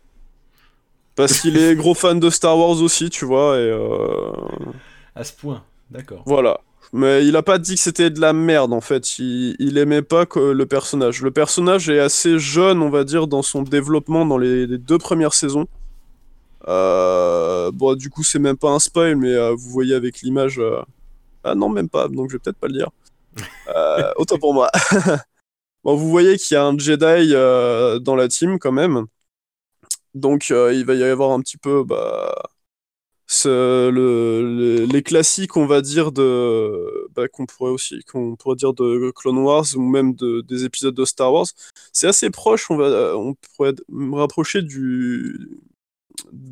Parce 1.15 1.39
qu'il 1.41 1.57
est 1.57 1.75
gros 1.75 1.93
fan 1.93 2.19
de 2.19 2.29
Star 2.29 2.57
Wars 2.57 2.81
aussi, 2.81 3.09
tu 3.09 3.25
vois, 3.25 3.57
et 3.57 3.69
euh, 3.69 4.31
À 5.15 5.23
ce 5.23 5.33
point, 5.33 5.63
d'accord. 5.91 6.23
voilà. 6.25 6.61
Mais 6.93 7.25
il 7.25 7.35
a 7.35 7.43
pas 7.43 7.57
dit 7.57 7.75
que 7.75 7.81
c'était 7.81 8.09
de 8.09 8.21
la 8.21 8.31
merde 8.31 8.71
en 8.71 8.79
fait, 8.79 9.19
il, 9.19 9.55
il 9.59 9.77
aimait 9.77 10.01
pas 10.01 10.25
que 10.25 10.39
le 10.39 10.65
personnage. 10.65 11.21
Le 11.21 11.31
personnage 11.31 11.89
est 11.89 11.99
assez 11.99 12.39
jeune, 12.39 12.81
on 12.81 12.89
va 12.89 13.03
dire, 13.03 13.27
dans 13.27 13.41
son 13.41 13.63
développement 13.63 14.25
dans 14.25 14.37
les, 14.37 14.65
les 14.65 14.77
deux 14.77 14.97
premières 14.97 15.33
saisons. 15.33 15.67
Euh, 16.67 17.71
bon, 17.71 17.95
du 17.95 18.09
coup, 18.09 18.23
c'est 18.23 18.39
même 18.39 18.57
pas 18.57 18.69
un 18.71 18.79
spoil, 18.79 19.15
mais 19.17 19.29
euh, 19.33 19.53
vous 19.55 19.69
voyez 19.69 19.93
avec 19.95 20.21
l'image. 20.21 20.59
euh, 20.59 20.81
Ah 21.43 21.55
non, 21.55 21.69
même 21.69 21.89
pas, 21.89 22.07
donc 22.09 22.29
je 22.31 22.35
vais 22.37 22.39
peut-être 22.39 22.59
pas 22.59 22.67
le 22.67 22.73
dire. 22.73 22.91
Autant 24.17 24.37
pour 24.39 24.53
moi. 24.53 24.71
bon, 25.83 25.95
vous 25.95 26.09
voyez 26.09 26.37
qu'il 26.37 26.55
y 26.55 26.57
a 26.57 26.65
un 26.65 26.77
Jedi 26.77 27.31
dans 28.03 28.15
la 28.15 28.27
team 28.27 28.59
quand 28.59 28.71
même. 28.71 29.05
Donc, 30.13 30.49
il 30.49 30.85
va 30.85 30.93
y 30.95 31.03
avoir 31.03 31.31
un 31.31 31.41
petit 31.41 31.57
peu. 31.57 31.83
Bah, 31.83 32.33
ce- 33.27 33.89
le- 33.91 34.41
le- 34.81 34.85
les 34.85 35.03
classiques, 35.03 35.57
on 35.57 35.65
va 35.67 35.81
dire, 35.81 36.11
de. 36.11 37.07
Bah, 37.15 37.27
qu'on 37.29 37.45
pourrait 37.45 37.71
aussi. 37.71 38.01
qu'on 38.05 38.35
pourrait 38.35 38.55
dire 38.57 38.73
de 38.73 39.11
Clone 39.15 39.39
Wars 39.39 39.65
ou 39.75 39.81
même 39.81 40.15
de, 40.15 40.41
des 40.41 40.65
épisodes 40.65 40.95
de 40.95 41.05
Star 41.05 41.33
Wars. 41.33 41.47
C'est 41.93 42.07
assez 42.07 42.29
proche, 42.31 42.71
on, 42.71 42.77
va, 42.77 43.17
on 43.17 43.35
pourrait 43.55 43.73
me 43.89 44.15
rapprocher 44.17 44.61
du 44.63 45.49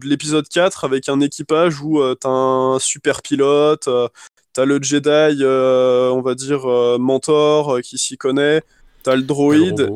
l'épisode 0.03 0.47
4 0.47 0.83
avec 0.85 1.09
un 1.09 1.19
équipage 1.21 1.81
où 1.81 2.01
euh, 2.01 2.15
t'as 2.15 2.29
un 2.29 2.79
super 2.79 3.21
pilote, 3.21 3.87
euh, 3.87 4.07
t'as 4.53 4.65
le 4.65 4.81
Jedi, 4.81 5.09
euh, 5.41 6.09
on 6.09 6.21
va 6.21 6.35
dire, 6.35 6.65
mentor 6.99 7.81
qui 7.81 7.97
s'y 7.97 8.17
connaît, 8.17 8.61
t'as 9.03 9.15
le 9.15 9.23
droïde, 9.23 9.89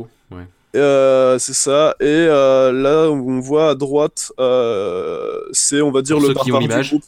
euh, 0.75 1.39
c'est 1.39 1.53
ça, 1.55 1.95
et 1.99 2.05
euh, 2.05 2.71
là 2.71 3.09
on 3.09 3.39
voit 3.39 3.69
à 3.69 3.75
droite, 3.75 4.31
euh, 4.39 5.39
c'est, 5.51 5.81
on 5.81 5.91
va 5.91 6.01
dire, 6.01 6.17
Pour 6.17 6.27
le 6.27 6.33
ceux 6.35 6.41
qui 6.43 6.51
ont 6.51 6.59
barbare 6.59 6.59
du 6.59 6.67
l'image. 6.67 6.89
groupe. 6.89 7.03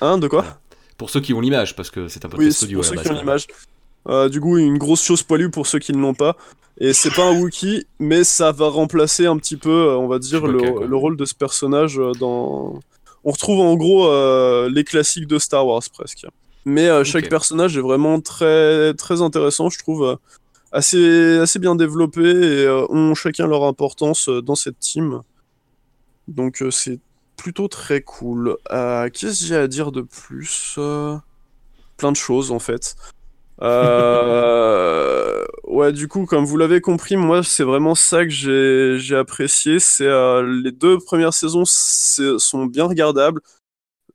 Hein, 0.00 0.18
de 0.18 0.28
quoi? 0.28 0.44
Pour 0.96 1.10
ceux 1.10 1.20
qui 1.20 1.34
ont 1.34 1.40
l'image, 1.40 1.76
parce 1.76 1.90
que 1.90 2.08
c'est 2.08 2.24
un 2.24 2.28
Oui, 2.28 2.36
podcast 2.36 2.58
c'est 2.60 2.64
audio 2.66 2.78
pour 2.78 2.84
ceux 2.86 2.96
qui 2.96 3.08
ont 3.10 3.14
l'image. 3.14 3.46
Euh, 4.08 4.28
du 4.28 4.40
coup, 4.40 4.56
une 4.58 4.78
grosse 4.78 5.02
chose 5.04 5.22
poilue 5.22 5.50
pour 5.50 5.66
ceux 5.66 5.78
qui 5.78 5.92
ne 5.92 5.98
l'ont 6.00 6.14
pas. 6.14 6.36
Et 6.78 6.92
c'est 6.94 7.10
pas 7.14 7.24
un 7.24 7.38
Wookie, 7.38 7.84
mais 7.98 8.24
ça 8.24 8.52
va 8.52 8.68
remplacer 8.68 9.26
un 9.26 9.36
petit 9.36 9.56
peu, 9.56 9.94
on 9.96 10.08
va 10.08 10.18
dire, 10.18 10.46
le, 10.46 10.86
le 10.86 10.96
rôle 10.96 11.16
de 11.16 11.24
ce 11.26 11.34
personnage 11.34 12.00
dans. 12.18 12.80
On 13.22 13.30
retrouve 13.32 13.60
en 13.60 13.74
gros 13.74 14.06
euh, 14.08 14.70
les 14.70 14.82
classiques 14.84 15.26
de 15.26 15.38
Star 15.38 15.66
Wars 15.66 15.82
presque. 15.92 16.26
Mais 16.64 16.88
euh, 16.88 17.04
chaque 17.04 17.28
personnage 17.28 17.76
est 17.76 17.82
vraiment 17.82 18.20
très 18.22 18.94
très 18.94 19.20
intéressant, 19.20 19.68
je 19.68 19.78
trouve, 19.78 20.04
euh, 20.04 20.16
assez 20.72 21.36
assez 21.38 21.58
bien 21.58 21.74
développé 21.74 22.22
et 22.22 22.64
euh, 22.64 22.86
ont 22.88 23.14
chacun 23.14 23.46
leur 23.46 23.64
importance 23.64 24.30
euh, 24.30 24.40
dans 24.40 24.54
cette 24.54 24.78
team. 24.78 25.20
Donc 26.28 26.62
euh, 26.62 26.70
c'est 26.70 26.98
plutôt 27.36 27.68
très 27.68 28.00
cool. 28.00 28.56
Euh, 28.70 29.08
Qu'est-ce 29.12 29.40
que 29.40 29.46
j'ai 29.46 29.56
à 29.56 29.68
dire 29.68 29.92
de 29.92 30.00
plus 30.00 30.76
Euh, 30.78 31.16
Plein 31.98 32.12
de 32.12 32.16
choses 32.16 32.50
en 32.52 32.58
fait. 32.58 32.96
Euh, 33.62 35.44
Ouais, 35.64 35.92
du 35.92 36.08
coup, 36.08 36.26
comme 36.26 36.44
vous 36.44 36.56
l'avez 36.56 36.80
compris, 36.80 37.16
moi, 37.16 37.42
c'est 37.44 37.62
vraiment 37.62 37.94
ça 37.94 38.24
que 38.24 38.30
j'ai 38.98 39.16
apprécié. 39.16 39.78
C'est 39.78 40.06
euh, 40.06 40.42
les 40.62 40.72
deux 40.72 40.98
premières 40.98 41.32
saisons 41.32 41.64
c'est- 41.64 42.38
sont 42.38 42.66
bien 42.66 42.84
regardables, 42.86 43.40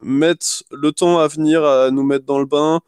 mettent 0.01 0.63
le 0.71 0.91
temps 0.91 1.19
à 1.19 1.27
venir 1.27 1.63
à 1.65 1.91
nous 1.91 2.03
mettre 2.03 2.25
dans 2.25 2.39
le 2.39 2.45
bain. 2.45 2.81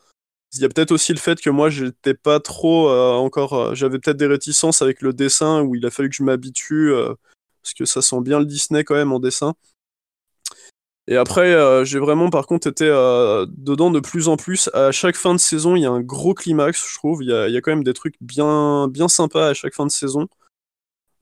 Il 0.54 0.62
y 0.62 0.66
a 0.66 0.70
peut-être 0.70 0.92
aussi 0.92 1.14
le 1.14 1.20
fait 1.20 1.42
que 1.42 1.50
moi, 1.52 1.70
j'étais 1.70 2.14
pas 2.16 2.40
trop 2.42 2.90
euh, 2.90 3.14
encore. 3.14 3.54
euh, 3.56 3.76
J'avais 3.76 4.00
peut-être 4.00 4.18
des 4.18 4.28
réticences 4.28 4.82
avec 4.82 5.02
le 5.02 5.14
dessin 5.14 5.62
où 5.64 5.76
il 5.76 5.86
a 5.86 5.92
fallu 5.92 6.10
que 6.10 6.16
je 6.16 6.24
m'habitue 6.24 6.94
parce 7.64 7.74
que 7.76 7.86
ça 7.86 8.02
sent 8.02 8.22
bien 8.22 8.40
le 8.40 8.46
Disney 8.46 8.84
quand 8.84 8.96
même 8.96 9.12
en 9.14 9.20
dessin. 9.20 9.56
Et 11.08 11.16
après, 11.16 11.54
euh, 11.54 11.86
j'ai 11.86 12.00
vraiment 12.00 12.30
par 12.30 12.46
contre 12.48 12.68
été 12.68 12.86
euh, 12.86 13.46
dedans 13.50 13.92
de 13.92 14.00
plus 14.02 14.28
en 14.28 14.36
plus. 14.36 14.70
À 14.74 14.92
chaque 14.92 15.16
fin 15.16 15.34
de 15.34 15.40
saison, 15.40 15.76
il 15.76 15.84
y 15.84 15.86
a 15.86 15.92
un 15.92 16.02
gros 16.02 16.34
climax, 16.34 16.86
je 16.90 16.96
trouve. 16.98 17.24
Il 17.24 17.30
y 17.30 17.34
a, 17.34 17.62
quand 17.62 17.72
même 17.72 17.84
des 17.84 17.94
trucs 17.94 18.16
bien, 18.22 18.88
bien 18.90 19.08
sympas 19.08 19.50
à 19.50 19.54
chaque 19.54 19.74
fin 19.74 19.86
de 19.86 19.92
saison. 19.92 20.28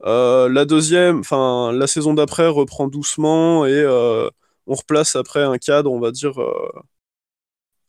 Euh, 0.04 0.48
la 0.48 0.64
deuxième, 0.66 1.20
enfin 1.20 1.72
la 1.72 1.86
saison 1.86 2.14
d'après 2.14 2.46
reprend 2.48 2.88
doucement 2.88 3.66
et 3.66 3.86
on 4.66 4.74
replace 4.74 5.16
après 5.16 5.42
un 5.42 5.58
cadre, 5.58 5.92
on 5.92 6.00
va 6.00 6.10
dire, 6.10 6.34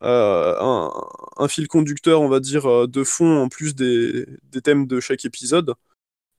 un, 0.02 1.48
fil 1.48 1.68
conducteur, 1.68 2.22
on 2.22 2.30
va 2.30 2.40
dire, 2.40 2.88
de 2.88 3.04
fond 3.04 3.42
en 3.42 3.50
plus 3.50 3.76
des 3.76 4.26
thèmes 4.64 4.88
de 4.88 5.00
chaque 5.00 5.26
épisode. 5.26 5.74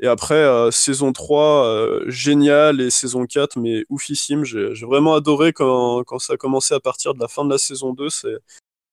Et 0.01 0.07
après, 0.07 0.35
euh, 0.35 0.71
saison 0.71 1.13
3, 1.13 1.67
euh, 1.67 2.05
génial, 2.09 2.81
et 2.81 2.91
saison 2.91 3.27
4, 3.27 3.59
mais 3.59 3.85
oufissime. 3.89 4.45
J'ai 4.45 4.87
vraiment 4.87 5.15
adoré 5.15 5.53
quand, 5.53 6.05
quand 6.05 6.19
ça 6.19 6.35
a 6.35 6.37
commencé 6.37 6.75
à 6.75 6.81
partir 6.81 7.15
de 7.15 7.21
la 7.21 7.29
fin 7.29 7.45
de 7.45 7.51
la 7.51 7.59
saison 7.59 7.93
2. 7.95 8.09
C'est, 8.11 8.37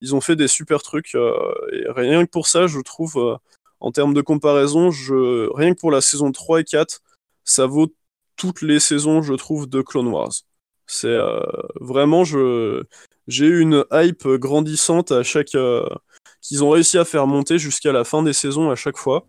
ils 0.02 0.15
ont 0.15 0.22
fait 0.22 0.36
des 0.36 0.48
super 0.48 0.82
trucs, 0.82 1.15
euh, 1.15 1.34
et 1.74 1.84
rien 1.89 2.26
que 2.26 2.30
pour 2.30 2.48
ça, 2.48 2.68
je 2.68 2.80
trouve, 2.80 3.18
euh, 3.18 3.36
en 3.80 3.91
termes 3.91 4.13
de 4.13 4.22
comparaison, 4.22 4.91
je, 4.91 5.50
rien 5.56 5.74
que 5.74 5.80
pour 5.80 5.91
la 5.91 6.02
saison 6.02 6.32
3 6.32 6.62
et 6.62 6.63
4, 6.63 7.02
ça 7.44 7.65
vaut 7.65 7.94
toutes 8.36 8.62
les 8.62 8.80
saisons, 8.80 9.22
je 9.22 9.34
trouve, 9.34 9.68
de 9.68 9.82
Clone 9.82 10.08
Wars. 10.08 10.32
C'est 10.88 11.08
euh, 11.08 11.39
vraiment, 11.80 12.24
je, 12.24 12.84
j'ai 13.28 13.46
eu 13.46 13.62
une 13.62 13.86
hype 13.91 14.28
grandissante 14.28 15.12
à 15.12 15.24
chaque, 15.24 15.56
euh, 15.56 15.88
qu'ils 16.41 16.63
ont 16.63 16.70
réussi 16.70 16.98
à 16.98 17.06
faire 17.06 17.28
monter 17.28 17.58
jusqu'à 17.58 17.91
la 17.91 18.04
fin 18.04 18.24
des 18.24 18.34
saisons 18.34 18.70
à 18.70 18.76
chaque 18.76 18.98
fois. 18.98 19.26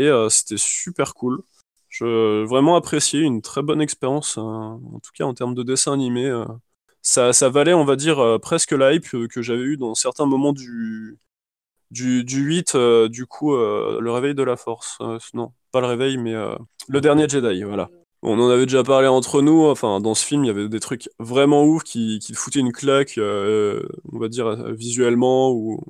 Et 0.00 0.08
euh, 0.08 0.30
c'était 0.30 0.56
super 0.56 1.12
cool. 1.12 1.42
Je 1.90 2.44
vraiment 2.46 2.74
apprécié, 2.76 3.20
une 3.20 3.42
très 3.42 3.60
bonne 3.60 3.82
expérience, 3.82 4.38
euh, 4.38 4.40
en 4.42 4.98
tout 5.02 5.10
cas 5.14 5.24
en 5.24 5.34
termes 5.34 5.54
de 5.54 5.62
dessin 5.62 5.92
animé. 5.92 6.24
euh. 6.24 6.46
ça, 7.02 7.34
ça 7.34 7.50
valait, 7.50 7.74
on 7.74 7.84
va 7.84 7.96
dire, 7.96 8.38
presque 8.40 8.72
la 8.72 8.94
hype 8.94 9.04
que 9.28 9.42
j'avais 9.42 9.60
eu 9.62 9.76
dans 9.76 9.94
certains 9.94 10.24
moments 10.24 10.54
du, 10.54 11.18
du, 11.90 12.24
du 12.24 12.40
8, 12.42 12.74
euh, 12.76 13.08
du 13.10 13.26
coup, 13.26 13.54
le 13.54 14.10
réveil 14.10 14.34
de 14.34 14.42
la 14.42 14.56
force. 14.56 14.98
Non, 15.34 15.52
pas 15.70 15.82
le 15.82 15.88
réveil, 15.88 16.16
mais 16.16 16.34
le 16.88 17.00
dernier 17.02 17.28
Jedi, 17.28 17.62
voilà. 17.64 17.90
On 18.22 18.38
en 18.40 18.48
avait 18.48 18.66
déjà 18.66 18.82
parlé 18.84 19.06
entre 19.08 19.42
nous, 19.42 19.66
enfin, 19.66 20.00
dans 20.00 20.14
ce 20.14 20.24
film, 20.24 20.44
il 20.44 20.46
y 20.48 20.50
avait 20.50 20.68
des 20.68 20.80
trucs 20.80 21.10
vraiment 21.18 21.64
ouf 21.64 21.82
qui, 21.84 22.20
qui 22.20 22.32
foutaient 22.32 22.60
une 22.60 22.72
claque, 22.72 23.18
on 23.18 24.18
va 24.18 24.28
dire, 24.28 24.72
visuellement, 24.72 25.50
ou 25.52 25.84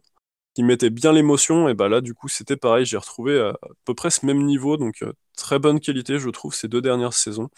qui 0.55 0.63
mettaient 0.63 0.91
bien 0.91 1.13
l'émotion, 1.13 1.69
et 1.69 1.75
bah 1.75 1.89
là, 1.89 2.01
du 2.01 2.15
coup, 2.15 2.29
c'était 2.29 2.57
pareil, 2.57 2.85
j'ai 2.85 2.97
retrouvé 2.97 3.39
à, 3.41 3.51
à 3.51 3.69
peu 3.85 3.95
près 3.95 4.11
ce 4.11 4.27
même 4.27 4.43
niveau, 4.45 4.77
donc 4.77 5.03
euh, 5.03 5.13
très 5.37 5.59
bonne 5.59 5.81
qualité, 5.81 6.19
je 6.19 6.29
trouve, 6.31 6.55
ces 6.55 6.69
deux 6.69 6.83
dernières 6.83 7.13
saisons. 7.15 7.49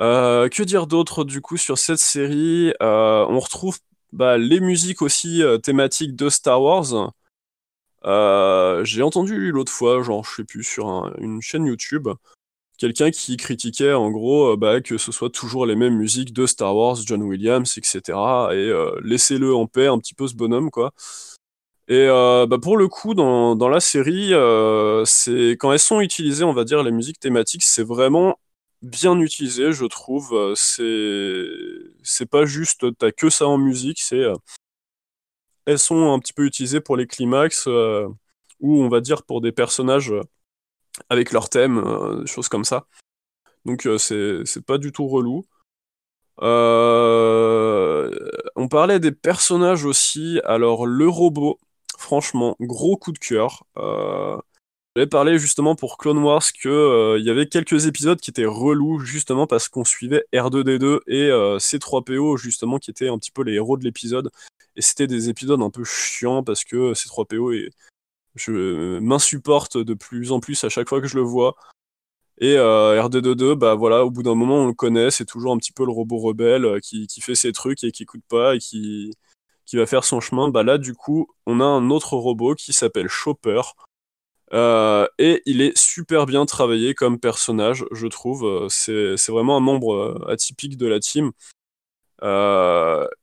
Euh, 0.00 0.48
que 0.48 0.62
dire 0.62 0.86
d'autre, 0.86 1.24
du 1.24 1.40
coup, 1.40 1.56
sur 1.56 1.78
cette 1.78 1.98
série? 1.98 2.72
Euh, 2.82 3.26
On 3.28 3.38
retrouve 3.40 3.78
bah, 4.12 4.38
les 4.38 4.60
musiques 4.60 5.02
aussi 5.02 5.42
euh, 5.42 5.58
thématiques 5.58 6.16
de 6.16 6.28
Star 6.28 6.60
Wars. 6.62 7.12
Euh, 8.04 8.84
j'ai 8.84 9.02
entendu 9.02 9.52
l'autre 9.52 9.72
fois, 9.72 10.02
genre, 10.02 10.24
je 10.24 10.36
sais 10.36 10.44
plus, 10.44 10.64
sur 10.64 10.88
un- 10.88 11.12
une 11.18 11.40
chaîne 11.40 11.66
YouTube, 11.66 12.08
quelqu'un 12.78 13.10
qui 13.10 13.36
critiquait 13.36 13.92
en 13.92 14.10
gros 14.10 14.52
euh, 14.54 14.56
bah, 14.56 14.80
que 14.80 14.98
ce 14.98 15.12
soit 15.12 15.30
toujours 15.30 15.66
les 15.66 15.76
mêmes 15.76 15.96
musiques 15.96 16.32
de 16.32 16.46
Star 16.46 16.74
Wars, 16.76 16.96
John 17.06 17.22
Williams, 17.22 17.78
etc. 17.78 18.48
Et 18.52 18.56
euh, 18.56 18.98
laissez-le 19.04 19.54
en 19.54 19.66
paix 19.66 19.86
un 19.86 19.98
petit 19.98 20.14
peu 20.14 20.26
ce 20.26 20.34
bonhomme, 20.34 20.70
quoi. 20.70 20.92
Et 21.92 22.06
euh, 22.08 22.46
bah, 22.46 22.56
pour 22.58 22.78
le 22.78 22.88
coup, 22.88 23.12
dans, 23.12 23.54
dans 23.54 23.68
la 23.68 23.80
série, 23.80 24.32
euh, 24.32 25.04
c'est 25.04 25.50
quand 25.60 25.72
elles 25.72 25.78
sont 25.78 26.00
utilisées, 26.00 26.42
on 26.42 26.54
va 26.54 26.64
dire, 26.64 26.82
les 26.82 26.90
musiques 26.90 27.20
thématiques, 27.20 27.64
c'est 27.64 27.82
vraiment 27.82 28.38
bien 28.80 29.18
utilisé, 29.20 29.74
je 29.74 29.84
trouve. 29.84 30.32
Euh, 30.32 30.54
C'est 30.56 31.44
c'est 32.02 32.30
pas 32.30 32.46
juste 32.46 32.96
t'as 32.96 33.12
que 33.12 33.28
ça 33.28 33.46
en 33.46 33.58
musique, 33.58 34.00
c'est 34.00 34.22
elles 35.66 35.78
sont 35.78 36.12
un 36.12 36.18
petit 36.18 36.32
peu 36.32 36.46
utilisées 36.46 36.80
pour 36.80 36.96
les 36.96 37.06
climax 37.06 37.66
ou 38.60 38.82
on 38.82 38.88
va 38.88 39.00
dire 39.00 39.22
pour 39.24 39.40
des 39.42 39.52
personnages 39.52 40.14
avec 41.10 41.32
leur 41.32 41.50
thème, 41.50 41.84
des 42.22 42.26
choses 42.26 42.48
comme 42.48 42.64
ça. 42.64 42.86
Donc 43.66 43.86
c'est 43.98 44.40
c'est 44.46 44.64
pas 44.64 44.78
du 44.78 44.92
tout 44.92 45.08
relou. 45.08 45.44
On 46.38 46.48
parlait 48.70 49.00
des 49.00 49.12
personnages 49.12 49.84
aussi. 49.84 50.40
Alors 50.44 50.86
le 50.86 51.08
robot, 51.08 51.58
franchement, 52.02 52.56
gros 52.60 52.96
coup 52.96 53.12
de 53.12 53.18
cœur. 53.18 53.64
Euh, 53.78 54.36
j'avais 54.94 55.06
parlé 55.06 55.38
justement 55.38 55.74
pour 55.74 55.96
Clone 55.96 56.18
Wars 56.18 56.42
que 56.52 56.68
euh, 56.68 57.18
y 57.18 57.30
avait 57.30 57.46
quelques 57.46 57.86
épisodes 57.86 58.20
qui 58.20 58.28
étaient 58.28 58.44
relous 58.44 58.98
justement 58.98 59.46
parce 59.46 59.70
qu'on 59.70 59.84
suivait 59.84 60.26
R2D2 60.34 61.00
et 61.06 61.30
euh, 61.30 61.56
C3PO 61.56 62.36
justement 62.36 62.78
qui 62.78 62.90
étaient 62.90 63.08
un 63.08 63.16
petit 63.16 63.30
peu 63.30 63.42
les 63.42 63.54
héros 63.54 63.78
de 63.78 63.84
l'épisode 63.84 64.30
et 64.76 64.82
c'était 64.82 65.06
des 65.06 65.30
épisodes 65.30 65.62
un 65.62 65.70
peu 65.70 65.82
chiants 65.82 66.42
parce 66.42 66.64
que 66.64 66.92
C3PO 66.92 67.54
et 67.54 67.70
je 68.34 68.98
m'insupporte 68.98 69.78
de 69.78 69.94
plus 69.94 70.30
en 70.30 70.40
plus 70.40 70.62
à 70.62 70.68
chaque 70.68 70.90
fois 70.90 71.00
que 71.00 71.08
je 71.08 71.16
le 71.16 71.22
vois 71.22 71.56
et 72.38 72.56
euh, 72.58 73.00
R2D2 73.02 73.54
bah 73.54 73.74
voilà 73.74 74.04
au 74.04 74.10
bout 74.10 74.22
d'un 74.22 74.34
moment 74.34 74.56
on 74.56 74.66
le 74.66 74.74
connaît 74.74 75.10
c'est 75.10 75.24
toujours 75.24 75.52
un 75.52 75.58
petit 75.58 75.72
peu 75.72 75.86
le 75.86 75.92
robot 75.92 76.18
rebelle 76.18 76.80
qui, 76.82 77.06
qui 77.06 77.22
fait 77.22 77.34
ses 77.34 77.52
trucs 77.52 77.82
et 77.82 77.92
qui 77.92 78.02
écoute 78.02 78.24
pas 78.28 78.56
et 78.56 78.58
qui 78.58 79.10
qui 79.72 79.78
va 79.78 79.86
faire 79.86 80.04
son 80.04 80.20
chemin 80.20 80.50
bah 80.50 80.62
là 80.62 80.76
du 80.76 80.92
coup 80.92 81.28
on 81.46 81.58
a 81.58 81.64
un 81.64 81.88
autre 81.88 82.14
robot 82.14 82.54
qui 82.54 82.74
s'appelle 82.74 83.08
Chopper 83.08 83.62
euh, 84.52 85.08
et 85.18 85.40
il 85.46 85.62
est 85.62 85.74
super 85.78 86.26
bien 86.26 86.44
travaillé 86.44 86.94
comme 86.94 87.18
personnage, 87.18 87.86
je 87.90 88.06
trouve. 88.06 88.44
Euh, 88.44 88.68
C'est, 88.68 89.30
vraiment 89.30 89.56
un 89.56 89.60
membre 89.60 89.94
euh, 89.94 90.30
atypique 90.30 90.76
de 90.76 90.86
la 90.86 91.00
team. 91.00 91.32
Et 92.20 92.26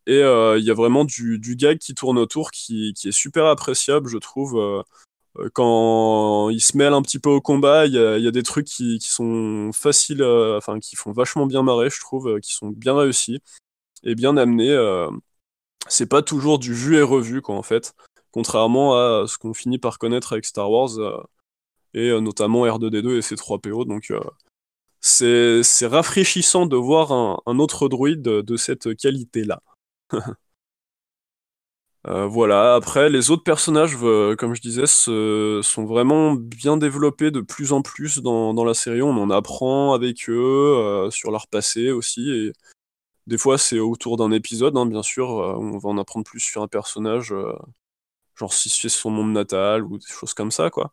il 0.07 0.63
y 0.65 0.71
a 0.71 0.73
vraiment 0.73 1.05
du, 1.05 1.39
gag 1.55 1.77
qui 1.77 1.93
tourne 1.93 2.17
autour 2.17 2.49
qui, 2.49 2.93
qui 2.95 3.09
est 3.09 3.11
super 3.11 3.45
appréciable, 3.45 4.09
je 4.09 4.17
trouve. 4.17 4.83
Quand 5.53 6.49
il 6.49 6.61
se 6.61 6.75
mêle 6.75 6.93
un 6.93 7.03
petit 7.03 7.19
peu 7.19 7.29
au 7.29 7.41
combat, 7.41 7.85
il 7.85 7.93
y 7.93 8.23
y 8.23 8.27
a 8.27 8.31
des 8.31 8.43
trucs 8.43 8.65
qui, 8.65 8.97
sont 9.01 9.69
faciles, 9.71 10.23
enfin 10.23 10.79
qui 10.79 10.95
font 10.95 11.11
vachement 11.11 11.45
bien 11.45 11.61
marrer, 11.61 11.91
je 11.91 11.99
trouve, 11.99 12.39
qui 12.41 12.53
sont 12.53 12.69
bien 12.69 12.97
réussis 12.97 13.39
et 14.03 14.15
bien 14.15 14.35
amenés. 14.35 14.75
C'est 15.87 16.09
pas 16.09 16.21
toujours 16.21 16.59
du 16.59 16.73
vu 16.73 16.97
et 16.97 17.01
revu, 17.01 17.41
quoi, 17.41 17.55
en 17.55 17.63
fait 17.63 17.93
contrairement 18.31 18.95
à 18.95 19.25
ce 19.27 19.37
qu'on 19.37 19.53
finit 19.53 19.79
par 19.79 19.97
connaître 19.99 20.33
avec 20.33 20.45
Star 20.45 20.69
Wars, 20.71 20.97
euh, 20.99 21.17
et 21.93 22.09
euh, 22.09 22.21
notamment 22.21 22.65
R2D2 22.65 23.17
et 23.17 23.21
C3PO. 23.21 23.85
Donc 23.85 24.11
euh, 24.11 24.19
c'est 25.01 25.87
rafraîchissant 25.87 26.65
de 26.65 26.75
voir 26.75 27.11
un, 27.11 27.59
autre 27.59 27.89
droïde 27.89 28.21
de, 28.21 28.57
cette 28.57 28.95
qualité-là. 28.95 29.61
Voilà, 32.05 32.75
après, 32.75 33.09
les 33.09 33.29
autres 33.29 33.43
personnages, 33.43 33.95
comme 34.37 34.55
je 34.55 34.61
disais, 34.61 34.87
se- 34.87 35.59
sont 35.63 35.85
vraiment 35.85 36.33
bien 36.33 36.77
développés 36.77 37.29
de 37.29 37.41
plus 37.41 37.71
en 37.71 37.81
plus 37.83 38.19
dans, 38.19 38.63
la 38.63 38.73
série. 38.73 39.01
On 39.01 39.11
en 39.11 39.29
apprend 39.29 39.93
avec 39.93 40.27
eux, 40.29 41.09
sur 41.11 41.29
leur 41.29 41.47
passé 41.47 41.91
aussi. 41.91 42.51
Des 43.29 43.37
fois, 43.37 43.57
c'est 43.57 43.79
autour 43.79 44.17
d'un 44.17 44.31
épisode, 44.31 44.77
hein, 44.77 44.85
bien 44.87 45.03
sûr, 45.03 45.39
euh, 45.39 45.55
où 45.55 45.63
on 45.75 45.77
va 45.79 45.89
en 45.89 45.97
apprendre 45.99 46.25
plus 46.25 46.39
sur 46.41 46.61
un 46.63 46.67
personnage. 46.67 47.31
euh, 47.33 47.53
genre 48.35 48.53
si 48.53 48.69
c'est 48.69 48.89
son 48.89 49.11
monde 49.11 49.33
natal 49.33 49.83
ou 49.85 49.97
des 49.99 50.07
choses 50.07 50.33
comme 50.33 50.51
ça, 50.51 50.69
quoi. 50.71 50.91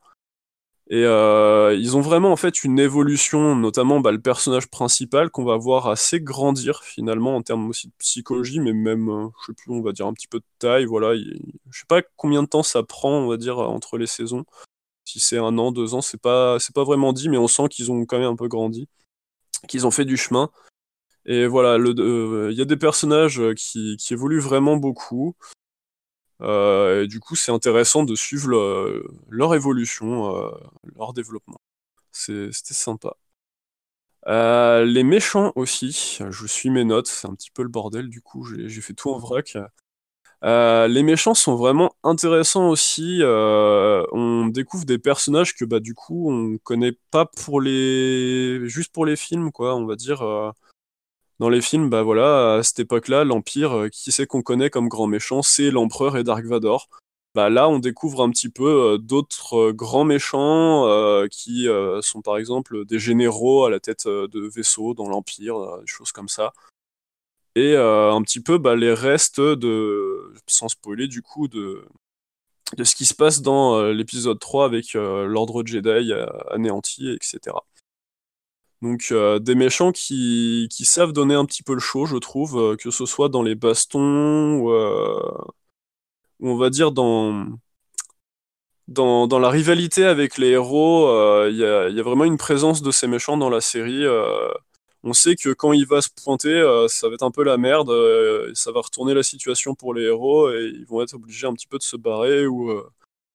Et 0.89 1.05
euh, 1.05 1.75
ils 1.79 1.97
ont 1.97 2.01
vraiment 2.01 2.31
en 2.33 2.37
fait 2.37 2.63
une 2.65 2.79
évolution, 2.79 3.57
notamment 3.57 4.01
bah, 4.01 4.13
le 4.13 4.21
personnage 4.21 4.69
principal 4.69 5.31
qu'on 5.31 5.45
va 5.45 5.57
voir 5.57 5.89
assez 5.89 6.21
grandir 6.21 6.85
finalement 6.85 7.37
en 7.37 7.43
termes 7.43 7.69
aussi 7.71 7.89
de 7.89 7.93
psychologie, 7.99 8.61
mais 8.61 8.73
même, 8.73 9.09
euh, 9.11 9.29
je 9.41 9.47
sais 9.47 9.55
plus, 9.55 9.73
on 9.73 9.83
va 9.83 9.93
dire 9.93 10.07
un 10.07 10.13
petit 10.15 10.29
peu 10.29 10.39
de 10.41 10.45
taille, 10.61 10.85
voilà. 10.87 11.15
Il- 11.15 11.41
je 11.71 11.81
sais 11.81 11.87
pas 11.89 12.03
combien 12.17 12.43
de 12.45 12.49
temps 12.49 12.63
ça 12.63 12.83
prend, 12.85 13.11
on 13.13 13.29
va 13.29 13.37
dire, 13.37 13.59
entre 13.59 13.99
les 13.99 14.07
saisons. 14.07 14.45
Si 15.05 15.21
c'est 15.21 15.39
un 15.39 15.59
an, 15.59 15.73
deux 15.73 15.95
ans, 15.95 16.03
c'est 16.03 16.21
pas, 16.21 16.59
c'est 16.61 16.75
pas 16.75 16.85
vraiment 16.85 17.13
dit, 17.13 17.29
mais 17.31 17.39
on 17.39 17.49
sent 17.49 17.69
qu'ils 17.71 17.91
ont 17.93 18.05
quand 18.07 18.19
même 18.19 18.33
un 18.33 18.37
peu 18.37 18.49
grandi, 18.49 18.89
qu'ils 19.69 19.87
ont 19.87 19.91
fait 19.93 20.05
du 20.05 20.17
chemin. 20.17 20.51
Et 21.27 21.47
voilà, 21.47 21.77
il 21.79 22.55
y 22.55 22.63
a 22.63 22.65
des 22.65 22.77
personnages 22.77 23.43
qui, 23.57 23.97
qui 23.99 24.15
évoluent 24.15 24.41
vraiment 24.41 24.77
beaucoup. 24.77 25.37
et 26.43 27.07
du 27.09 27.21
coup, 27.21 27.37
c'est 27.37 27.53
intéressant 27.53 28.05
de 28.05 28.15
suivre 28.15 28.49
leur 29.29 29.55
évolution, 29.55 30.51
leur 30.97 31.13
développement. 31.13 31.61
C'était 32.13 32.75
sympa. 32.75 33.17
Euh, 34.29 34.85
les 34.85 35.05
méchants 35.05 35.53
aussi, 35.55 36.19
je 36.31 36.47
suis 36.47 36.71
mes 36.71 36.85
notes, 36.85 37.07
c'est 37.07 37.29
un 37.29 37.35
petit 37.35 37.51
peu 37.51 37.63
le 37.63 37.69
bordel 37.69 38.09
du 38.09 38.21
coup, 38.21 38.45
j'ai 38.45 38.81
fait 38.81 38.95
tout 38.95 39.11
en 39.11 39.19
vrac. 39.19 39.57
Euh, 40.45 40.89
les 40.89 41.03
méchants 41.03 41.35
sont 41.35 41.57
vraiment 41.57 41.95
intéressants 42.03 42.69
aussi. 42.69 43.19
Euh, 43.23 44.05
on 44.13 44.47
découvre 44.47 44.85
des 44.85 44.99
personnages 44.99 45.55
que 45.55 45.65
bah 45.65 45.81
du 45.81 45.95
coup 45.95 46.31
on 46.31 46.59
connaît 46.59 46.93
pas 47.11 47.27
pour 47.27 47.61
les 47.61 48.69
juste 48.69 48.93
pour 48.93 49.07
les 49.07 49.17
films 49.17 49.53
quoi. 49.53 49.77
On 49.77 49.87
va 49.87 49.97
dire 49.97 50.23
dans 51.39 51.49
les 51.49 51.61
films 51.61 51.91
bah 51.91 52.03
voilà 52.03 52.55
à 52.57 52.63
cette 52.63 52.81
époque-là 52.81 53.25
l'Empire, 53.25 53.89
qui 53.93 54.13
c'est 54.13 54.27
qu'on 54.27 54.43
connaît 54.43 54.71
comme 54.71 54.89
grand 54.89 55.07
méchant, 55.07 55.43
c'est 55.43 55.71
l'Empereur 55.71 56.17
et 56.17 56.25
Dark 56.25 56.45
Vador. 56.45 56.89
Bah, 57.37 57.51
là, 57.51 57.69
on 57.69 57.79
découvre 57.79 58.23
un 58.23 58.31
petit 58.31 58.49
peu 58.49 58.95
euh, 58.95 58.99
d'autres 58.99 59.69
euh, 59.69 59.73
grands 59.75 60.05
méchants 60.05 60.89
euh, 60.89 61.27
qui 61.31 61.67
sont 62.01 62.23
par 62.23 62.39
exemple 62.39 62.87
des 62.87 62.99
généraux 62.99 63.67
à 63.67 63.71
la 63.71 63.79
tête 63.79 64.07
de 64.09 64.49
vaisseaux 64.49 64.95
dans 64.95 65.07
l'Empire, 65.07 65.81
des 65.81 65.87
choses 65.87 66.13
comme 66.13 66.29
ça. 66.29 66.55
Et 67.57 67.77
un 67.77 68.23
petit 68.23 68.41
peu 68.41 68.57
bah, 68.59 68.75
les 68.75 68.93
restes 68.95 69.41
de, 69.41 70.33
sans 70.47 70.69
spoiler 70.69 71.09
du 71.09 71.21
coup, 71.21 71.47
de, 71.49 71.85
de 72.77 72.85
ce 72.85 72.95
qui 72.95 73.05
se 73.05 73.15
passe 73.15 73.43
dans 73.43 73.83
l'épisode 73.93 74.39
3 74.39 74.65
avec 74.65 74.95
l'ordre 74.95 75.63
Jedi 75.67 76.13
anéanti, 76.51 77.11
etc. 77.11 77.57
Donc 78.83 79.13
des 79.41 79.55
méchants 79.55 79.93
qui, 79.93 80.69
savent 80.85 81.13
donner 81.13 81.35
un 81.35 81.45
petit 81.47 81.63
peu 81.63 81.75
le 81.75 81.81
show, 81.81 82.07
je 82.07 82.17
trouve, 82.17 82.77
que 82.77 82.91
ce 82.91 83.07
soit 83.07 83.29
dans 83.29 83.43
les 83.43 83.55
bastons 83.55 84.59
ou 84.59 84.71
on 86.41 86.57
va 86.57 86.71
dire 86.71 86.93
dans, 86.93 87.47
dans, 88.89 89.39
la 89.39 89.51
rivalité 89.51 90.05
avec 90.05 90.39
les 90.39 90.51
héros, 90.51 91.09
euh, 91.09 91.49
il 91.51 91.57
y, 91.57 91.65
a, 91.65 92.03
vraiment 92.03 92.25
une 92.25 92.37
présence 92.39 92.83
de 92.83 92.91
ces 92.91 93.07
méchants 93.07 93.37
dans 93.37 93.51
la 93.51 93.61
série. 93.61 94.05
Euh, 94.05 94.49
on 95.03 95.13
sait 95.13 95.37
que 95.37 95.51
quand 95.51 95.73
il 95.73 95.87
va 95.87 96.03
se 96.03 96.09
pointer, 96.25 96.49
euh, 96.49 96.89
ça 96.89 97.09
va 97.09 97.15
être 97.15 97.23
un 97.23 97.31
peu 97.31 97.45
la 97.45 97.57
merde, 97.59 97.93
ça 98.55 98.73
va 98.73 98.81
retourner 98.81 99.15
la 99.15 99.23
situation 99.23 99.75
pour 99.75 99.95
les 99.95 100.05
héros 100.05 100.51
et 100.51 100.73
ils 100.75 100.87
vont 100.87 101.03
être 101.03 101.15
obligés 101.15 101.47
un 101.47 101.55
petit 101.55 101.67
peu 101.69 101.79
de 101.79 101.83
se 101.83 101.97
barrer 101.97 102.47
ou 102.47 102.83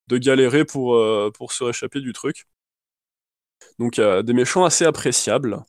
de 0.08 0.18
galérer 0.18 0.66
pour 0.66 0.94
se 1.52 1.64
réchapper 1.64 2.02
du 2.02 2.14
truc. 2.14 2.46
Donc 3.80 4.00
des 4.00 4.34
méchants 4.34 4.66
assez 4.66 4.86
appréciables. 4.86 5.64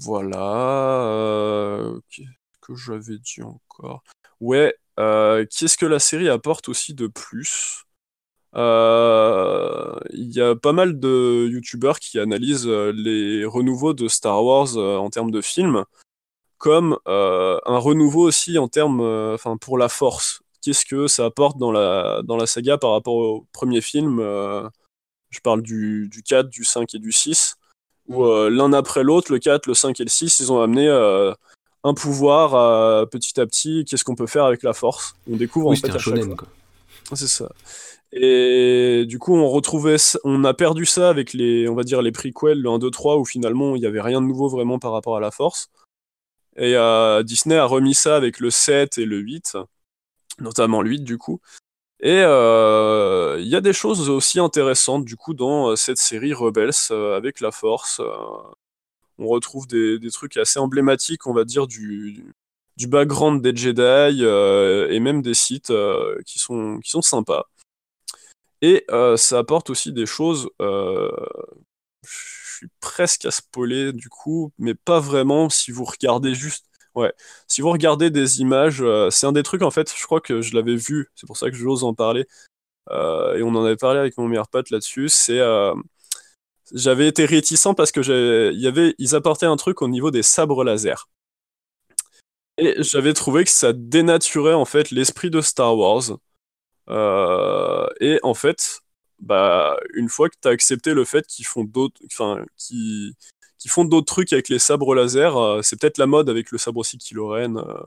voilà. 0.00 1.02
Qu'est-ce 2.10 2.60
que 2.60 2.74
j'avais 2.74 3.18
dit 3.18 3.42
encore? 3.42 4.02
Ouais, 4.40 4.74
euh, 4.98 5.46
qu'est-ce 5.50 5.78
que 5.78 5.86
la 5.86 5.98
série 5.98 6.28
apporte 6.28 6.68
aussi 6.68 6.94
de 6.94 7.06
plus? 7.06 7.84
Euh, 8.56 9.98
Il 10.12 10.32
y 10.32 10.40
a 10.40 10.54
pas 10.56 10.72
mal 10.72 11.00
de 11.00 11.48
youtubeurs 11.50 11.98
qui 12.00 12.18
analysent 12.18 12.66
euh, 12.68 12.92
les 12.92 13.44
renouveaux 13.44 13.94
de 13.94 14.08
Star 14.08 14.44
Wars 14.44 14.76
en 14.76 15.08
termes 15.10 15.30
de 15.30 15.40
films 15.40 15.84
comme 16.58 16.98
un 17.06 17.78
renouveau 17.78 18.22
aussi 18.28 18.56
en 18.58 18.68
termes, 18.68 19.00
enfin 19.00 19.56
pour 19.56 19.78
la 19.78 19.88
Force. 19.88 20.42
Qu'est-ce 20.60 20.84
que 20.84 21.08
ça 21.08 21.24
apporte 21.24 21.58
dans 21.58 21.72
la 21.72 22.46
saga 22.46 22.78
par 22.78 22.92
rapport 22.92 23.14
au 23.14 23.46
premier 23.52 23.80
film 23.80 24.20
Je 25.32 25.40
parle 25.40 25.62
du, 25.62 26.08
du 26.08 26.22
4, 26.22 26.48
du 26.48 26.64
5 26.64 26.94
et 26.94 26.98
du 27.00 27.10
6 27.10 27.56
où 28.08 28.24
l'un 28.24 28.72
après 28.72 29.02
l'autre, 29.02 29.32
le 29.32 29.38
4, 29.38 29.66
le 29.66 29.74
5 29.74 29.98
et 30.00 30.04
le 30.04 30.10
6, 30.10 30.40
ils 30.40 30.52
ont 30.52 30.60
amené 30.60 30.88
un 31.84 31.94
pouvoir 31.94 32.54
euh, 32.54 33.06
petit 33.06 33.40
à 33.40 33.46
petit, 33.46 33.84
qu'est-ce 33.84 34.04
qu'on 34.04 34.14
peut 34.14 34.26
faire 34.26 34.44
avec 34.44 34.62
la 34.62 34.72
force? 34.72 35.14
On 35.30 35.36
découvre 35.36 35.70
en 35.70 35.74
fait 35.74 35.88
à 35.88 35.98
chaque 35.98 36.22
fois. 36.22 36.46
C'est 37.14 37.28
ça. 37.28 37.50
Et 38.12 39.04
du 39.06 39.18
coup, 39.18 39.34
on 39.34 39.48
retrouvait, 39.48 39.96
on 40.24 40.44
a 40.44 40.54
perdu 40.54 40.84
ça 40.86 41.08
avec 41.08 41.32
les, 41.32 41.68
on 41.68 41.74
va 41.74 41.82
dire 41.82 42.02
les 42.02 42.12
prequels, 42.12 42.60
le 42.60 42.68
1, 42.68 42.78
2, 42.78 42.90
3, 42.90 43.16
où 43.16 43.24
finalement 43.24 43.74
il 43.74 43.80
n'y 43.80 43.86
avait 43.86 44.00
rien 44.00 44.20
de 44.20 44.26
nouveau 44.26 44.48
vraiment 44.48 44.78
par 44.78 44.92
rapport 44.92 45.16
à 45.16 45.20
la 45.20 45.30
force. 45.30 45.70
Et 46.56 46.76
euh, 46.76 47.22
Disney 47.22 47.56
a 47.56 47.64
remis 47.64 47.94
ça 47.94 48.16
avec 48.16 48.38
le 48.38 48.50
7 48.50 48.98
et 48.98 49.06
le 49.06 49.18
8, 49.18 49.56
notamment 50.38 50.82
le 50.82 50.90
8 50.90 51.00
du 51.00 51.16
coup. 51.16 51.40
Et 52.02 52.20
euh, 52.24 53.38
il 53.40 53.46
y 53.48 53.56
a 53.56 53.60
des 53.60 53.72
choses 53.72 54.10
aussi 54.10 54.40
intéressantes 54.40 55.04
du 55.04 55.16
coup 55.16 55.34
dans 55.34 55.76
cette 55.76 55.98
série 55.98 56.34
Rebels 56.34 56.72
avec 56.90 57.40
la 57.40 57.52
Force 57.52 58.00
on 59.18 59.28
retrouve 59.28 59.66
des, 59.66 59.98
trucs 60.12 60.36
assez 60.36 60.58
emblématiques, 60.58 61.26
on 61.26 61.32
va 61.32 61.44
dire, 61.44 61.66
du, 61.66 62.34
du 62.76 62.86
background 62.86 63.42
des 63.42 63.54
Jedi 63.54 63.80
euh, 64.22 64.90
et 64.90 65.00
même 65.00 65.22
des 65.22 65.34
sites 65.34 65.70
euh, 65.70 66.20
qui, 66.26 66.38
sont, 66.38 66.80
qui 66.82 66.90
sont 66.90 67.02
sympas. 67.02 67.46
Et 68.60 68.84
euh, 68.90 69.16
ça 69.16 69.38
apporte 69.38 69.70
aussi 69.70 69.92
des 69.92 70.06
choses. 70.06 70.48
je 70.60 72.56
suis 72.56 72.68
presque 72.80 73.24
à 73.24 73.30
spoiler 73.30 73.92
du 73.92 74.08
coup, 74.08 74.52
mais 74.58 74.74
pas 74.74 75.00
vraiment 75.00 75.48
si 75.50 75.70
vous 75.72 75.84
regardez 75.84 76.34
juste. 76.34 76.66
Ouais, 76.94 77.12
si 77.48 77.62
vous 77.62 77.70
regardez 77.70 78.10
des 78.10 78.40
images, 78.40 78.84
c'est 79.10 79.26
un 79.26 79.32
des 79.32 79.42
trucs 79.42 79.62
en 79.62 79.70
fait, 79.70 79.92
je 79.96 80.04
crois 80.04 80.20
que 80.20 80.42
je 80.42 80.54
l'avais 80.54 80.76
vu, 80.76 81.10
c'est 81.14 81.26
pour 81.26 81.36
ça 81.38 81.50
que 81.50 81.56
j'ose 81.56 81.84
en 81.84 81.94
parler. 81.94 82.26
et 82.90 83.42
on 83.42 83.54
en 83.54 83.64
avait 83.64 83.76
parlé 83.76 83.98
avec 84.00 84.18
mon 84.18 84.28
meilleur 84.28 84.48
pote 84.48 84.70
là-dessus. 84.70 85.08
C'est 85.08 85.40
j'avais 86.74 87.08
été 87.08 87.24
réticent 87.24 87.74
parce 87.76 87.92
que 87.92 88.52
y 88.52 88.66
avait, 88.66 88.94
ils 88.98 89.14
apportaient 89.14 89.46
un 89.46 89.56
truc 89.56 89.82
au 89.82 89.88
niveau 89.88 90.10
des 90.10 90.22
sabres 90.22 90.64
laser. 90.64 91.08
Et 92.58 92.74
j'avais 92.82 93.14
trouvé 93.14 93.44
que 93.44 93.50
ça 93.50 93.72
dénaturait 93.72 94.52
en 94.54 94.64
fait 94.64 94.90
l'esprit 94.90 95.30
de 95.30 95.40
Star 95.40 95.76
Wars. 95.76 96.18
Euh, 96.90 97.86
et 98.00 98.18
en 98.22 98.34
fait, 98.34 98.80
bah, 99.20 99.78
une 99.94 100.08
fois 100.08 100.28
que 100.28 100.36
tu 100.40 100.48
as 100.48 100.50
accepté 100.50 100.94
le 100.94 101.04
fait 101.04 101.26
qu'ils 101.26 101.46
font 101.46 101.64
d'autres, 101.64 102.00
enfin, 102.06 102.44
qui, 102.56 103.14
qui 103.62 103.68
font 103.68 103.84
d'autres 103.84 104.12
trucs 104.12 104.32
avec 104.32 104.48
les 104.48 104.58
sabres 104.58 104.92
laser, 104.92 105.36
euh, 105.36 105.62
c'est 105.62 105.80
peut-être 105.80 105.98
la 105.98 106.08
mode 106.08 106.28
avec 106.28 106.50
le 106.50 106.58
sabre 106.58 106.80
aussi 106.80 106.98
Kylo 106.98 107.28
Ren. 107.28 107.56
Euh, 107.58 107.78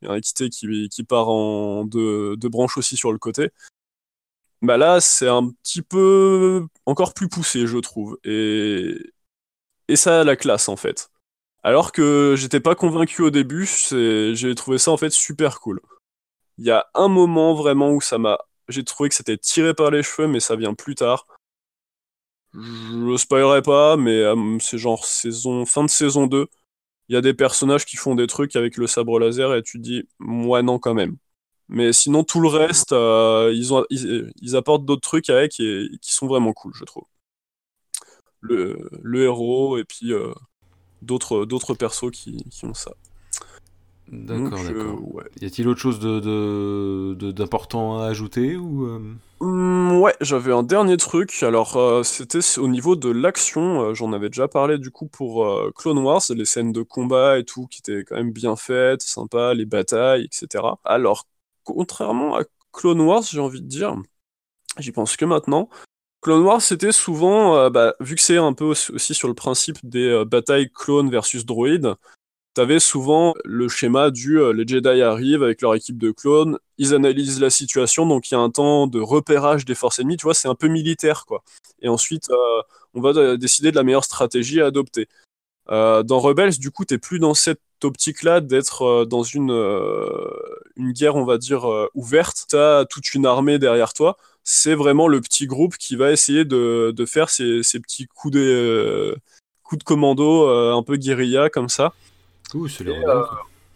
il 0.00 0.08
y 0.08 0.10
a 0.12 0.14
un 0.14 0.20
qui, 0.20 0.88
qui 0.88 1.02
part 1.02 1.28
en 1.28 1.84
deux, 1.84 2.36
deux 2.36 2.48
branches 2.48 2.78
aussi 2.78 2.96
sur 2.96 3.10
le 3.10 3.18
côté. 3.18 3.50
Bah 4.62 4.76
là, 4.76 5.00
c'est 5.00 5.26
un 5.26 5.48
petit 5.48 5.82
peu 5.82 6.66
encore 6.86 7.14
plus 7.14 7.28
poussé, 7.28 7.66
je 7.66 7.78
trouve. 7.78 8.16
Et, 8.22 8.96
et 9.88 9.96
ça 9.96 10.20
a 10.20 10.24
la 10.24 10.36
classe, 10.36 10.68
en 10.68 10.76
fait. 10.76 11.10
Alors 11.64 11.90
que 11.90 12.34
j'étais 12.36 12.60
pas 12.60 12.76
convaincu 12.76 13.22
au 13.22 13.30
début, 13.30 13.66
j'ai 13.66 14.54
trouvé 14.54 14.78
ça 14.78 14.92
en 14.92 14.96
fait 14.96 15.10
super 15.10 15.58
cool. 15.60 15.80
Il 16.58 16.64
y 16.64 16.70
a 16.70 16.86
un 16.94 17.08
moment 17.08 17.54
vraiment 17.54 17.90
où 17.90 18.00
ça 18.00 18.18
m'a. 18.18 18.38
J'ai 18.68 18.84
trouvé 18.84 19.08
que 19.08 19.16
c'était 19.16 19.36
tiré 19.36 19.74
par 19.74 19.90
les 19.90 20.04
cheveux, 20.04 20.28
mais 20.28 20.38
ça 20.38 20.54
vient 20.54 20.74
plus 20.74 20.94
tard. 20.94 21.26
Je 22.56 23.16
spoilerai 23.16 23.62
pas, 23.62 23.96
mais 23.96 24.22
euh, 24.22 24.58
c'est 24.60 24.78
genre 24.78 25.04
saison, 25.04 25.66
fin 25.66 25.84
de 25.84 25.90
saison 25.90 26.26
2. 26.26 26.46
Il 27.08 27.14
y 27.14 27.16
a 27.16 27.20
des 27.20 27.34
personnages 27.34 27.84
qui 27.84 27.96
font 27.96 28.14
des 28.14 28.26
trucs 28.26 28.56
avec 28.56 28.76
le 28.76 28.86
sabre 28.86 29.18
laser 29.20 29.54
et 29.54 29.62
tu 29.62 29.78
dis, 29.78 30.08
moi 30.18 30.62
non, 30.62 30.78
quand 30.78 30.94
même. 30.94 31.16
Mais 31.68 31.92
sinon, 31.92 32.24
tout 32.24 32.40
le 32.40 32.48
reste, 32.48 32.92
euh, 32.92 33.52
ils, 33.52 34.56
apportent 34.56 34.84
d'autres 34.84 35.02
trucs 35.02 35.30
avec 35.30 35.58
et, 35.60 35.88
qui 36.00 36.12
sont 36.12 36.26
vraiment 36.26 36.52
cool, 36.52 36.72
je 36.74 36.84
trouve. 36.84 37.04
Le, 38.40 38.88
héros 39.14 39.76
et 39.78 39.84
puis 39.84 40.12
euh, 40.12 40.32
d'autres, 41.02 41.74
persos 41.74 42.10
qui, 42.12 42.44
ont 42.62 42.74
ça. 42.74 42.92
D'accord, 44.08 44.62
d'accord. 44.62 45.00
Y 45.40 45.46
a-t-il 45.46 45.68
autre 45.68 45.80
chose 45.80 45.98
de, 45.98 47.14
d'important 47.32 47.98
à 47.98 48.06
ajouter 48.06 48.56
ou 48.56 48.86
mmh, 49.40 49.96
Ouais, 49.98 50.14
j'avais 50.20 50.52
un 50.52 50.62
dernier 50.62 50.96
truc. 50.96 51.42
Alors, 51.42 51.76
euh, 51.76 52.02
c'était 52.02 52.38
au 52.58 52.68
niveau 52.68 52.94
de 52.94 53.10
l'action. 53.10 53.94
J'en 53.94 54.12
avais 54.12 54.28
déjà 54.28 54.48
parlé 54.48 54.78
du 54.78 54.90
coup 54.90 55.06
pour 55.06 55.46
Clone 55.74 55.98
Wars, 55.98 56.22
les 56.30 56.44
scènes 56.44 56.72
de 56.72 56.82
combat 56.82 57.38
et 57.38 57.44
tout 57.44 57.66
qui 57.66 57.80
étaient 57.80 58.04
quand 58.04 58.16
même 58.16 58.32
bien 58.32 58.56
faites, 58.56 59.02
sympa, 59.02 59.54
les 59.54 59.66
batailles, 59.66 60.24
etc. 60.24 60.64
Alors, 60.84 61.26
contrairement 61.64 62.36
à 62.36 62.44
Clone 62.72 63.00
Wars, 63.00 63.22
j'ai 63.22 63.40
envie 63.40 63.60
de 63.60 63.66
dire, 63.66 63.96
j'y 64.78 64.92
pense 64.92 65.16
que 65.16 65.24
maintenant. 65.24 65.68
Clone 66.22 66.42
Wars, 66.42 66.62
c'était 66.62 66.92
souvent, 66.92 67.56
euh, 67.56 67.70
bah, 67.70 67.94
vu 68.00 68.14
que 68.16 68.20
c'est 68.20 68.36
un 68.36 68.52
peu 68.52 68.64
aussi 68.64 69.14
sur 69.14 69.28
le 69.28 69.34
principe 69.34 69.78
des 69.82 70.08
euh, 70.08 70.24
batailles 70.24 70.70
clones 70.72 71.10
versus 71.10 71.46
droïdes, 71.46 71.94
t'avais 72.56 72.80
souvent 72.80 73.34
le 73.44 73.68
schéma 73.68 74.10
du 74.10 74.40
euh, 74.40 74.52
les 74.52 74.66
Jedi 74.66 75.02
arrivent 75.02 75.42
avec 75.42 75.60
leur 75.60 75.74
équipe 75.74 75.98
de 75.98 76.10
clones, 76.10 76.58
ils 76.78 76.94
analysent 76.94 77.40
la 77.40 77.50
situation, 77.50 78.06
donc 78.06 78.30
il 78.30 78.34
y 78.34 78.36
a 78.36 78.40
un 78.40 78.50
temps 78.50 78.86
de 78.86 79.00
repérage 79.00 79.64
des 79.64 79.74
forces 79.74 79.98
ennemies, 79.98 80.16
tu 80.16 80.24
vois, 80.24 80.34
c'est 80.34 80.48
un 80.48 80.54
peu 80.54 80.68
militaire, 80.68 81.26
quoi. 81.26 81.44
Et 81.82 81.88
ensuite, 81.88 82.28
on 82.94 83.00
va 83.00 83.36
décider 83.36 83.70
de 83.70 83.76
la 83.76 83.82
meilleure 83.82 84.04
stratégie 84.04 84.60
à 84.60 84.66
adopter. 84.66 85.08
dans 85.68 86.18
Rebels, 86.20 86.58
du 86.58 86.70
coup, 86.70 86.84
t'es 86.84 86.98
plus 86.98 87.18
dans 87.18 87.34
cette 87.34 87.60
optique-là 87.84 88.40
d'être 88.40 89.04
dans 89.04 89.22
une, 89.22 89.52
une 90.76 90.92
guerre, 90.92 91.16
on 91.16 91.24
va 91.24 91.38
dire, 91.38 91.70
euh, 91.70 91.88
ouverte, 91.94 92.46
tu 92.48 92.56
as 92.56 92.84
toute 92.88 93.14
une 93.14 93.26
armée 93.26 93.58
derrière 93.58 93.92
toi. 93.92 94.16
c'est 94.44 94.74
vraiment 94.74 95.08
le 95.08 95.20
petit 95.20 95.46
groupe 95.46 95.76
qui 95.76 95.96
va 95.96 96.12
essayer 96.12 96.44
de, 96.44 96.92
de 96.94 97.06
faire 97.06 97.30
ces, 97.30 97.62
ces 97.62 97.80
petits 97.80 98.06
coups 98.06 98.34
de, 98.34 98.40
euh, 98.40 99.16
coups 99.64 99.80
de 99.80 99.84
commando 99.84 100.48
euh, 100.48 100.74
un 100.74 100.82
peu 100.82 100.96
guérilla 100.96 101.50
comme 101.50 101.68
ça. 101.68 101.94
Ouh, 102.56 102.68
c'est. 102.68 102.84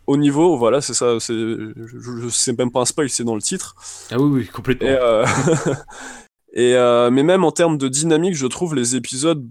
Au 0.07 0.16
niveau, 0.16 0.57
voilà, 0.57 0.81
c'est 0.81 0.95
ça, 0.95 1.20
c'est, 1.20 1.33
je, 1.35 2.28
sais 2.31 2.53
même 2.55 2.72
pas 2.72 2.81
un 2.81 2.85
spoil, 2.85 3.09
c'est 3.09 3.22
dans 3.22 3.37
le 3.37 3.43
titre. 3.43 3.76
Ah 4.11 4.18
oui, 4.18 4.41
oui, 4.41 4.47
complètement. 4.49 4.89
Et, 4.89 4.97
euh, 5.01 5.24
et, 6.53 6.74
euh, 6.74 7.11
mais 7.12 7.22
même 7.22 7.45
en 7.45 7.53
termes 7.53 7.78
de 7.78 7.87
dynamique, 7.87 8.35
je 8.35 8.49
trouve 8.49 8.74
les 8.74 8.97
épisodes 8.97 9.47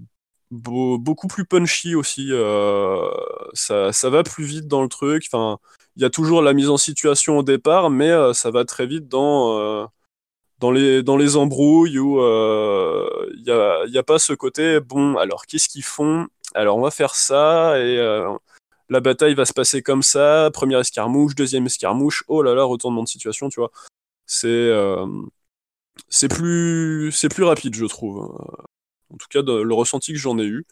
beau- 0.52 0.98
beaucoup 0.98 1.28
plus 1.28 1.46
punchy 1.46 1.96
aussi. 1.96 2.28
euh, 2.32 3.08
ça, 3.54 3.94
ça 3.94 4.10
va 4.10 4.24
plus 4.24 4.44
vite 4.44 4.68
dans 4.68 4.82
le 4.82 4.90
truc. 4.90 5.24
Enfin, 5.32 5.60
il 5.96 6.02
y 6.02 6.06
a 6.06 6.10
toujours 6.10 6.42
la 6.42 6.54
mise 6.54 6.70
en 6.70 6.78
situation 6.78 7.38
au 7.38 7.44
départ, 7.44 7.90
mais 7.90 8.12
ça 8.34 8.52
va 8.52 8.66
très 8.66 8.86
vite 8.86 9.08
dans, 9.08 9.90
dans, 10.60 10.72
les, 10.72 11.04
dans 11.04 11.16
les 11.16 11.38
embrouilles 11.38 12.00
où 12.00 12.20
il 12.20 13.44
n'y 13.44 13.52
a, 13.52 13.86
y 13.86 13.98
a 13.98 14.04
pas 14.04 14.20
ce 14.20 14.34
côté, 14.34 14.82
bon, 14.82 15.16
alors 15.16 15.46
qu'est-ce 15.46 15.70
qu'ils 15.70 15.84
font? 15.86 16.28
Alors 16.54 16.78
on 16.78 16.82
va 16.82 16.92
faire 16.92 17.16
ça 17.16 17.80
et 17.80 17.98
la 18.90 19.00
bataille 19.00 19.36
va 19.36 19.46
se 19.46 19.54
passer 19.54 19.82
comme 19.82 20.04
ça. 20.04 20.50
Première 20.54 20.80
escarmouche, 20.80 21.36
deuxième 21.36 21.66
escarmouche. 21.66 22.24
Oh 22.28 22.42
là 22.42 22.56
là, 22.56 22.64
retournement 22.64 23.04
de 23.04 23.08
situation, 23.08 23.50
tu 23.50 23.60
vois. 23.60 23.72
C'est 24.26 24.48
euh, 24.48 25.06
plus 26.30 27.12
c'est 27.12 27.30
plus 27.30 27.44
rapide, 27.44 27.76
je 27.76 27.86
trouve. 27.86 28.20
Euh, 28.20 28.64
En 29.14 29.18
tout 29.18 29.28
cas, 29.30 29.42
le 29.42 29.74
ressenti 29.74 30.14
que 30.14 30.20
j'en 30.20 30.40
ai 30.40 30.46
eu. 30.46 30.66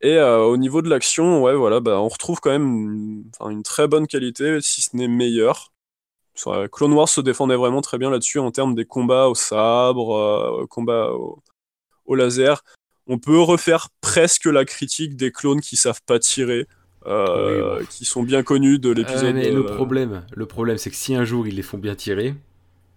Et 0.00 0.16
euh, 0.16 0.40
au 0.44 0.56
niveau 0.56 0.80
de 0.82 0.88
l'action, 0.88 1.42
ouais, 1.42 1.54
voilà, 1.54 1.80
bah, 1.80 2.00
on 2.00 2.08
retrouve 2.08 2.40
quand 2.40 2.50
même 2.50 3.24
une, 3.50 3.62
très 3.64 3.88
bonne 3.88 4.06
qualité, 4.06 4.60
si 4.60 4.80
ce 4.80 4.96
n'est 4.96 5.08
meilleure. 5.08 5.72
Clone 6.70 6.92
Wars 6.92 7.08
se 7.08 7.20
défendait 7.20 7.56
vraiment 7.56 7.80
très 7.80 7.98
bien 7.98 8.10
là-dessus 8.10 8.38
en 8.38 8.52
termes 8.52 8.76
des 8.76 8.84
combats 8.84 9.28
au 9.28 9.34
sabre, 9.34 10.16
euh, 10.16 10.66
combats 10.66 11.10
au, 11.12 12.14
laser. 12.14 12.62
On 13.08 13.18
peut 13.18 13.40
refaire 13.40 13.88
presque 14.00 14.44
la 14.46 14.64
critique 14.64 15.16
des 15.16 15.32
clones 15.32 15.60
qui 15.60 15.76
savent 15.76 16.02
pas 16.06 16.20
tirer, 16.20 16.68
euh, 17.08 17.78
Oui, 17.80 17.86
qui 17.88 18.04
sont 18.04 18.22
bien 18.22 18.42
connus 18.42 18.78
de 18.78 18.90
Euh, 18.90 18.94
l'épisode. 18.94 19.34
mais 19.34 19.50
le 19.50 19.60
euh, 19.60 19.74
problème, 19.76 20.24
le 20.34 20.46
problème, 20.46 20.78
c'est 20.78 20.90
que 20.90 20.96
si 20.96 21.14
un 21.14 21.24
jour 21.24 21.46
ils 21.46 21.54
les 21.56 21.62
font 21.62 21.78
bien 21.78 21.94
tirer, 21.94 22.34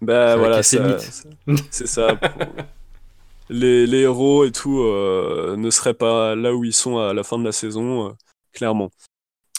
Bah 0.02 0.32
Ça 0.34 0.38
voilà, 0.38 0.64
ça- 0.64 0.98
c'est 1.70 1.88
ça. 1.88 2.16
les, 3.50 3.86
les 3.86 4.00
héros 4.02 4.46
et 4.46 4.52
tout 4.52 4.80
euh, 4.82 5.56
ne 5.58 5.70
seraient 5.70 5.94
pas 5.94 6.36
là 6.36 6.54
où 6.54 6.64
ils 6.64 6.74
sont 6.74 6.98
à 6.98 7.14
la 7.14 7.24
fin 7.24 7.38
de 7.38 7.44
la 7.44 7.52
saison, 7.52 8.08
euh, 8.10 8.12
clairement. 8.54 8.90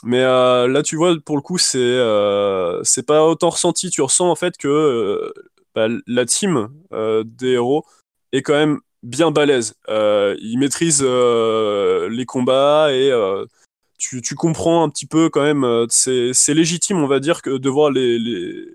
Mais 0.04 0.22
euh, 0.22 0.66
là, 0.66 0.82
tu 0.82 0.96
vois, 0.96 1.14
pour 1.24 1.36
le 1.36 1.42
coup, 1.42 1.58
c'est 1.58 1.78
euh, 1.78 2.82
c'est 2.82 3.06
pas 3.06 3.24
autant 3.24 3.50
ressenti. 3.50 3.88
Tu 3.90 4.02
ressens 4.02 4.28
en 4.28 4.34
fait 4.34 4.56
que 4.56 4.66
euh, 4.68 5.32
bah, 5.74 5.86
la 6.06 6.24
team 6.26 6.68
euh, 6.92 7.22
des 7.24 7.50
héros 7.52 7.84
est 8.32 8.42
quand 8.42 8.54
même 8.54 8.80
bien 9.04 9.30
balèze. 9.30 9.74
Euh, 9.88 10.34
ils 10.40 10.58
maîtrisent 10.58 11.04
euh, 11.06 12.08
les 12.08 12.24
combats 12.26 12.88
et 12.92 13.10
euh, 13.12 13.44
tu, 14.02 14.20
tu 14.20 14.34
comprends 14.34 14.82
un 14.82 14.88
petit 14.90 15.06
peu 15.06 15.30
quand 15.30 15.42
même. 15.42 15.62
euh, 15.64 15.86
c'est 15.88 16.54
légitime, 16.54 16.98
on 16.98 17.06
va 17.06 17.20
dire, 17.20 17.40
que 17.40 17.56
de 17.56 17.70
voir 17.70 17.90
les, 17.92 18.18
les, 18.18 18.66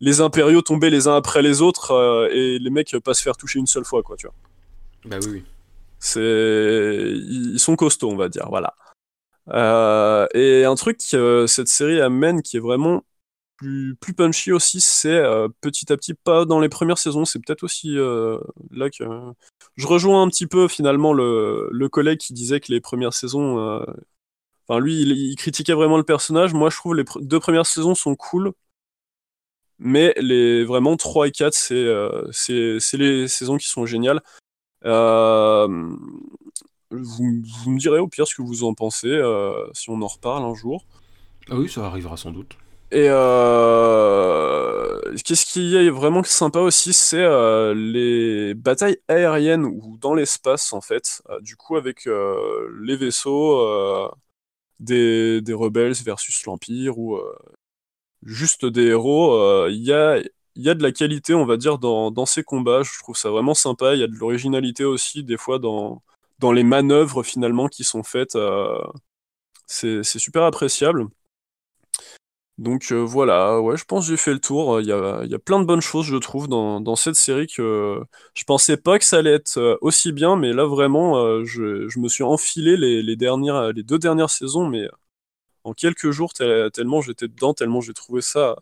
les 0.00 0.20
impériaux 0.20 0.62
tomber 0.62 0.88
les 0.88 1.08
uns 1.08 1.16
après 1.16 1.42
les 1.42 1.62
autres 1.62 1.90
euh, 1.90 2.28
et 2.30 2.60
les 2.60 2.70
mecs 2.70 2.96
pas 3.04 3.12
se 3.12 3.22
faire 3.22 3.36
toucher 3.36 3.58
une 3.58 3.66
seule 3.66 3.84
fois, 3.84 4.04
quoi, 4.04 4.16
tu 4.16 4.28
vois. 4.28 4.34
bah 5.04 5.18
oui, 5.22 5.28
oui. 5.32 5.44
C'est, 5.98 7.12
ils 7.16 7.58
sont 7.58 7.74
costauds, 7.74 8.10
on 8.10 8.16
va 8.16 8.28
dire, 8.28 8.46
voilà. 8.48 8.74
Euh, 9.48 10.28
et 10.32 10.64
un 10.64 10.76
truc 10.76 10.98
que 11.10 11.46
cette 11.48 11.68
série 11.68 12.00
amène 12.00 12.42
qui 12.42 12.56
est 12.56 12.60
vraiment 12.60 13.02
plus, 13.56 13.96
plus 13.96 14.14
punchy 14.14 14.52
aussi, 14.52 14.80
c'est 14.80 15.08
euh, 15.08 15.48
petit 15.60 15.92
à 15.92 15.96
petit, 15.96 16.14
pas 16.14 16.44
dans 16.44 16.60
les 16.60 16.68
premières 16.68 16.98
saisons, 16.98 17.24
c'est 17.24 17.40
peut-être 17.40 17.64
aussi 17.64 17.98
euh, 17.98 18.38
là 18.70 18.90
que 18.90 19.04
je 19.76 19.86
rejoins 19.86 20.22
un 20.22 20.28
petit 20.28 20.46
peu 20.46 20.68
finalement 20.68 21.12
le, 21.12 21.68
le 21.72 21.88
collègue 21.88 22.18
qui 22.18 22.32
disait 22.32 22.60
que 22.60 22.70
les 22.70 22.80
premières 22.80 23.14
saisons, 23.14 23.82
enfin 24.68 24.80
lui, 24.80 25.00
il, 25.02 25.12
il 25.12 25.36
critiquait 25.36 25.74
vraiment 25.74 25.96
le 25.96 26.04
personnage. 26.04 26.54
Moi, 26.54 26.70
je 26.70 26.76
trouve 26.76 26.94
les 26.94 27.04
pr- 27.04 27.24
deux 27.24 27.40
premières 27.40 27.66
saisons 27.66 27.94
sont 27.94 28.16
cool, 28.16 28.52
mais 29.78 30.14
les 30.18 30.64
vraiment 30.64 30.96
3 30.96 31.28
et 31.28 31.32
4, 31.32 31.54
c'est 31.54 31.74
euh, 31.74 32.26
c'est 32.32 32.96
les 32.96 33.28
saisons 33.28 33.56
qui 33.56 33.66
sont 33.66 33.86
géniales. 33.86 34.22
Euh, 34.84 35.66
vous, 36.90 37.42
vous 37.64 37.70
me 37.70 37.78
direz 37.78 37.98
au 37.98 38.08
pire 38.08 38.26
ce 38.26 38.34
que 38.34 38.42
vous 38.42 38.64
en 38.64 38.74
pensez, 38.74 39.08
euh, 39.08 39.66
si 39.72 39.90
on 39.90 40.00
en 40.00 40.06
reparle 40.06 40.44
un 40.44 40.54
jour. 40.54 40.84
Ah 41.50 41.56
oui, 41.56 41.68
ça 41.68 41.84
arrivera 41.86 42.16
sans 42.16 42.30
doute. 42.30 42.56
Et 42.92 43.08
qu'est-ce 45.24 45.46
qui 45.46 45.76
est 45.76 45.90
vraiment 45.90 46.22
sympa 46.22 46.60
aussi, 46.60 46.92
c'est 46.92 47.26
les 47.74 48.54
batailles 48.54 48.98
aériennes 49.08 49.64
ou 49.64 49.98
dans 50.00 50.14
l'espace 50.14 50.72
en 50.72 50.80
fait. 50.80 51.22
Du 51.40 51.56
coup, 51.56 51.76
avec 51.76 52.06
les 52.06 52.96
vaisseaux 52.96 54.10
des, 54.80 55.40
des 55.42 55.52
rebelles 55.54 55.94
versus 56.04 56.44
l'Empire 56.46 56.98
ou 56.98 57.16
euh, 57.16 57.36
juste 58.24 58.66
des 58.66 58.86
héros, 58.88 59.34
euh, 59.34 59.68
il 59.70 59.82
y 59.84 59.92
a, 59.92 60.18
y 60.56 60.68
a 60.70 60.74
de 60.74 60.82
la 60.82 60.92
qualité, 60.92 61.34
on 61.34 61.46
va 61.46 61.56
dire, 61.56 61.78
dans, 61.78 62.10
dans 62.10 62.26
ces 62.26 62.42
combats. 62.44 62.82
Je 62.82 62.98
trouve 63.00 63.16
ça 63.16 63.30
vraiment 63.30 63.54
sympa. 63.54 63.94
Il 63.94 64.00
y 64.00 64.04
a 64.04 64.08
de 64.08 64.14
l'originalité 64.16 64.84
aussi, 64.84 65.24
des 65.24 65.36
fois, 65.38 65.58
dans, 65.58 66.02
dans 66.38 66.52
les 66.52 66.64
manœuvres 66.64 67.22
finalement 67.22 67.68
qui 67.68 67.84
sont 67.84 68.02
faites. 68.02 68.36
euh, 68.36 68.82
c'est 69.66 70.02
super 70.04 70.44
appréciable. 70.44 71.06
Donc 72.58 72.90
euh, 72.90 72.96
voilà, 73.04 73.60
ouais, 73.60 73.76
je 73.76 73.84
pense 73.84 74.06
que 74.06 74.10
j'ai 74.12 74.16
fait 74.16 74.32
le 74.32 74.38
tour. 74.40 74.80
Il 74.80 74.86
y 74.86 74.92
a, 74.92 75.20
il 75.24 75.30
y 75.30 75.34
a 75.34 75.38
plein 75.38 75.60
de 75.60 75.66
bonnes 75.66 75.82
choses, 75.82 76.06
je 76.06 76.16
trouve, 76.16 76.48
dans, 76.48 76.96
cette 76.96 77.14
série 77.14 77.46
que 77.46 78.00
je 78.34 78.44
pensais 78.44 78.78
pas 78.78 78.98
que 78.98 79.04
ça 79.04 79.18
allait 79.18 79.34
être 79.34 79.58
euh, 79.58 79.76
aussi 79.82 80.10
bien, 80.12 80.36
mais 80.36 80.54
là 80.54 80.64
vraiment, 80.64 81.18
euh, 81.18 81.44
je, 81.44 81.86
je 81.88 81.98
me 81.98 82.08
suis 82.08 82.24
enfilé 82.24 82.78
les, 82.78 83.02
les 83.02 83.16
dernières, 83.16 83.72
les 83.74 83.82
deux 83.82 83.98
dernières 83.98 84.30
saisons, 84.30 84.66
mais 84.68 84.88
en 85.64 85.74
quelques 85.74 86.10
jours, 86.12 86.32
tel- 86.34 86.70
tellement 86.72 87.02
j'étais 87.02 87.28
dedans, 87.28 87.54
tellement 87.54 87.80
j'ai 87.82 87.94
trouvé 87.94 88.22
ça. 88.22 88.56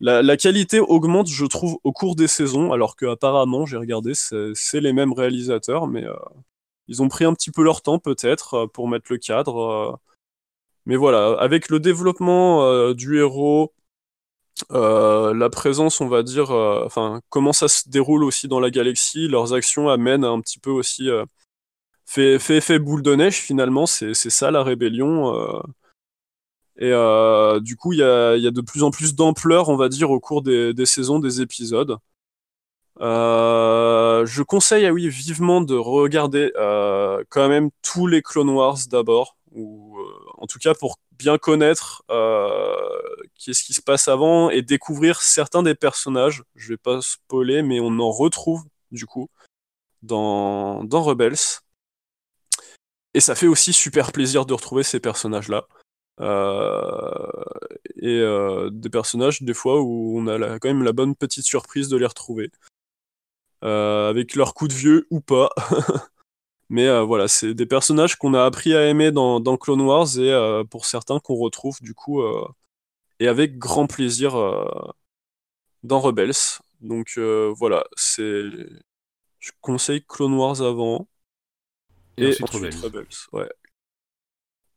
La, 0.00 0.22
la 0.22 0.36
qualité 0.36 0.80
augmente, 0.80 1.28
je 1.28 1.46
trouve, 1.46 1.78
au 1.84 1.92
cours 1.92 2.16
des 2.16 2.28
saisons, 2.28 2.72
alors 2.72 2.96
que 2.96 3.06
apparemment, 3.06 3.66
j'ai 3.66 3.78
regardé, 3.78 4.14
c'est 4.14 4.80
les 4.80 4.92
mêmes 4.92 5.12
réalisateurs, 5.14 5.86
mais 5.88 6.04
ils 6.88 7.02
ont 7.02 7.08
pris 7.08 7.24
un 7.24 7.34
petit 7.34 7.50
peu 7.52 7.62
leur 7.62 7.82
temps 7.82 7.98
peut-être 7.98 8.66
pour 8.66 8.88
mettre 8.88 9.12
le 9.12 9.18
cadre. 9.18 10.00
Mais 10.88 10.96
voilà, 10.96 11.36
avec 11.38 11.68
le 11.68 11.80
développement 11.80 12.64
euh, 12.64 12.94
du 12.94 13.18
héros, 13.18 13.74
euh, 14.72 15.34
la 15.34 15.50
présence, 15.50 16.00
on 16.00 16.08
va 16.08 16.22
dire, 16.22 16.50
euh, 16.50 16.82
enfin, 16.86 17.20
comment 17.28 17.52
ça 17.52 17.68
se 17.68 17.88
déroule 17.90 18.24
aussi 18.24 18.48
dans 18.48 18.60
la 18.60 18.70
galaxie, 18.70 19.28
leurs 19.28 19.52
actions 19.54 19.90
amènent 19.90 20.24
un 20.24 20.40
petit 20.40 20.58
peu 20.58 20.70
aussi, 20.70 21.08
fait, 22.06 22.38
fait 22.38 22.78
boule 22.78 23.02
de 23.02 23.14
neige 23.14 23.36
finalement, 23.36 23.86
c'est 23.86 24.14
ça 24.14 24.50
la 24.50 24.62
rébellion. 24.62 25.62
et 26.78 26.92
du 27.60 27.76
coup, 27.76 27.92
il 27.92 27.98
y 27.98 28.02
a, 28.02 28.36
y 28.36 28.46
a 28.46 28.50
de 28.50 28.60
plus 28.62 28.82
en 28.82 28.90
plus 28.90 29.14
d'ampleur, 29.14 29.68
on 29.68 29.76
va 29.76 29.88
dire, 29.90 30.10
au 30.10 30.20
cours 30.20 30.42
des, 30.42 30.72
des 30.74 30.86
saisons, 30.86 31.18
des 31.18 31.42
épisodes. 31.42 31.98
Je 33.00 34.42
conseille, 34.42 34.86
ah 34.86 34.92
oui, 34.92 35.08
vivement 35.08 35.60
de 35.60 35.74
regarder 35.74 36.50
quand 37.28 37.48
même 37.48 37.70
tous 37.82 38.06
les 38.06 38.22
Clone 38.22 38.50
Wars 38.50 38.78
d'abord, 38.90 39.36
en 40.38 40.46
tout 40.46 40.58
cas 40.58 40.74
pour 40.74 40.98
bien 41.12 41.36
connaître 41.36 42.04
euh, 42.10 42.74
qu'est-ce 43.34 43.64
qui 43.64 43.74
se 43.74 43.82
passe 43.82 44.08
avant 44.08 44.50
et 44.50 44.62
découvrir 44.62 45.20
certains 45.20 45.62
des 45.62 45.74
personnages. 45.74 46.44
Je 46.54 46.68
vais 46.68 46.76
pas 46.76 47.00
spoiler, 47.02 47.62
mais 47.62 47.80
on 47.80 47.98
en 47.98 48.10
retrouve 48.10 48.64
du 48.92 49.06
coup 49.06 49.28
dans, 50.02 50.80
Rebels. 50.90 51.60
Et 53.14 53.20
ça 53.20 53.34
fait 53.34 53.48
aussi 53.48 53.72
super 53.72 54.12
plaisir 54.12 54.46
de 54.46 54.54
retrouver 54.54 54.84
ces 54.84 55.00
personnages-là. 55.00 55.66
Euh, 56.20 57.32
et 57.96 58.20
euh, 58.20 58.70
des 58.70 58.90
personnages, 58.90 59.42
des 59.42 59.54
fois, 59.54 59.80
où 59.80 60.18
on 60.18 60.26
a 60.28 60.58
quand 60.58 60.68
même 60.68 60.84
la 60.84 60.92
bonne 60.92 61.16
petite 61.16 61.44
surprise 61.44 61.88
de 61.88 61.96
les 61.96 62.06
retrouver. 62.06 62.50
Avec 63.60 64.36
leur 64.36 64.54
coup 64.54 64.68
de 64.68 64.74
vieux 64.74 65.06
ou 65.10 65.20
pas. 65.20 65.50
Mais 66.70 66.86
euh, 66.86 67.02
voilà, 67.02 67.28
c'est 67.28 67.54
des 67.54 67.66
personnages 67.66 68.16
qu'on 68.16 68.34
a 68.34 68.44
appris 68.44 68.74
à 68.74 68.86
aimer 68.86 69.10
dans, 69.10 69.40
dans 69.40 69.56
Clone 69.56 69.80
Wars 69.80 70.18
et 70.18 70.30
euh, 70.30 70.64
pour 70.64 70.84
certains 70.84 71.18
qu'on 71.18 71.36
retrouve 71.36 71.80
du 71.80 71.94
coup 71.94 72.20
euh, 72.20 72.46
et 73.20 73.28
avec 73.28 73.58
grand 73.58 73.86
plaisir 73.86 74.34
dans 75.82 76.00
Rebels. 76.00 76.60
Donc 76.80 77.18
voilà, 77.18 77.84
c'est 77.96 78.42
je 79.38 79.50
conseille 79.60 80.04
Clone 80.04 80.34
Wars 80.34 80.60
avant 80.60 81.08
Et, 82.16 82.24
et, 82.24 82.28
ensuite, 82.28 82.42
ensuite 82.42 82.74
Rebels. 82.74 82.84
Rebels. 82.84 83.16
Ouais. 83.32 83.48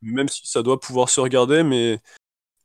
Même 0.01 0.29
si 0.29 0.41
ça 0.45 0.63
doit 0.63 0.79
pouvoir 0.79 1.09
se 1.09 1.19
regarder, 1.19 1.61
mais 1.61 1.99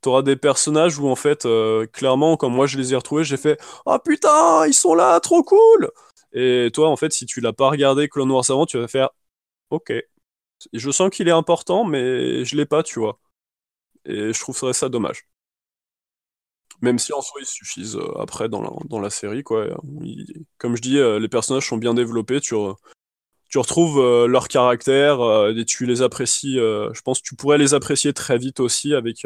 t'auras 0.01 0.21
des 0.21 0.35
personnages 0.35 0.97
où 0.97 1.07
en 1.09 1.15
fait, 1.15 1.45
clairement, 1.91 2.37
comme 2.37 2.53
moi 2.53 2.65
je 2.65 2.77
les 2.77 2.93
ai 2.93 2.95
retrouvés, 2.95 3.25
j'ai 3.25 3.37
fait 3.37 3.59
Oh 3.85 3.97
putain, 4.03 4.65
ils 4.65 4.73
sont 4.73 4.95
là, 4.95 5.19
trop 5.19 5.43
cool! 5.43 5.91
Et 6.33 6.69
toi, 6.73 6.89
en 6.89 6.95
fait, 6.95 7.11
si 7.13 7.25
tu 7.25 7.41
l'as 7.41 7.53
pas 7.53 7.69
regardé 7.69 8.09
Clone 8.09 8.31
Wars 8.31 8.49
avant, 8.49 8.65
tu 8.65 8.77
vas 8.77 8.87
faire 8.87 9.09
Ok. 9.69 9.93
Je 10.73 10.91
sens 10.91 11.09
qu'il 11.11 11.27
est 11.27 11.31
important, 11.31 11.85
mais 11.85 12.45
je 12.45 12.55
l'ai 12.55 12.65
pas, 12.65 12.83
tu 12.83 12.99
vois. 12.99 13.19
Et 14.05 14.33
je 14.33 14.39
trouverais 14.39 14.73
ça 14.73 14.89
dommage. 14.89 15.27
Même 16.81 16.99
si 16.99 17.11
en 17.13 17.21
soi 17.21 17.41
ils 17.41 17.45
suffisent 17.47 17.95
euh, 17.97 18.19
après 18.19 18.49
dans 18.49 18.61
la, 18.61 18.69
dans 18.85 18.99
la 18.99 19.09
série, 19.09 19.43
quoi. 19.43 19.67
Comme 20.57 20.75
je 20.75 20.81
dis, 20.81 20.97
euh, 20.99 21.19
les 21.19 21.27
personnages 21.27 21.67
sont 21.67 21.77
bien 21.77 21.93
développés, 21.93 22.39
tu, 22.39 22.55
tu 23.49 23.57
retrouves 23.57 23.99
euh, 23.99 24.27
leur 24.27 24.47
caractère 24.47 25.19
et 25.49 25.65
tu 25.65 25.85
les 25.85 26.01
apprécies. 26.01 26.55
je 26.55 27.01
pense 27.01 27.21
que 27.21 27.27
tu 27.27 27.35
pourrais 27.35 27.57
les 27.57 27.73
apprécier 27.73 28.13
très 28.13 28.37
vite 28.37 28.59
aussi 28.59 28.93
avec 28.93 29.25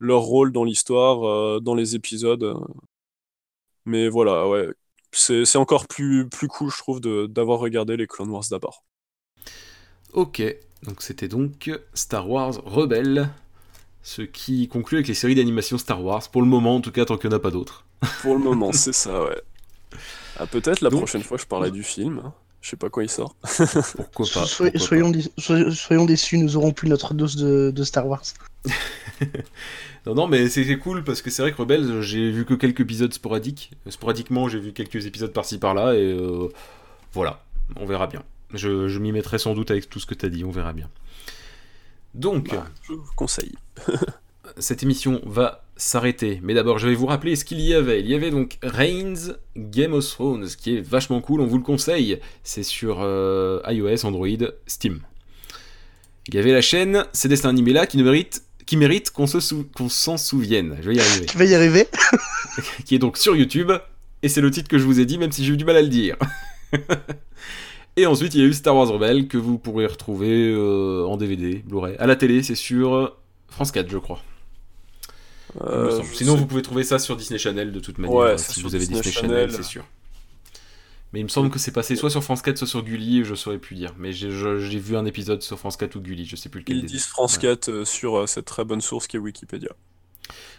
leur 0.00 0.20
rôle 0.22 0.52
dans 0.52 0.64
l'histoire, 0.64 1.60
dans 1.60 1.74
les 1.74 1.94
épisodes. 1.96 2.56
Mais 3.84 4.08
voilà, 4.08 4.48
ouais. 4.48 4.68
C'est 5.12 5.56
encore 5.56 5.86
plus, 5.88 6.28
plus 6.28 6.48
cool, 6.48 6.70
je 6.70 6.78
trouve, 6.78 7.00
d'avoir 7.00 7.58
regardé 7.60 7.96
les 7.96 8.06
Clone 8.06 8.30
Wars 8.30 8.44
d'abord. 8.50 8.84
Ok, 10.12 10.42
donc 10.84 11.02
c'était 11.02 11.28
donc 11.28 11.70
Star 11.94 12.28
Wars 12.28 12.54
Rebelle, 12.64 13.28
ce 14.02 14.22
qui 14.22 14.68
conclut 14.68 14.98
avec 14.98 15.08
les 15.08 15.14
séries 15.14 15.34
d'animation 15.34 15.76
Star 15.78 16.02
Wars, 16.02 16.28
pour 16.30 16.42
le 16.42 16.48
moment 16.48 16.76
en 16.76 16.80
tout 16.80 16.92
cas, 16.92 17.04
tant 17.04 17.16
qu'il 17.18 17.28
n'y 17.30 17.34
en 17.34 17.38
a 17.38 17.40
pas 17.40 17.50
d'autres. 17.50 17.84
Pour 18.22 18.34
le 18.34 18.40
moment, 18.40 18.72
c'est 18.72 18.92
ça, 18.94 19.24
ouais. 19.24 19.42
Ah, 20.38 20.46
peut-être 20.46 20.80
la 20.82 20.90
Donc- 20.90 21.00
prochaine 21.00 21.22
fois, 21.24 21.36
je 21.36 21.44
parlerai 21.46 21.70
du 21.72 21.82
film. 21.82 22.22
hein. 22.24 22.32
Je 22.60 22.70
sais 22.70 22.76
pas 22.76 22.88
quand 22.90 23.00
il 23.00 23.08
sort. 23.10 23.34
Pourquoi 23.42 24.26
pas 24.34 24.46
pourquoi 24.46 24.78
soyons, 24.78 25.10
dé- 25.10 25.24
soy- 25.36 25.72
soyons 25.74 26.04
déçus, 26.06 26.38
nous 26.38 26.56
aurons 26.56 26.72
plus 26.72 26.88
notre 26.88 27.14
dose 27.14 27.36
de, 27.36 27.70
de 27.70 27.84
Star 27.84 28.06
Wars. 28.06 28.22
Non, 30.06 30.14
non, 30.14 30.26
mais 30.28 30.48
c'est 30.48 30.78
cool 30.78 31.04
parce 31.04 31.20
que 31.22 31.28
c'est 31.30 31.42
vrai 31.42 31.52
que 31.52 31.56
Rebelle, 31.58 32.00
j'ai 32.00 32.30
vu 32.30 32.44
que 32.46 32.54
quelques 32.54 32.80
épisodes 32.80 33.12
sporadiques. 33.12 33.72
Euh, 33.86 33.90
Sporadiquement, 33.90 34.48
j'ai 34.48 34.58
vu 34.58 34.72
quelques 34.72 35.04
épisodes 35.06 35.32
par-ci 35.32 35.58
par-là 35.58 35.94
et 35.94 35.98
euh, 36.12 36.48
voilà, 37.12 37.44
on 37.76 37.84
verra 37.84 38.06
bien. 38.06 38.22
Je, 38.54 38.88
je 38.88 38.98
m'y 38.98 39.12
mettrai 39.12 39.38
sans 39.38 39.54
doute 39.54 39.70
avec 39.70 39.88
tout 39.90 40.00
ce 40.00 40.06
que 40.06 40.14
tu 40.14 40.24
as 40.26 40.28
dit, 40.28 40.44
on 40.44 40.50
verra 40.50 40.72
bien. 40.72 40.88
Donc, 42.14 42.50
Bah, 42.50 42.66
je 42.86 42.92
vous 42.94 43.04
conseille. 43.16 43.54
cette 44.58 44.82
émission 44.82 45.20
va 45.26 45.64
s'arrêter. 45.76 46.40
Mais 46.42 46.54
d'abord, 46.54 46.78
je 46.78 46.88
vais 46.88 46.94
vous 46.94 47.06
rappeler 47.06 47.36
ce 47.36 47.44
qu'il 47.44 47.60
y 47.60 47.74
avait. 47.74 48.00
Il 48.00 48.08
y 48.08 48.14
avait 48.14 48.30
donc 48.30 48.58
Reigns 48.62 49.34
Game 49.56 49.92
of 49.92 50.08
Thrones, 50.08 50.46
qui 50.58 50.76
est 50.76 50.80
vachement 50.80 51.20
cool, 51.20 51.40
on 51.40 51.46
vous 51.46 51.58
le 51.58 51.62
conseille. 51.64 52.18
C'est 52.42 52.62
sur 52.62 52.98
euh, 53.02 53.60
iOS, 53.68 54.04
Android, 54.06 54.26
Steam. 54.66 55.00
Il 56.28 56.34
y 56.34 56.38
avait 56.38 56.52
la 56.52 56.60
chaîne 56.62 57.04
ces 57.12 57.28
dessins 57.28 57.48
animés 57.48 57.72
là 57.72 57.86
qui 57.86 57.96
ne 57.96 58.02
mérite 58.04 58.42
qui 58.66 58.76
mérite 58.76 59.10
qu'on 59.12 59.26
se 59.26 59.40
sou- 59.40 59.66
qu'on 59.74 59.88
s'en 59.88 60.18
souvienne. 60.18 60.76
Je 60.82 60.90
vais 60.90 60.96
y 60.96 61.00
arriver. 61.00 61.24
Tu 61.26 61.38
vas 61.38 61.44
y 61.46 61.54
arriver 61.54 61.86
qui 62.84 62.94
est 62.94 62.98
donc 62.98 63.16
sur 63.16 63.34
YouTube 63.34 63.72
et 64.22 64.28
c'est 64.28 64.42
le 64.42 64.50
titre 64.50 64.68
que 64.68 64.76
je 64.78 64.84
vous 64.84 65.00
ai 65.00 65.06
dit 65.06 65.16
même 65.16 65.32
si 65.32 65.42
j'ai 65.44 65.54
eu 65.54 65.56
du 65.56 65.64
mal 65.64 65.76
à 65.76 65.82
le 65.82 65.88
dire. 65.88 66.16
et 68.00 68.06
ensuite, 68.06 68.34
il 68.34 68.40
y 68.40 68.44
a 68.44 68.46
eu 68.46 68.52
Star 68.52 68.74
Wars 68.74 68.88
Rebelle 68.88 69.28
que 69.28 69.36
vous 69.38 69.58
pourrez 69.58 69.86
retrouver 69.86 70.48
euh, 70.48 71.04
en 71.06 71.16
DVD, 71.16 71.62
Blu-ray. 71.66 71.96
À 71.98 72.06
la 72.06 72.16
télé, 72.16 72.42
c'est 72.42 72.54
sur 72.54 73.16
France 73.48 73.72
4, 73.72 73.88
je 73.90 73.98
crois. 73.98 74.22
Euh, 75.62 76.02
je 76.02 76.14
Sinon, 76.14 76.34
sais 76.34 76.40
vous 76.40 76.46
pouvez 76.46 76.62
trouver 76.62 76.84
ça 76.84 76.98
sur 76.98 77.16
Disney 77.16 77.38
Channel 77.38 77.72
de 77.72 77.80
toute 77.80 77.98
manière, 77.98 78.16
Ouais, 78.16 78.30
euh, 78.32 78.38
si 78.38 78.62
vous 78.62 78.74
avez 78.74 78.84
Disney 78.84 79.00
Disney, 79.00 79.14
Channel, 79.14 79.50
Channel. 79.50 79.52
c'est 79.52 79.68
sûr. 79.68 79.84
Mais 81.12 81.20
il 81.20 81.24
me 81.24 81.28
semble 81.28 81.48
que 81.50 81.58
c'est 81.58 81.72
passé 81.72 81.96
soit 81.96 82.10
sur 82.10 82.22
France 82.22 82.42
4, 82.42 82.58
soit 82.58 82.66
sur 82.66 82.82
Gulli, 82.84 83.24
je 83.24 83.34
saurais 83.34 83.58
plus 83.58 83.74
dire. 83.74 83.94
Mais 83.98 84.12
j'ai 84.12 84.28
vu 84.28 84.96
un 84.96 85.06
épisode 85.06 85.42
sur 85.42 85.58
France 85.58 85.76
4 85.78 85.96
ou 85.96 86.00
Gulli, 86.00 86.26
je 86.26 86.36
sais 86.36 86.50
plus 86.50 86.60
lequel. 86.60 86.76
Ils 86.76 86.84
disent 86.84 87.06
France 87.06 87.38
Voilà. 87.40 87.56
4 87.56 87.68
euh, 87.70 87.84
sur 87.86 88.16
euh, 88.18 88.26
cette 88.26 88.44
très 88.44 88.64
bonne 88.64 88.82
source 88.82 89.06
qui 89.06 89.16
est 89.16 89.20
Wikipédia. 89.20 89.70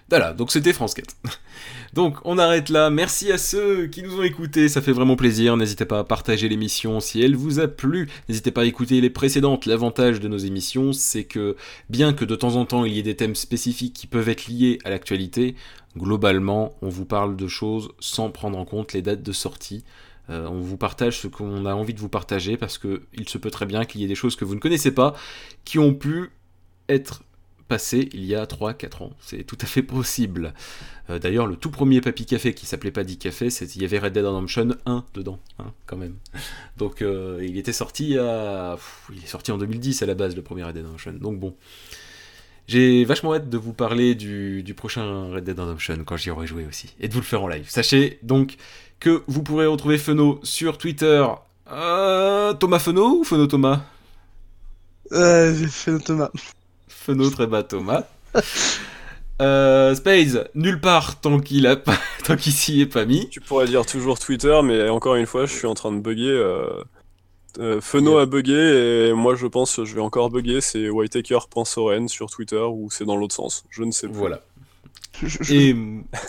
Voilà, 0.09 0.33
donc 0.33 0.51
c'était 0.51 0.73
France 0.73 0.93
4. 0.95 1.15
Donc 1.93 2.17
on 2.23 2.37
arrête 2.37 2.69
là. 2.69 2.89
Merci 2.89 3.31
à 3.31 3.37
ceux 3.37 3.87
qui 3.87 4.03
nous 4.03 4.19
ont 4.19 4.23
écoutés, 4.23 4.69
ça 4.69 4.81
fait 4.81 4.91
vraiment 4.91 5.15
plaisir. 5.15 5.57
N'hésitez 5.57 5.85
pas 5.85 5.99
à 5.99 6.03
partager 6.03 6.47
l'émission 6.47 6.99
si 6.99 7.21
elle 7.21 7.35
vous 7.35 7.59
a 7.59 7.67
plu. 7.67 8.09
N'hésitez 8.27 8.51
pas 8.51 8.61
à 8.61 8.65
écouter 8.65 9.01
les 9.01 9.09
précédentes. 9.09 9.65
L'avantage 9.65 10.19
de 10.19 10.27
nos 10.27 10.37
émissions, 10.37 10.93
c'est 10.93 11.23
que 11.23 11.55
bien 11.89 12.13
que 12.13 12.25
de 12.25 12.35
temps 12.35 12.55
en 12.55 12.65
temps 12.65 12.85
il 12.85 12.93
y 12.93 12.99
ait 12.99 13.03
des 13.03 13.15
thèmes 13.15 13.35
spécifiques 13.35 13.93
qui 13.93 14.07
peuvent 14.07 14.29
être 14.29 14.47
liés 14.47 14.79
à 14.83 14.89
l'actualité, 14.89 15.55
globalement 15.97 16.75
on 16.81 16.89
vous 16.89 17.05
parle 17.05 17.35
de 17.35 17.47
choses 17.47 17.89
sans 17.99 18.29
prendre 18.29 18.57
en 18.57 18.65
compte 18.65 18.93
les 18.93 19.01
dates 19.01 19.23
de 19.23 19.31
sortie. 19.31 19.83
Euh, 20.29 20.47
on 20.47 20.59
vous 20.59 20.77
partage 20.77 21.19
ce 21.19 21.27
qu'on 21.27 21.65
a 21.65 21.73
envie 21.73 21.95
de 21.95 21.99
vous 21.99 22.09
partager 22.09 22.55
parce 22.55 22.77
que 22.77 23.01
il 23.13 23.27
se 23.27 23.39
peut 23.39 23.49
très 23.49 23.65
bien 23.65 23.85
qu'il 23.85 24.01
y 24.01 24.03
ait 24.03 24.07
des 24.07 24.15
choses 24.15 24.35
que 24.35 24.45
vous 24.45 24.53
ne 24.53 24.59
connaissez 24.59 24.91
pas 24.91 25.15
qui 25.65 25.79
ont 25.79 25.95
pu 25.95 26.29
être 26.87 27.23
passé 27.69 28.09
il 28.11 28.25
y 28.25 28.35
a 28.35 28.43
3-4 28.43 29.03
ans. 29.03 29.11
C'est 29.21 29.43
tout 29.45 29.57
à 29.61 29.65
fait 29.65 29.83
possible. 29.83 30.53
Euh, 31.09 31.19
D'ailleurs, 31.19 31.47
le 31.47 31.55
tout 31.55 31.71
premier 31.71 32.01
Papy 32.01 32.25
Café 32.25 32.53
qui 32.53 32.65
s'appelait 32.65 32.91
pas 32.91 33.05
Dit 33.05 33.17
Café, 33.17 33.47
il 33.47 33.81
y 33.81 33.85
avait 33.85 33.99
Red 33.99 34.11
Dead 34.13 34.25
Redemption 34.25 34.75
1 34.85 35.05
dedans, 35.13 35.39
hein, 35.59 35.71
quand 35.85 35.95
même. 35.95 36.15
Donc 36.75 37.01
euh, 37.01 37.39
il 37.41 37.57
était 37.57 37.71
sorti 37.71 38.09
il 38.09 39.23
est 39.23 39.27
sorti 39.27 39.53
en 39.53 39.57
2010 39.57 40.01
à 40.01 40.05
la 40.05 40.15
base, 40.15 40.35
le 40.35 40.41
premier 40.41 40.63
Red 40.63 40.73
Dead 40.73 40.85
Redemption. 40.85 41.13
Donc 41.13 41.39
bon. 41.39 41.55
J'ai 42.67 43.03
vachement 43.03 43.33
hâte 43.33 43.49
de 43.49 43.57
vous 43.57 43.73
parler 43.73 44.13
du, 44.13 44.61
du 44.61 44.75
prochain 44.75 45.31
Red 45.31 45.43
Dead 45.43 45.59
Redemption 45.59 45.97
quand 46.05 46.17
j'y 46.17 46.29
aurai 46.29 46.45
joué 46.45 46.67
aussi. 46.67 46.93
Et 46.99 47.07
de 47.07 47.13
vous 47.13 47.19
le 47.21 47.25
faire 47.25 47.41
en 47.41 47.47
live. 47.47 47.67
Sachez 47.67 48.19
donc 48.21 48.57
que 48.99 49.23
vous 49.27 49.41
pourrez 49.41 49.65
retrouver 49.65 49.97
Feno 49.97 50.39
sur 50.43 50.77
Twitter. 50.77 51.25
Euh, 51.71 52.53
Thomas 52.53 52.79
Feno 52.79 53.19
ou 53.19 53.23
Feno 53.23 53.47
Thomas? 53.47 53.81
Fait 55.11 55.99
Thomas. 56.05 56.29
Feno 57.11 57.29
très 57.29 57.47
bas 57.47 57.63
Thomas. 57.63 58.03
Euh, 59.41 59.95
Spades, 59.95 60.49
nulle 60.53 60.81
part 60.81 61.21
tant 61.21 61.39
qu'il 61.39 61.65
a 61.65 61.77
pas, 61.77 61.97
tant 62.25 62.35
qu'il 62.35 62.51
s'y 62.51 62.81
est 62.81 62.85
pas 62.85 63.05
mis. 63.05 63.29
Tu 63.29 63.39
pourrais 63.39 63.67
dire 63.67 63.85
toujours 63.85 64.19
Twitter, 64.19 64.59
mais 64.65 64.89
encore 64.89 65.15
une 65.15 65.25
fois, 65.25 65.45
je 65.45 65.53
suis 65.53 65.65
en 65.65 65.75
train 65.75 65.93
de 65.93 65.99
bugger. 65.99 66.27
Euh... 66.27 66.67
euh, 67.59 67.79
Feno 67.79 68.17
a 68.17 68.25
bugué 68.25 69.07
et 69.09 69.13
moi 69.13 69.35
je 69.35 69.47
pense 69.47 69.77
que 69.77 69.85
je 69.85 69.95
vais 69.95 70.01
encore 70.01 70.29
bugger. 70.29 70.59
C'est 70.59 70.89
whitaker.soren 70.89 72.09
sur 72.09 72.29
Twitter 72.29 72.59
ou 72.69 72.89
c'est 72.91 73.05
dans 73.05 73.15
l'autre 73.15 73.33
sens. 73.35 73.63
Je 73.69 73.83
ne 73.83 73.91
sais 73.91 74.07
plus. 74.07 74.17
Voilà. 74.17 74.41
Je, 75.23 75.27
je- 75.41 75.53
Et 75.53 75.75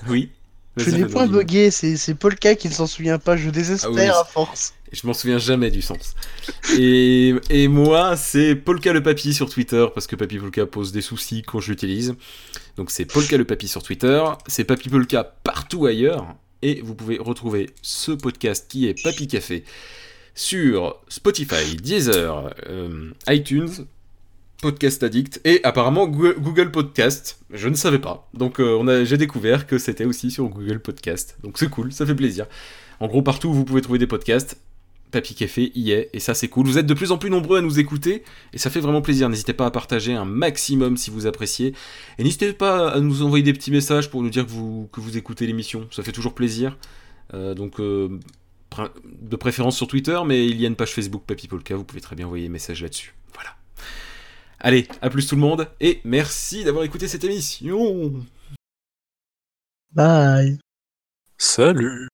oui. 0.09 0.31
je 0.77 0.91
n'ai 0.91 1.05
point 1.07 1.27
bugué, 1.27 1.73
c'est 1.73 1.97
c'est 1.97 2.15
Polka 2.15 2.55
qui 2.55 2.69
ne 2.69 2.73
s'en 2.75 2.87
souvient 2.87 3.19
pas, 3.19 3.37
je 3.37 3.51
désespère 3.51 3.91
Ah 3.93 3.95
oui. 3.97 4.09
à 4.09 4.25
force. 4.25 4.73
Je 4.93 5.07
m'en 5.07 5.13
souviens 5.13 5.39
jamais 5.39 5.71
du 5.71 5.83
sens. 5.83 6.15
Et, 6.77 7.69
moi, 7.69 8.17
c'est 8.17 8.55
Polka 8.55 8.93
le 8.93 9.03
Papy 9.03 9.35
sur 9.35 9.49
Twitter, 9.49 9.87
parce 9.95 10.07
que 10.07 10.17
Papy 10.17 10.39
Polka 10.39 10.67
pose 10.67 10.93
des 10.93 11.01
soucis 11.01 11.43
quand 11.43 11.61
je 11.61 11.71
l'utilise. 11.71 12.15
Donc 12.77 12.91
c'est 12.91 13.05
Polka 13.05 13.37
le 13.37 13.45
Papy 13.45 13.69
sur 13.69 13.83
Twitter, 13.83 14.23
c'est 14.47 14.65
Papy 14.65 14.89
Polka 14.89 15.25
partout 15.25 15.87
ailleurs, 15.87 16.35
et 16.63 16.81
vous 16.83 16.95
pouvez 16.95 17.19
retrouver 17.19 17.71
ce 17.83 18.13
podcast 18.13 18.67
qui 18.71 18.87
est 18.87 19.03
Papy 19.03 19.29
Café 19.29 19.65
sur 20.35 21.01
Spotify, 21.09 21.77
Deezer, 21.77 22.55
euh, 22.69 23.11
iTunes, 23.29 23.87
Podcast 24.63 25.03
Addict, 25.03 25.41
et 25.45 25.61
apparemment 25.65 26.07
Google 26.07 26.71
Podcast. 26.71 27.41
Je 27.51 27.69
ne 27.69 27.75
savais 27.75 27.99
pas. 27.99 28.29
Donc 28.35 28.61
euh, 28.61 29.05
j'ai 29.05 29.17
découvert 29.17 29.67
que 29.67 29.79
c'était 29.79 30.05
aussi 30.05 30.31
sur 30.31 30.49
Google 30.49 30.81
Podcast. 30.81 31.37
Donc 31.43 31.59
c'est 31.59 31.71
cool, 31.71 31.93
ça 31.93 32.07
fait 32.07 32.15
plaisir. 32.15 32.47
En 33.01 33.09
gros, 33.09 33.23
partout 33.23 33.53
vous 33.53 33.65
pouvez 33.65 33.81
trouver 33.81 33.99
des 33.99 34.07
podcasts, 34.07 34.59
Papy 35.11 35.35
Café 35.35 35.73
y 35.75 35.93
est, 35.93 36.11
et 36.13 36.21
ça 36.21 36.35
c'est 36.35 36.49
cool. 36.49 36.67
Vous 36.67 36.79
êtes 36.79 36.87
de 36.87 36.95
plus 36.95 37.13
en 37.13 37.19
plus 37.19 37.31
nombreux 37.31 37.59
à 37.59 37.61
nous 37.61 37.79
écouter, 37.79 38.23
et 38.53 38.59
ça 38.59 38.71
fait 38.71 38.81
vraiment 38.81 39.03
plaisir. 39.03 39.29
N'hésitez 39.29 39.53
pas 39.53 39.67
à 39.67 39.71
partager 39.71 40.15
un 40.15 40.25
maximum 40.25 40.97
si 40.97 41.11
vous 41.11 41.27
appréciez. 41.27 41.75
Et 42.19 42.25
n'hésitez 42.25 42.53
pas 42.53 42.91
à 42.91 43.01
nous 43.01 43.23
envoyer 43.23 43.43
des 43.43 43.53
petits 43.53 43.71
messages 43.71 44.11
pour 44.11 44.23
nous 44.23 44.31
dire 44.31 44.47
que 44.47 44.51
vous, 44.51 44.89
que 44.93 45.01
vous 45.01 45.17
écoutez 45.17 45.47
l'émission. 45.47 45.89
Ça 45.91 46.03
fait 46.03 46.13
toujours 46.13 46.35
plaisir. 46.35 46.77
Euh, 47.35 47.55
donc, 47.55 47.81
euh, 47.81 48.19
de 49.05 49.37
préférence 49.37 49.77
sur 49.77 49.87
Twitter, 49.87 50.19
mais 50.27 50.47
il 50.47 50.61
y 50.61 50.65
a 50.65 50.69
une 50.69 50.77
page 50.77 50.93
Facebook 50.93 51.25
Papy 51.27 51.49
Polka, 51.49 51.75
vous 51.77 51.85
pouvez 51.85 52.01
très 52.01 52.17
bien 52.17 52.27
envoyer 52.27 52.45
des 52.45 52.51
messages 52.51 52.83
là-dessus. 52.83 53.15
Voilà. 53.35 53.51
Allez, 54.61 54.87
à 55.03 55.11
plus 55.11 55.27
tout 55.27 55.35
le 55.35 55.41
monde, 55.41 55.69
et 55.81 56.01
merci 56.05 56.65
d'avoir 56.65 56.85
écouté 56.85 57.09
cette 57.09 57.25
émission. 57.25 58.15
Bye. 59.93 60.59
Salut 61.37 62.10